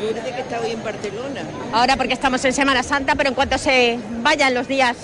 [0.00, 1.42] Parece que está hoy en Barcelona.
[1.72, 4.96] Ahora porque estamos en Semana Santa, pero en cuanto se vayan los días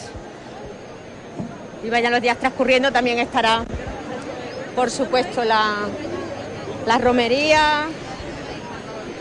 [1.84, 3.64] y vayan los días transcurriendo, también estará,
[4.76, 5.78] por supuesto, la,
[6.86, 7.88] la romería,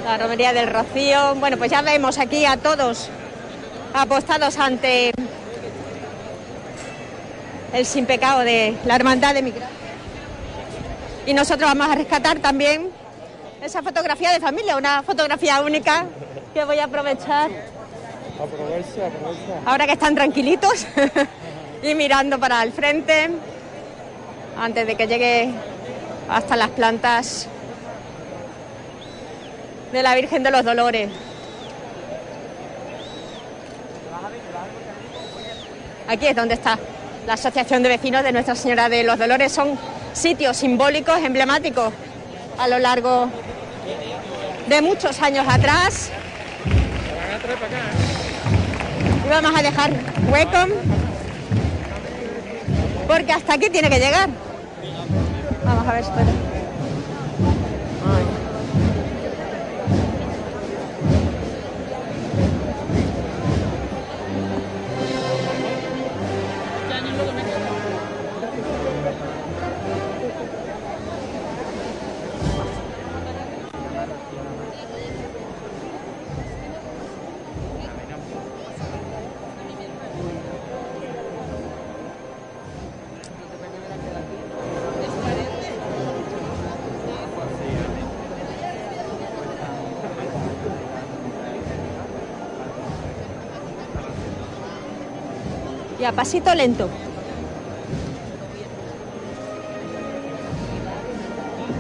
[0.06, 1.34] la romería del Rocío.
[1.36, 3.10] Bueno, pues ya vemos aquí a todos
[3.96, 5.12] apostados ante
[7.76, 9.78] el sin pecado de la hermandad de migrantes.
[11.26, 12.90] Y nosotros vamos a rescatar también
[13.62, 16.06] esa fotografía de familia, una fotografía única
[16.54, 17.50] que voy a aprovechar
[18.42, 19.62] Aprovecha, aprovecha.
[19.66, 20.88] ahora que están tranquilitos
[21.84, 23.30] y mirando para el frente
[24.58, 25.50] antes de que llegue
[26.30, 27.50] hasta las plantas
[29.92, 31.10] de la Virgen de los Dolores.
[36.08, 36.78] Aquí es donde está
[37.26, 39.52] la Asociación de Vecinos de Nuestra Señora de los Dolores.
[39.52, 39.78] Son
[40.14, 41.94] sitios simbólicos, emblemáticos
[42.58, 43.30] a lo largo
[44.68, 46.10] de muchos años atrás.
[49.26, 49.92] Y vamos a dejar
[50.30, 50.74] hueco
[53.08, 54.30] porque hasta aquí tiene que llegar.
[55.64, 56.55] Vamos a ver, espera.
[96.06, 96.88] Y a pasito lento.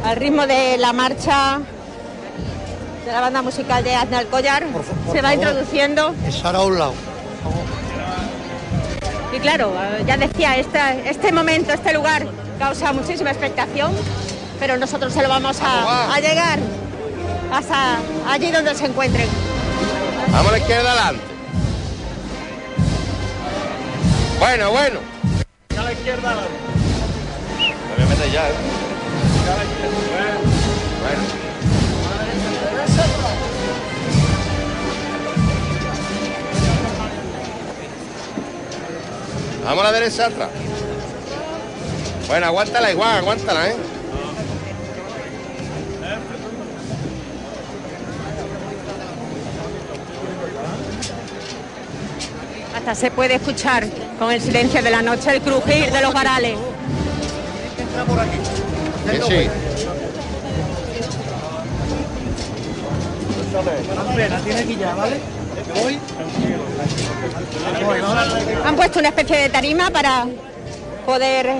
[0.03, 1.59] Al ritmo de la marcha
[3.05, 4.65] de la banda musical de Aznal Collar
[5.11, 6.15] se va introduciendo.
[6.27, 6.93] Echar a un lado.
[9.31, 9.71] Y claro,
[10.07, 12.25] ya decía, este, este momento, este lugar
[12.57, 13.91] causa muchísima expectación,
[14.59, 16.57] pero nosotros se lo vamos a, a llegar
[17.53, 19.27] hasta allí donde se encuentren.
[20.31, 21.24] Vamos a la izquierda adelante.
[24.47, 24.99] Bueno, bueno.
[25.75, 26.49] A la izquierda, Álvaro.
[27.57, 28.53] Me voy a meter ya, ¿eh?
[29.41, 29.97] A la izquierda.
[30.11, 30.39] Bueno.
[31.01, 31.23] bueno.
[39.65, 40.49] Vamos a la derecha atrás.
[42.27, 43.75] Bueno, aguántala igual, aguántala, ¿eh?
[52.75, 56.57] Hasta se puede escuchar con el silencio de la noche el crujir de los varales.
[59.27, 59.49] sí.
[68.65, 70.27] Han puesto una especie de tarima para
[71.05, 71.55] poder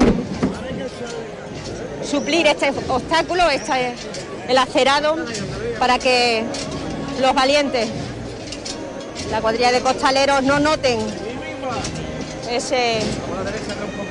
[2.04, 3.94] suplir este obstáculo, este,
[4.48, 5.16] el acerado,
[5.80, 6.44] para que
[7.22, 7.90] los valientes,
[9.32, 11.00] la cuadrilla de costaleros, no noten
[12.50, 13.00] ese,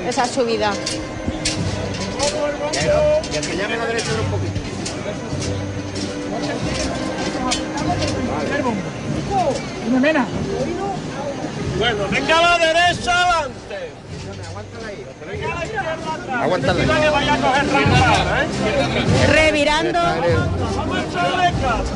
[0.07, 0.71] esa subida.
[3.31, 4.65] Y el que llame a la derecha un poquito.
[10.01, 10.25] Mena.
[11.79, 13.91] Bueno, venga a la derecha adelante.
[16.31, 17.01] Aguántala ahí.
[17.01, 18.47] Que vaya a coger rampa, ¿eh?
[19.27, 19.99] Revirando.
[19.99, 21.95] Vamos a echarle caso.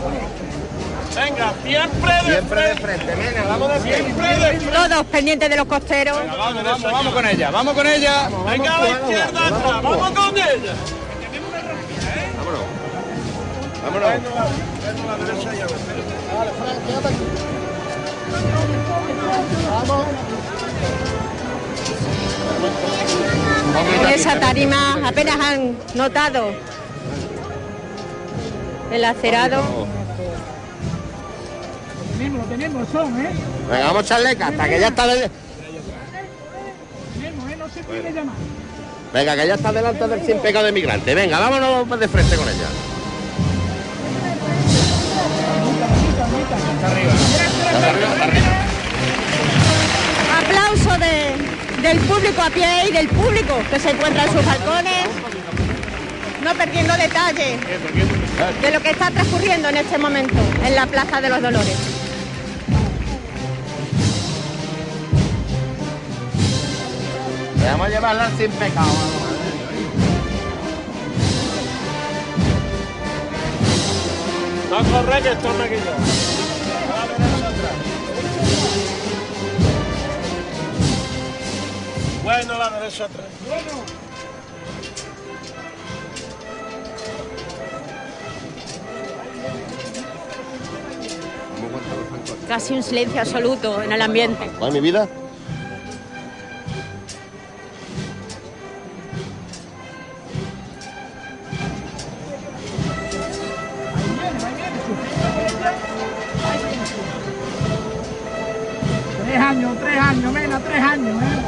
[1.15, 3.05] Venga, siempre de Siempre de frente.
[3.05, 4.03] frente, venga, vamos de frente.
[4.03, 4.65] Siempre de frente.
[4.89, 6.17] Todos pendientes de los costeros.
[6.17, 8.29] Vamos, vamos, Vamos con ella, vamos con ella.
[8.45, 10.73] Venga a la izquierda atrás, vamos con ella.
[12.37, 12.61] Vámonos.
[13.83, 14.19] Vámonos.
[24.01, 26.51] En esa tarima apenas han notado
[28.91, 29.98] el acerado.
[32.19, 33.29] Tenemos, tenemos, son, ¿eh?
[33.69, 35.31] Venga, vamos a echarle hasta que ya está de...
[37.15, 37.55] Tenemos, ¿eh?
[37.57, 38.35] No se puede llamar.
[39.13, 41.15] Venga, que ya está delante del sin pecado de migrante.
[41.15, 42.67] Venga, vámonos de frente con ella.
[50.39, 55.07] Aplauso de- del público a pie y del público que se encuentra en sus balcones,
[56.43, 57.57] no perdiendo detalle
[58.61, 60.35] de lo que está transcurriendo en este momento
[60.65, 61.77] en la Plaza de los Dolores.
[67.71, 68.87] Vamos a llevarla sin pecado.
[74.69, 75.95] No corre que esto me quita.
[82.29, 83.25] A la derecha atrás.
[83.47, 83.83] Bueno.
[92.47, 94.49] Casi un silencio absoluto en el ambiente.
[94.61, 95.07] ¿Va mi vida?
[109.69, 111.39] Años, tres años, Mena, tres años, ¿eh?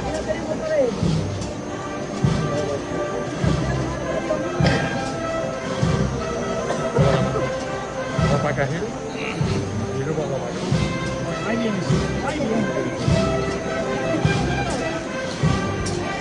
[11.47, 11.95] Ahí viene, sí,
[12.27, 12.67] ahí viene.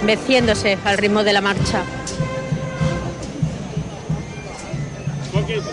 [0.05, 1.83] meciéndose al ritmo de la marcha.
[5.33, 5.71] Poquito.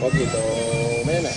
[0.00, 0.38] Poquito,
[1.06, 1.30] mena.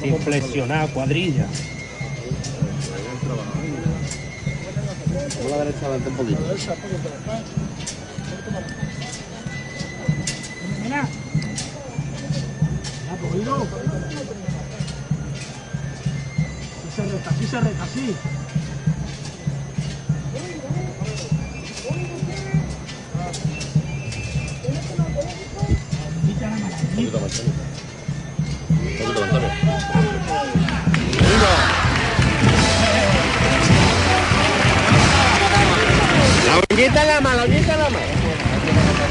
[0.00, 1.46] Sin flexionar, cuadrilla.
[5.36, 6.40] Vamos a la derecha adelante un poquito.
[10.82, 11.08] Mena.
[13.10, 13.66] ¿Ha cogido?
[16.82, 18.16] Sí se reta, sí se reta, sí.
[26.96, 27.52] Poquito más, Antonio.
[28.98, 29.29] Poquito más,
[36.82, 37.98] En la mano, en la mano.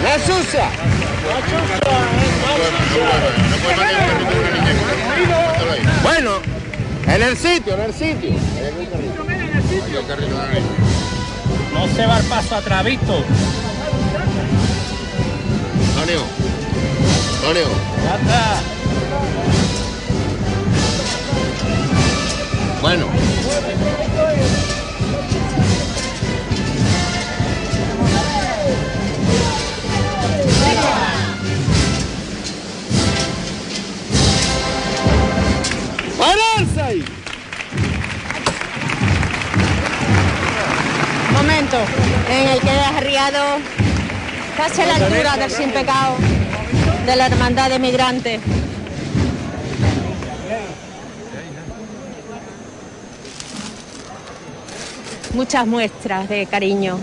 [0.04, 0.70] La sucia.
[6.02, 6.32] Bueno,
[7.06, 8.32] en el sitio, en el sitio.
[11.72, 13.24] No se va al paso atrás, visto.
[15.90, 16.24] Antonio.
[17.36, 17.68] Antonio.
[18.04, 18.62] Ya está.
[22.82, 23.06] Bueno.
[42.30, 43.58] en el que arriado
[44.58, 46.16] casi a la altura del sin pecado
[47.06, 48.42] de la hermandad de migrantes.
[55.34, 57.00] Muchas muestras de cariño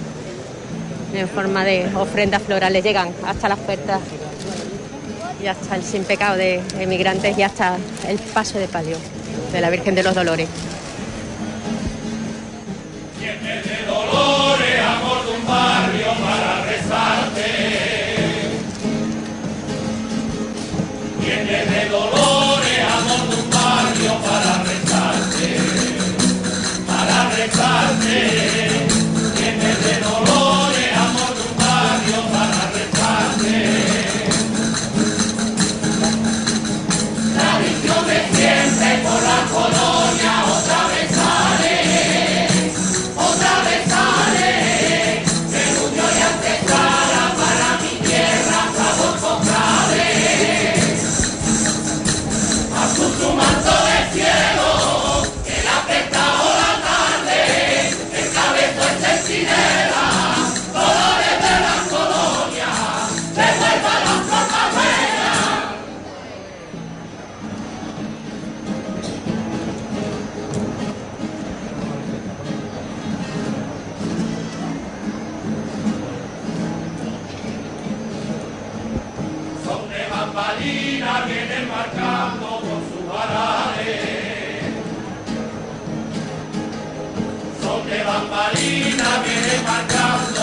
[1.15, 4.01] en forma de ofrendas florales llegan hasta las puertas
[5.43, 7.77] y hasta el sin pecado de, de migrantes y hasta
[8.07, 8.99] el paso de palio
[9.53, 10.49] de la Virgen de los Dolores.
[21.97, 25.49] dolores, amor de un barrio para rezarte,
[26.87, 28.76] para rezarte.
[88.97, 90.36] Marina, Merê, Marcão.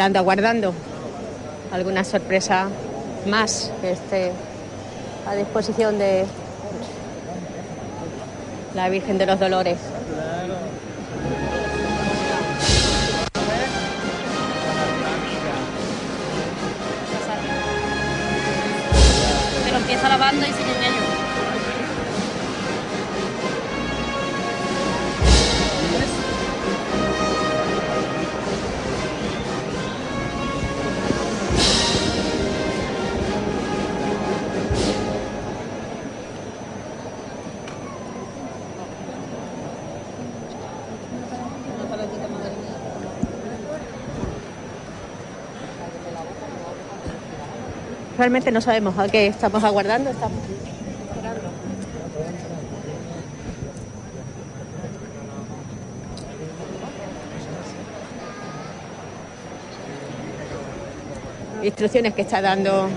[0.00, 0.74] esperando, aguardando
[1.72, 2.68] alguna sorpresa
[3.26, 4.32] más que esté
[5.28, 6.24] a disposición de
[8.74, 9.76] la Virgen de los Dolores.
[48.20, 50.10] Realmente no sabemos a qué estamos aguardando.
[50.10, 50.38] Estamos
[61.62, 62.90] instrucciones que está dando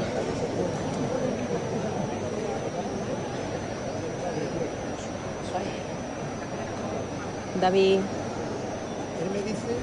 [7.62, 8.00] David.
[9.22, 9.74] Él me dice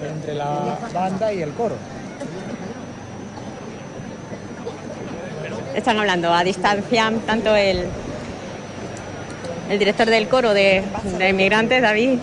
[0.00, 0.34] entre
[1.32, 1.76] y el coro.
[5.74, 7.84] Están hablando a distancia tanto el,
[9.70, 10.82] el director del coro de,
[11.18, 12.18] de inmigrantes, David,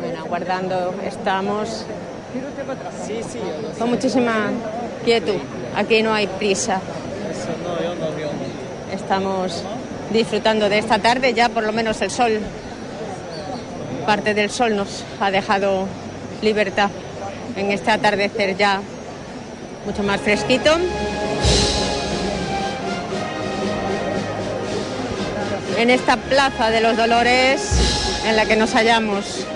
[0.00, 0.24] Bueno,
[1.20, 1.84] estamos
[3.78, 4.50] con muchísima
[5.04, 5.36] quietud.
[5.76, 6.80] Aquí no hay prisa.
[8.90, 9.62] Estamos
[10.10, 12.40] disfrutando de esta tarde, ya por lo menos el sol,
[14.06, 15.86] parte del sol nos ha dejado
[16.40, 16.88] libertad
[17.54, 18.80] en este atardecer ya
[19.84, 20.74] mucho más fresquito.
[25.76, 27.60] En esta plaza de los dolores
[28.26, 29.46] en la que nos hallamos.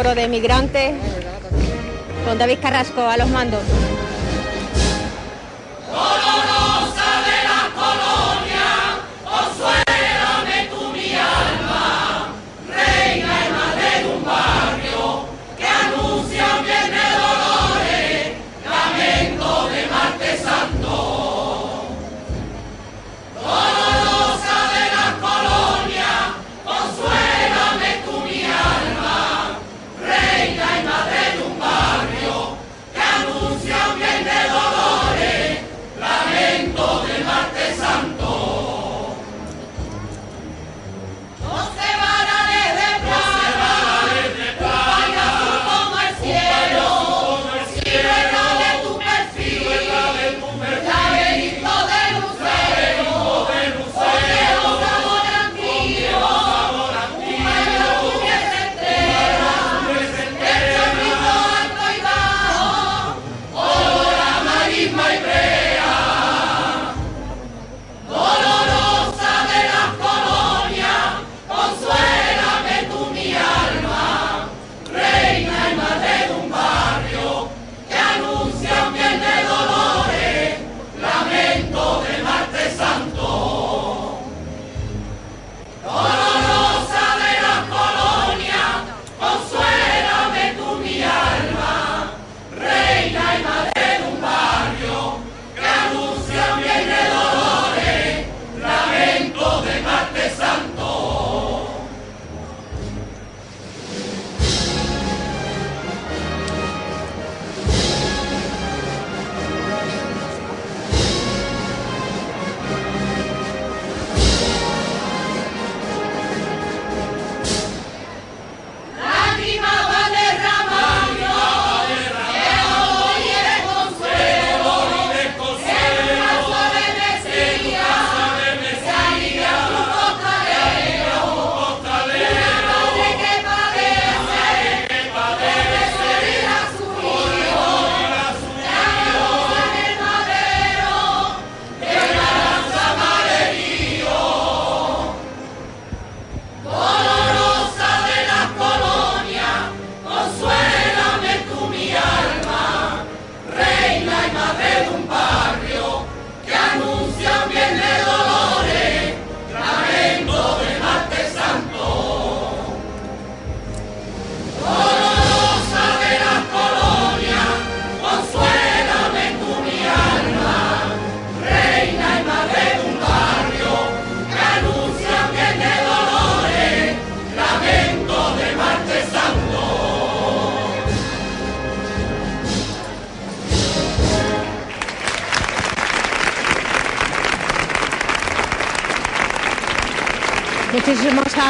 [0.00, 0.94] De migrantes
[2.24, 3.60] con David Carrasco a los mandos.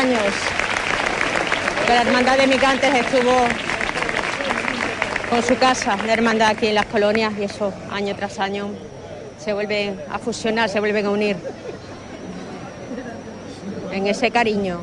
[0.01, 0.33] años
[1.87, 3.37] que la Hermandad de Migrantes estuvo
[5.29, 8.71] con su casa de hermandad aquí en las colonias y eso año tras año
[9.39, 11.37] se vuelven a fusionar, se vuelven a unir
[13.93, 14.81] en ese cariño.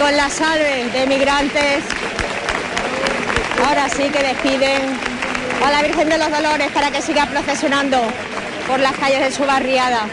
[0.00, 1.84] con la salve de migrantes,
[3.66, 4.80] ahora sí que despiden
[5.62, 7.98] a la Virgen de los Dolores para que siga procesionando
[8.66, 10.06] por las calles de su barriada.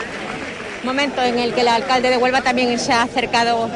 [0.84, 3.70] Momento en el que el alcalde de Huelva también se ha acercado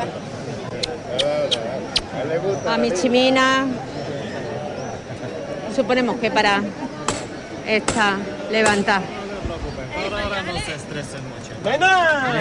[2.68, 3.66] a Michimina,
[5.74, 6.62] suponemos que para
[7.66, 8.18] esta
[8.52, 9.02] levantar.
[10.24, 11.22] Ahora no se estresen
[11.64, 12.32] ¡Nena!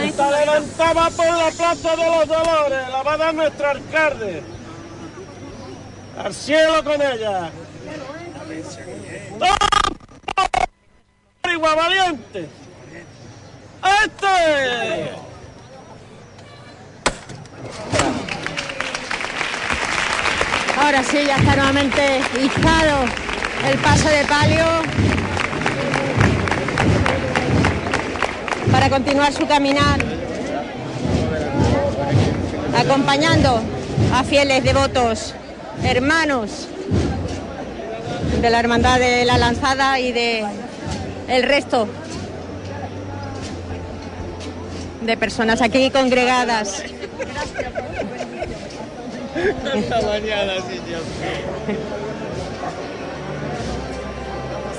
[0.00, 4.42] Se levantaba por la Plaza de los Dolores, la va a dar nuestro alcalde.
[6.22, 7.50] Al cielo con ella.
[11.50, 12.48] ¡Igual valiente!
[14.04, 15.10] ¡Este!
[20.78, 23.04] Ahora sí, ya está nuevamente izado
[23.66, 24.66] el paso de palio
[28.80, 30.00] para continuar su caminar,
[32.74, 33.60] acompañando
[34.14, 35.34] a fieles devotos,
[35.84, 36.66] hermanos
[38.40, 40.46] de la Hermandad de la Lanzada y de
[41.28, 41.88] el resto
[45.02, 46.82] de personas aquí congregadas.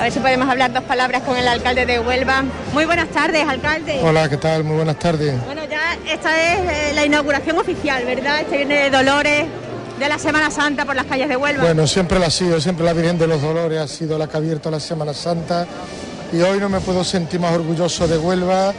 [0.02, 2.44] A ver si podemos hablar dos palabras con el alcalde de Huelva.
[2.74, 4.00] Muy buenas tardes, alcalde.
[4.02, 4.64] Hola, ¿qué tal?
[4.64, 5.36] Muy buenas tardes.
[5.46, 8.42] Bueno, ya esta es eh, la inauguración oficial, ¿verdad?
[8.42, 9.46] Este viene de Dolores
[10.00, 11.66] de la Semana Santa por las calles de Huelva.
[11.66, 14.38] Bueno, siempre la ha sido, siempre la Virgen de los Dolores ha sido la que
[14.38, 15.68] ha abierto la Semana Santa
[16.34, 18.74] y hoy no me puedo sentir más orgulloso de Huelva,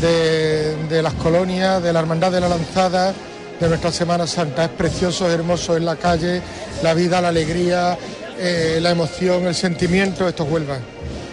[0.00, 3.12] de, de las colonias, de la Hermandad de la Lanzada,
[3.60, 4.64] de nuestra Semana Santa.
[4.64, 6.40] Es precioso, es hermoso en la calle,
[6.82, 7.98] la vida, la alegría,
[8.42, 10.78] eh, la emoción, el sentimiento, esto es Huelva.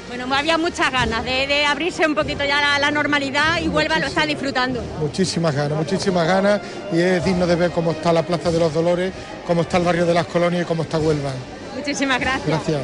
[0.07, 3.99] Bueno, había muchas ganas de, de abrirse un poquito ya la, la normalidad y Huelva
[3.99, 4.81] lo está disfrutando.
[4.99, 6.61] Muchísimas ganas, muchísimas ganas
[6.91, 9.11] y es digno de ver cómo está la Plaza de los Dolores,
[9.48, 11.31] cómo está el barrio de las colonias y cómo está Huelva.
[11.76, 12.48] Muchísimas gracias.
[12.48, 12.81] Gracias.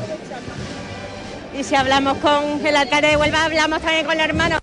[1.58, 4.60] Y si hablamos con el alcalde de Huelva, hablamos también con el hermano.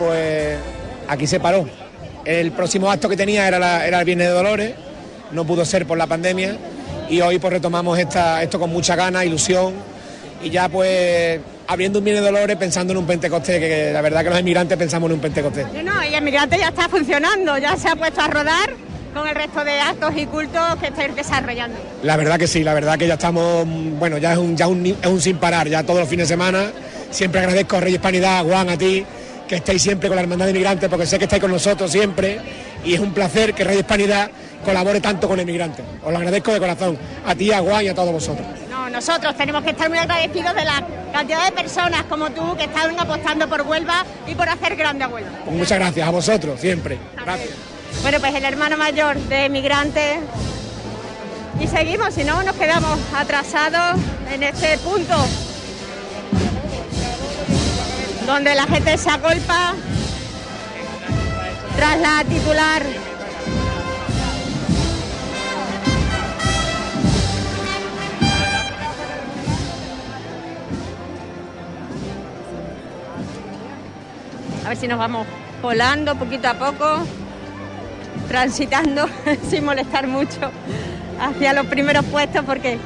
[0.00, 0.56] Pues
[1.08, 1.66] aquí se paró.
[2.24, 4.74] El próximo acto que tenía era, la- era el Viernes de Dolores,
[5.32, 6.56] no pudo ser por la pandemia
[7.08, 9.74] y hoy pues retomamos esta, esto con mucha gana, ilusión
[10.42, 14.00] y ya pues abriendo un Viernes de Dolores pensando en un Pentecostés, que, que la
[14.00, 15.66] verdad que los inmigrantes pensamos en un Pentecostés.
[15.84, 18.70] No, no, y el migrante ya está funcionando, ya se ha puesto a rodar
[19.14, 21.76] con el resto de actos y cultos que estáis desarrollando.
[22.02, 23.66] La verdad que sí, la verdad que ya estamos,
[23.98, 26.34] bueno, ya es un, ya un, es un sin parar, ya todos los fines de
[26.34, 26.70] semana.
[27.10, 29.04] Siempre agradezco a Rey Hispanidad, a Juan, a ti,
[29.50, 32.38] que estéis siempre con la Hermandad de Inmigrantes, porque sé que estáis con nosotros siempre
[32.84, 34.30] y es un placer que Rey Hispanidad
[34.64, 35.82] colabore tanto con el inmigrante.
[36.04, 36.96] Os lo agradezco de corazón,
[37.26, 38.46] a ti, a Juan y a todos vosotros.
[38.70, 42.64] No, nosotros tenemos que estar muy agradecidos de la cantidad de personas como tú que
[42.64, 45.30] están apostando por Huelva y por hacer grande a Huelva.
[45.44, 46.96] Pues muchas gracias a vosotros, siempre.
[47.20, 47.50] Gracias.
[48.02, 50.18] Bueno, pues el hermano mayor de migrantes.
[51.58, 54.00] Y seguimos, si no nos quedamos atrasados
[54.32, 55.16] en este punto
[58.30, 59.74] donde la gente se agolpa
[61.76, 62.82] tras la titular.
[74.64, 75.26] A ver si nos vamos
[75.62, 77.04] volando poquito a poco,
[78.28, 79.06] transitando
[79.50, 80.50] sin molestar mucho
[81.20, 82.78] hacia los primeros puestos porque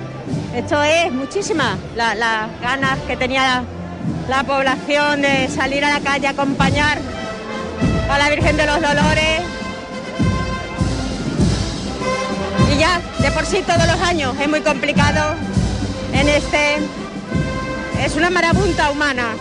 [0.55, 3.63] esto es muchísimas la- las ganas que tenía
[4.29, 6.99] la población de salir a la calle a acompañar
[8.11, 9.43] a la Virgen de los Dolores.
[12.75, 15.35] Y ya, de por sí todos los años es muy complicado
[16.13, 16.77] en este...
[18.03, 19.35] Es una marabunta humana.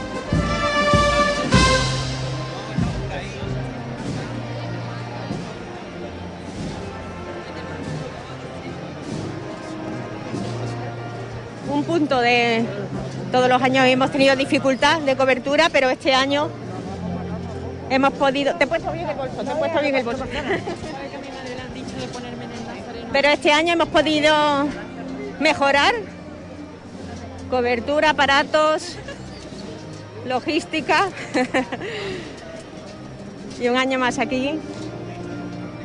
[11.74, 12.64] un punto de
[13.34, 16.50] todos los años hemos tenido dificultad de cobertura, pero este año
[17.90, 18.54] hemos podido.
[18.58, 20.26] Te he puesto bien el bolso, te he puesto bien el bolso.
[23.12, 24.36] Pero este año hemos podido
[25.40, 25.96] mejorar
[27.50, 28.98] cobertura, aparatos,
[30.28, 31.10] logística.
[33.60, 34.60] y un año más aquí,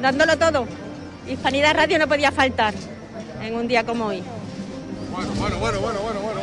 [0.02, 0.66] dándolo todo.
[1.26, 2.74] Hispanidad Radio no podía faltar
[3.42, 4.22] en un día como hoy.
[5.10, 6.40] Bueno, bueno, bueno, bueno, bueno, bueno,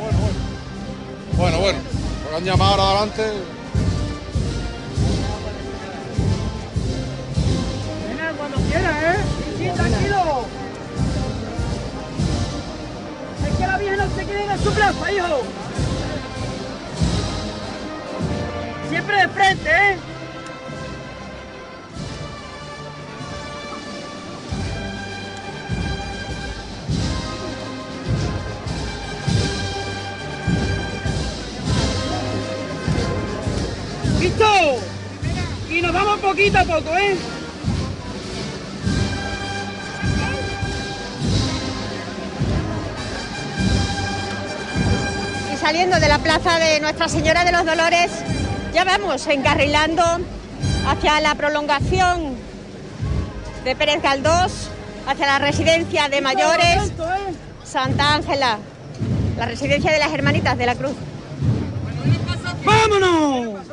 [1.38, 1.80] bueno, bueno.
[2.24, 3.24] Porque han llamado ahora adelante.
[8.08, 9.18] Ven cuando quieras, ¿eh?
[9.58, 10.46] Sí, tranquilo.
[13.48, 15.42] Es que la Virgen no se quede en su plaza, hijo.
[18.90, 20.15] Siempre de frente, ¿eh?
[35.70, 37.18] Y nos vamos poquito a poco, ¿eh?
[45.54, 48.12] Y saliendo de la plaza de Nuestra Señora de los Dolores,
[48.74, 50.04] ya vamos encarrilando
[50.88, 52.36] hacia la prolongación
[53.64, 54.70] de Pérez Galdós,
[55.08, 56.92] hacia la residencia de mayores
[57.64, 58.60] Santa Ángela,
[59.38, 60.96] la residencia de las Hermanitas de la Cruz.
[62.64, 63.65] ¡Vámonos!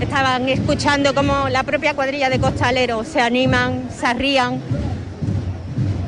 [0.00, 4.60] Estaban escuchando cómo la propia cuadrilla de costaleros se animan, se arrían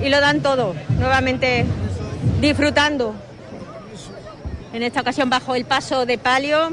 [0.01, 1.67] y lo dan todo, nuevamente
[2.41, 3.15] disfrutando.
[4.73, 6.73] En esta ocasión bajo el paso de palio,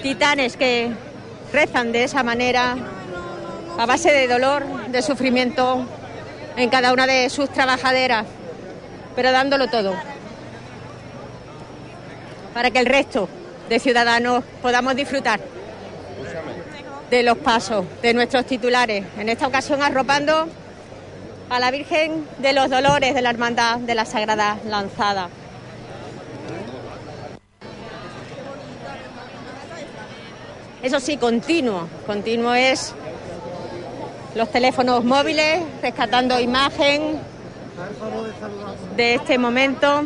[0.00, 0.92] titanes que
[1.52, 2.76] rezan de esa manera,
[3.78, 5.86] a base de dolor, de sufrimiento
[6.56, 8.26] en cada una de sus trabajaderas,
[9.14, 9.94] pero dándolo todo,
[12.54, 13.28] para que el resto
[13.68, 15.40] de ciudadanos podamos disfrutar
[17.10, 20.48] de los pasos de nuestros titulares, en esta ocasión arropando
[21.48, 25.28] a la Virgen de los Dolores de la Hermandad de la Sagrada Lanzada.
[30.82, 32.94] Eso sí, continuo, continuo es
[34.36, 37.18] los teléfonos móviles, rescatando imagen
[38.94, 40.04] de este momento.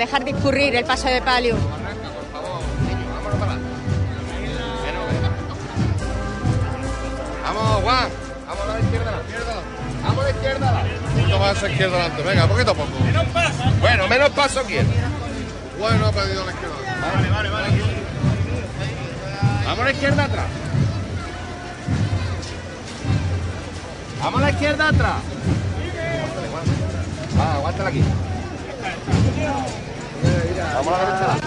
[0.00, 1.56] Dejar discurrir el paso de palio.
[7.44, 8.08] Vamos, Juan.
[8.48, 9.54] Vamos a la izquierda, a la izquierda.
[10.02, 10.84] Vamos a la izquierda.
[11.06, 12.22] Un poquito más a la izquierda adelante.
[12.22, 12.90] Venga, poquito a poco.
[13.80, 14.88] Bueno, menos paso quiero.
[15.78, 16.76] Bueno, ha pedido a la izquierda.
[17.14, 17.68] Vale, vale, vale.
[19.66, 20.46] Vamos a la izquierda atrás.
[24.22, 25.14] Vamos a la izquierda atrás.
[27.38, 28.02] Va, aguántala aquí.
[30.82, 31.40] Vamos a la.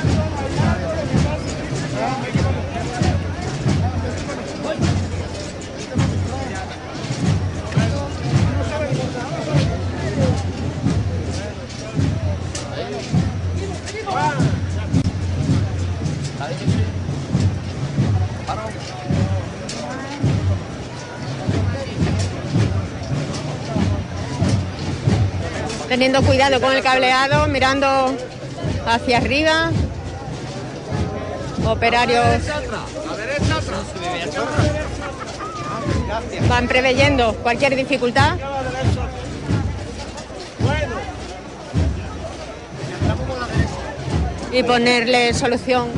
[25.89, 28.15] Teniendo cuidado con el cableado, mirando
[28.85, 29.71] hacia arriba.
[31.65, 33.85] Operarios La derecha atrás.
[36.49, 38.37] van preveyendo cualquier dificultad.
[44.51, 45.89] Y ponerle solución.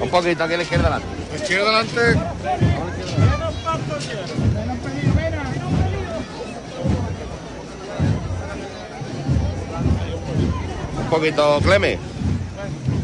[0.00, 1.08] Un poquito aquí a la izquierda adelante.
[1.30, 2.18] La izquierda adelante.
[11.10, 11.98] Poquito, Cleme.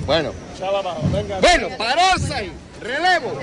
[0.07, 0.31] Bueno.
[1.41, 2.53] Bueno, paros ahí.
[2.81, 3.39] Relevo.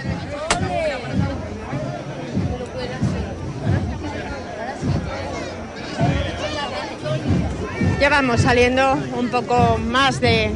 [7.99, 10.51] Ya vamos saliendo un poco más de,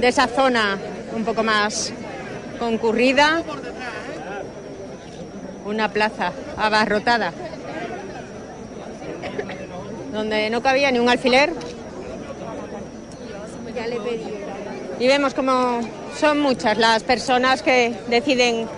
[0.00, 0.78] de esa zona
[1.12, 1.92] un poco más
[2.58, 3.42] concurrida.
[5.64, 7.32] Una plaza abarrotada.
[10.12, 11.52] Donde no cabía ni un alfiler.
[14.98, 15.80] Y vemos como
[16.18, 18.68] son muchas las personas que deciden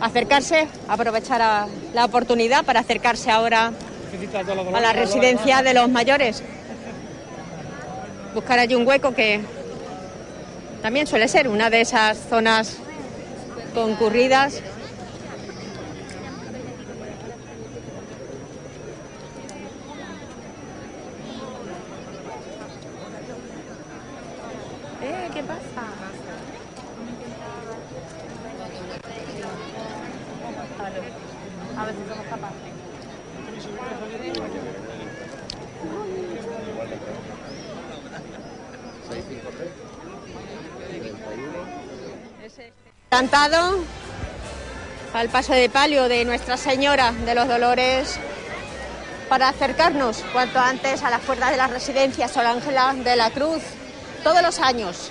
[0.00, 3.72] acercarse, aprovechar la oportunidad para acercarse ahora
[4.74, 6.42] a la residencia de los mayores.
[8.34, 9.40] Buscar allí un hueco que
[10.82, 12.76] también suele ser una de esas zonas
[13.74, 14.62] concurridas.
[45.12, 48.18] Al paso de palio de Nuestra Señora de los Dolores
[49.28, 53.60] para acercarnos cuanto antes a las puertas de la residencia Sol Ángela de la Cruz
[54.24, 55.10] todos los años,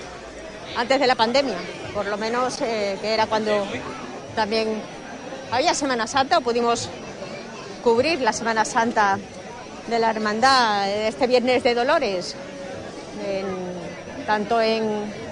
[0.76, 1.60] antes de la pandemia,
[1.94, 3.68] por lo menos eh, que era cuando
[4.36, 4.82] también
[5.52, 6.90] había Semana Santa o pudimos
[7.84, 9.20] cubrir la Semana Santa
[9.88, 12.36] de la Hermandad este viernes de Dolores,
[14.26, 15.29] tanto en,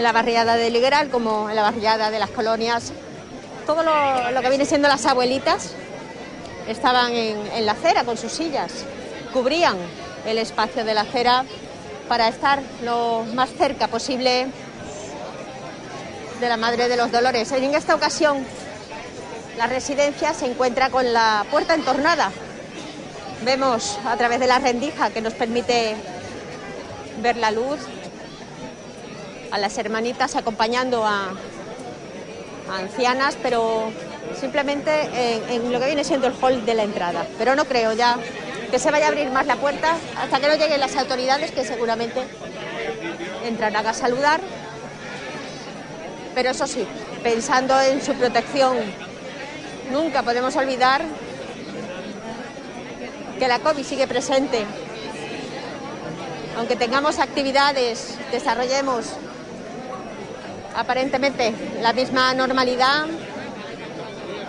[0.00, 2.90] en la barriada de Ligueral como en la barriada de las colonias.
[3.66, 5.74] Todo lo, que viene siendo las abuelitas
[6.66, 8.72] estaban en, la acera con sus sillas,
[9.34, 9.76] cubrían
[10.24, 11.44] el espacio de la acera
[12.08, 14.46] para estar lo más cerca posible
[16.40, 17.52] de la Madre de los Dolores.
[17.52, 18.42] En esta ocasión
[19.58, 22.30] la residencia se encuentra con la puerta entornada.
[23.44, 25.94] Vemos a través de la rendija que nos permite
[27.20, 27.80] ver la luz
[29.50, 31.32] a las hermanitas acompañando a,
[32.72, 33.90] ancianas, pero
[34.38, 37.26] simplemente en, en lo que viene siendo el hall de la entrada.
[37.36, 38.16] Pero no creo ya
[38.70, 41.64] que se vaya a abrir más la puerta hasta que no lleguen las autoridades que
[41.64, 42.22] seguramente
[43.44, 44.40] entrarán a saludar.
[46.34, 46.86] Pero eso sí,
[47.22, 48.76] pensando en su protección,
[49.90, 51.02] nunca podemos olvidar
[53.38, 54.64] que la COVID sigue presente.
[56.56, 59.06] Aunque tengamos actividades, desarrollemos
[60.80, 61.52] aparentemente
[61.82, 63.06] la misma normalidad,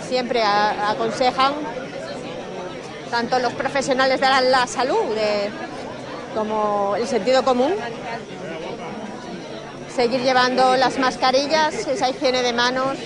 [0.08, 1.54] siempre aconsejan
[3.10, 5.16] tanto los profesionales de la, salud
[6.34, 7.74] como el sentido común
[9.94, 12.98] seguir llevando las mascarillas, esa higiene de manos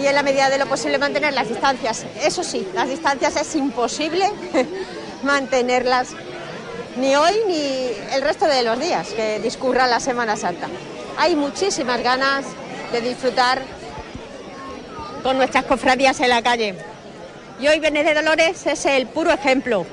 [0.00, 2.04] y en la medida de lo posible mantener las distancias.
[2.22, 4.30] Eso sí, las distancias es imposible
[5.22, 6.10] mantenerlas
[6.98, 10.68] ni hoy ni el resto de los días que discurra la Semana Santa.
[11.20, 12.44] Hay muchísimas ganas
[12.92, 13.60] de disfrutar
[15.24, 16.76] con nuestras cofradías en la calle.
[17.60, 19.84] Y hoy Viernes de Dolores es el puro ejemplo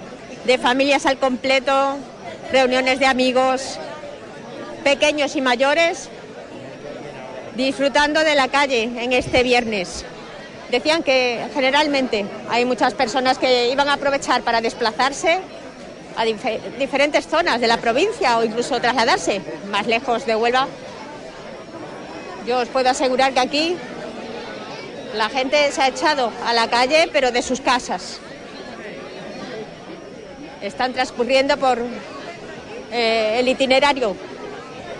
[0.45, 1.97] de familias al completo,
[2.51, 3.79] reuniones de amigos,
[4.83, 6.09] pequeños y mayores,
[7.55, 10.05] disfrutando de la calle en este viernes.
[10.69, 15.39] Decían que generalmente hay muchas personas que iban a aprovechar para desplazarse
[16.17, 20.67] a dife- diferentes zonas de la provincia o incluso trasladarse más lejos de Huelva.
[22.45, 23.77] Yo os puedo asegurar que aquí
[25.15, 28.19] la gente se ha echado a la calle, pero de sus casas.
[30.61, 31.79] Están transcurriendo por
[32.91, 34.15] eh, el itinerario.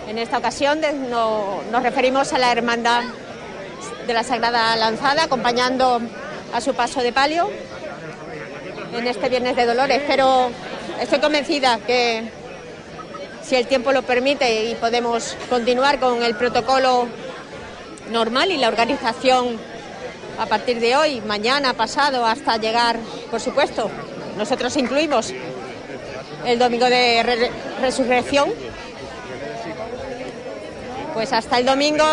[0.08, 3.04] En esta ocasión nos referimos a la Hermandad
[4.06, 6.00] de la Sagrada Lanzada, acompañando
[6.52, 7.48] a su paso de palio
[8.92, 10.02] en este Viernes de Dolores.
[10.08, 10.50] Pero
[11.00, 12.24] estoy convencida que
[13.42, 17.06] si el tiempo lo permite y podemos continuar con el protocolo
[18.10, 19.58] normal y la organización
[20.38, 22.98] a partir de hoy, mañana, pasado, hasta llegar,
[23.30, 23.90] por supuesto,
[24.36, 25.32] nosotros incluimos
[26.44, 28.50] el domingo de re- resurrección.
[31.14, 32.04] Pues hasta el domingo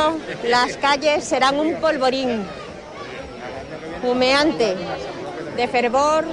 [0.46, 2.46] las calles serán un polvorín
[4.02, 4.76] humeante
[5.58, 6.24] de fervor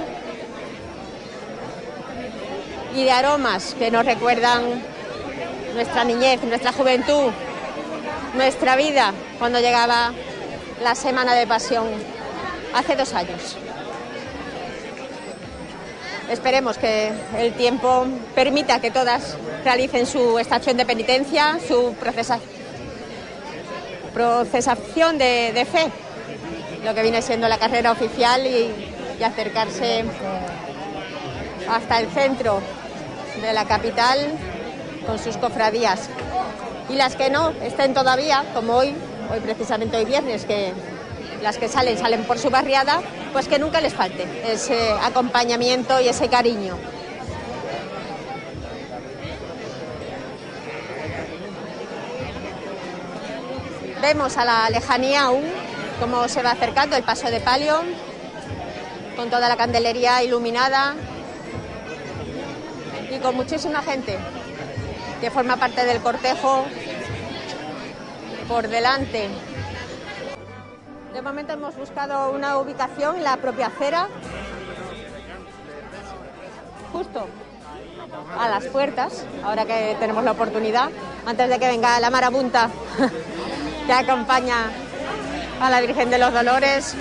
[2.95, 4.81] y de aromas que nos recuerdan
[5.75, 7.31] nuestra niñez, nuestra juventud,
[8.33, 10.11] nuestra vida cuando llegaba
[10.81, 11.87] la Semana de Pasión
[12.73, 13.57] hace dos años.
[16.29, 19.35] Esperemos que el tiempo permita que todas
[19.65, 22.39] realicen su estación de penitencia, su procesa-
[24.13, 25.91] procesación de, fe,
[26.85, 30.05] lo que viene siendo la carrera oficial y acercarse
[31.69, 32.61] hasta el centro
[33.41, 34.19] de la capital
[35.05, 36.09] con sus cofradías.
[36.89, 38.93] Y las que no estén todavía, como hoy,
[39.31, 40.73] hoy precisamente hoy viernes, que
[41.41, 43.01] las que salen salen por su barriada,
[43.33, 46.77] pues que nunca les falte ese acompañamiento y ese cariño.
[54.01, 55.45] Vemos a la lejanía aún
[55.99, 57.81] cómo se va acercando el paso de palio,
[59.15, 60.95] con toda la candelería iluminada
[63.11, 64.17] y con muchísima gente
[65.21, 66.65] que forma parte del cortejo
[68.47, 69.29] por delante.
[71.13, 74.07] De momento hemos buscado una ubicación la propia acera,
[76.91, 77.27] justo
[78.37, 80.89] a las puertas, ahora que tenemos la oportunidad,
[81.27, 82.71] antes de que venga la marabunta
[83.85, 84.71] que acompaña
[85.61, 86.95] a la Virgen de los Dolores.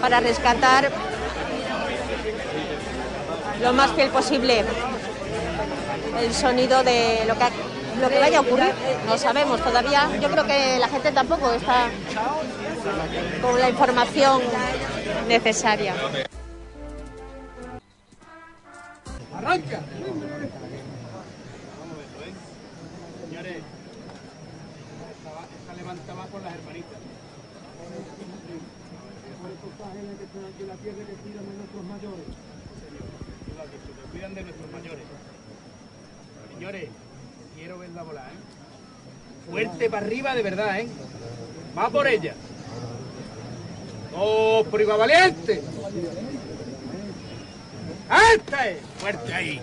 [0.00, 1.09] Para rescatar
[3.60, 4.64] lo más fiel posible
[6.18, 7.44] el sonido de lo que,
[8.00, 8.72] lo que vaya a ocurrir.
[9.06, 10.08] No sabemos todavía.
[10.20, 11.90] Yo creo que la gente tampoco está
[13.40, 14.42] con la información
[15.28, 15.94] necesaria.
[19.36, 19.80] ¡Arranca!
[23.28, 23.62] Señores,
[25.60, 26.98] esta levanta va por las hermanitas.
[33.96, 35.04] Se cuidan de nuestros mayores.
[36.60, 36.88] Señores,
[37.56, 39.50] quiero verla volar, ¿eh?
[39.50, 40.88] Fuerte para arriba de verdad, ¿eh?
[41.76, 42.34] Va por ella.
[44.14, 45.62] ¡Oh, priva valiente!
[48.34, 48.76] ¡Esta es!
[48.98, 49.62] ¡Fuerte ahí!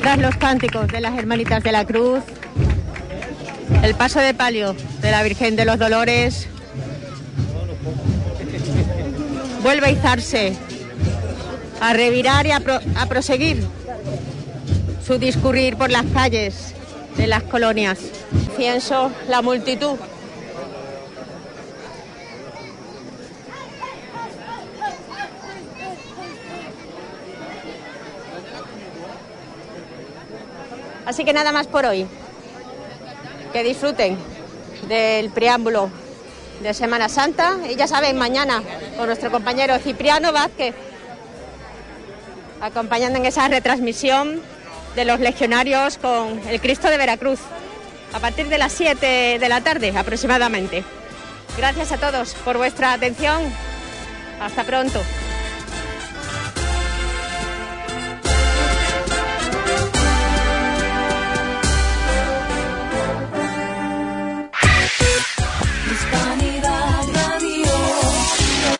[0.00, 2.22] Tras los cánticos de las hermanitas de la Cruz,
[3.82, 6.46] el paso de palio de la Virgen de los Dolores
[9.62, 10.54] vuelve a izarse,
[11.80, 13.64] a revirar y a, pro- a proseguir
[15.06, 16.74] su discurrir por las calles
[17.16, 17.98] de las colonias.
[18.56, 19.96] Pienso la multitud.
[31.06, 32.06] Así que nada más por hoy.
[33.52, 34.16] Que disfruten
[34.88, 35.90] del preámbulo
[36.60, 37.56] de Semana Santa.
[37.68, 38.62] Y ya saben, mañana
[38.96, 40.74] con nuestro compañero Cipriano Vázquez,
[42.60, 44.40] acompañando en esa retransmisión
[44.94, 47.40] de los legionarios con el Cristo de Veracruz,
[48.12, 50.84] a partir de las 7 de la tarde aproximadamente.
[51.56, 53.42] Gracias a todos por vuestra atención.
[54.40, 55.00] Hasta pronto.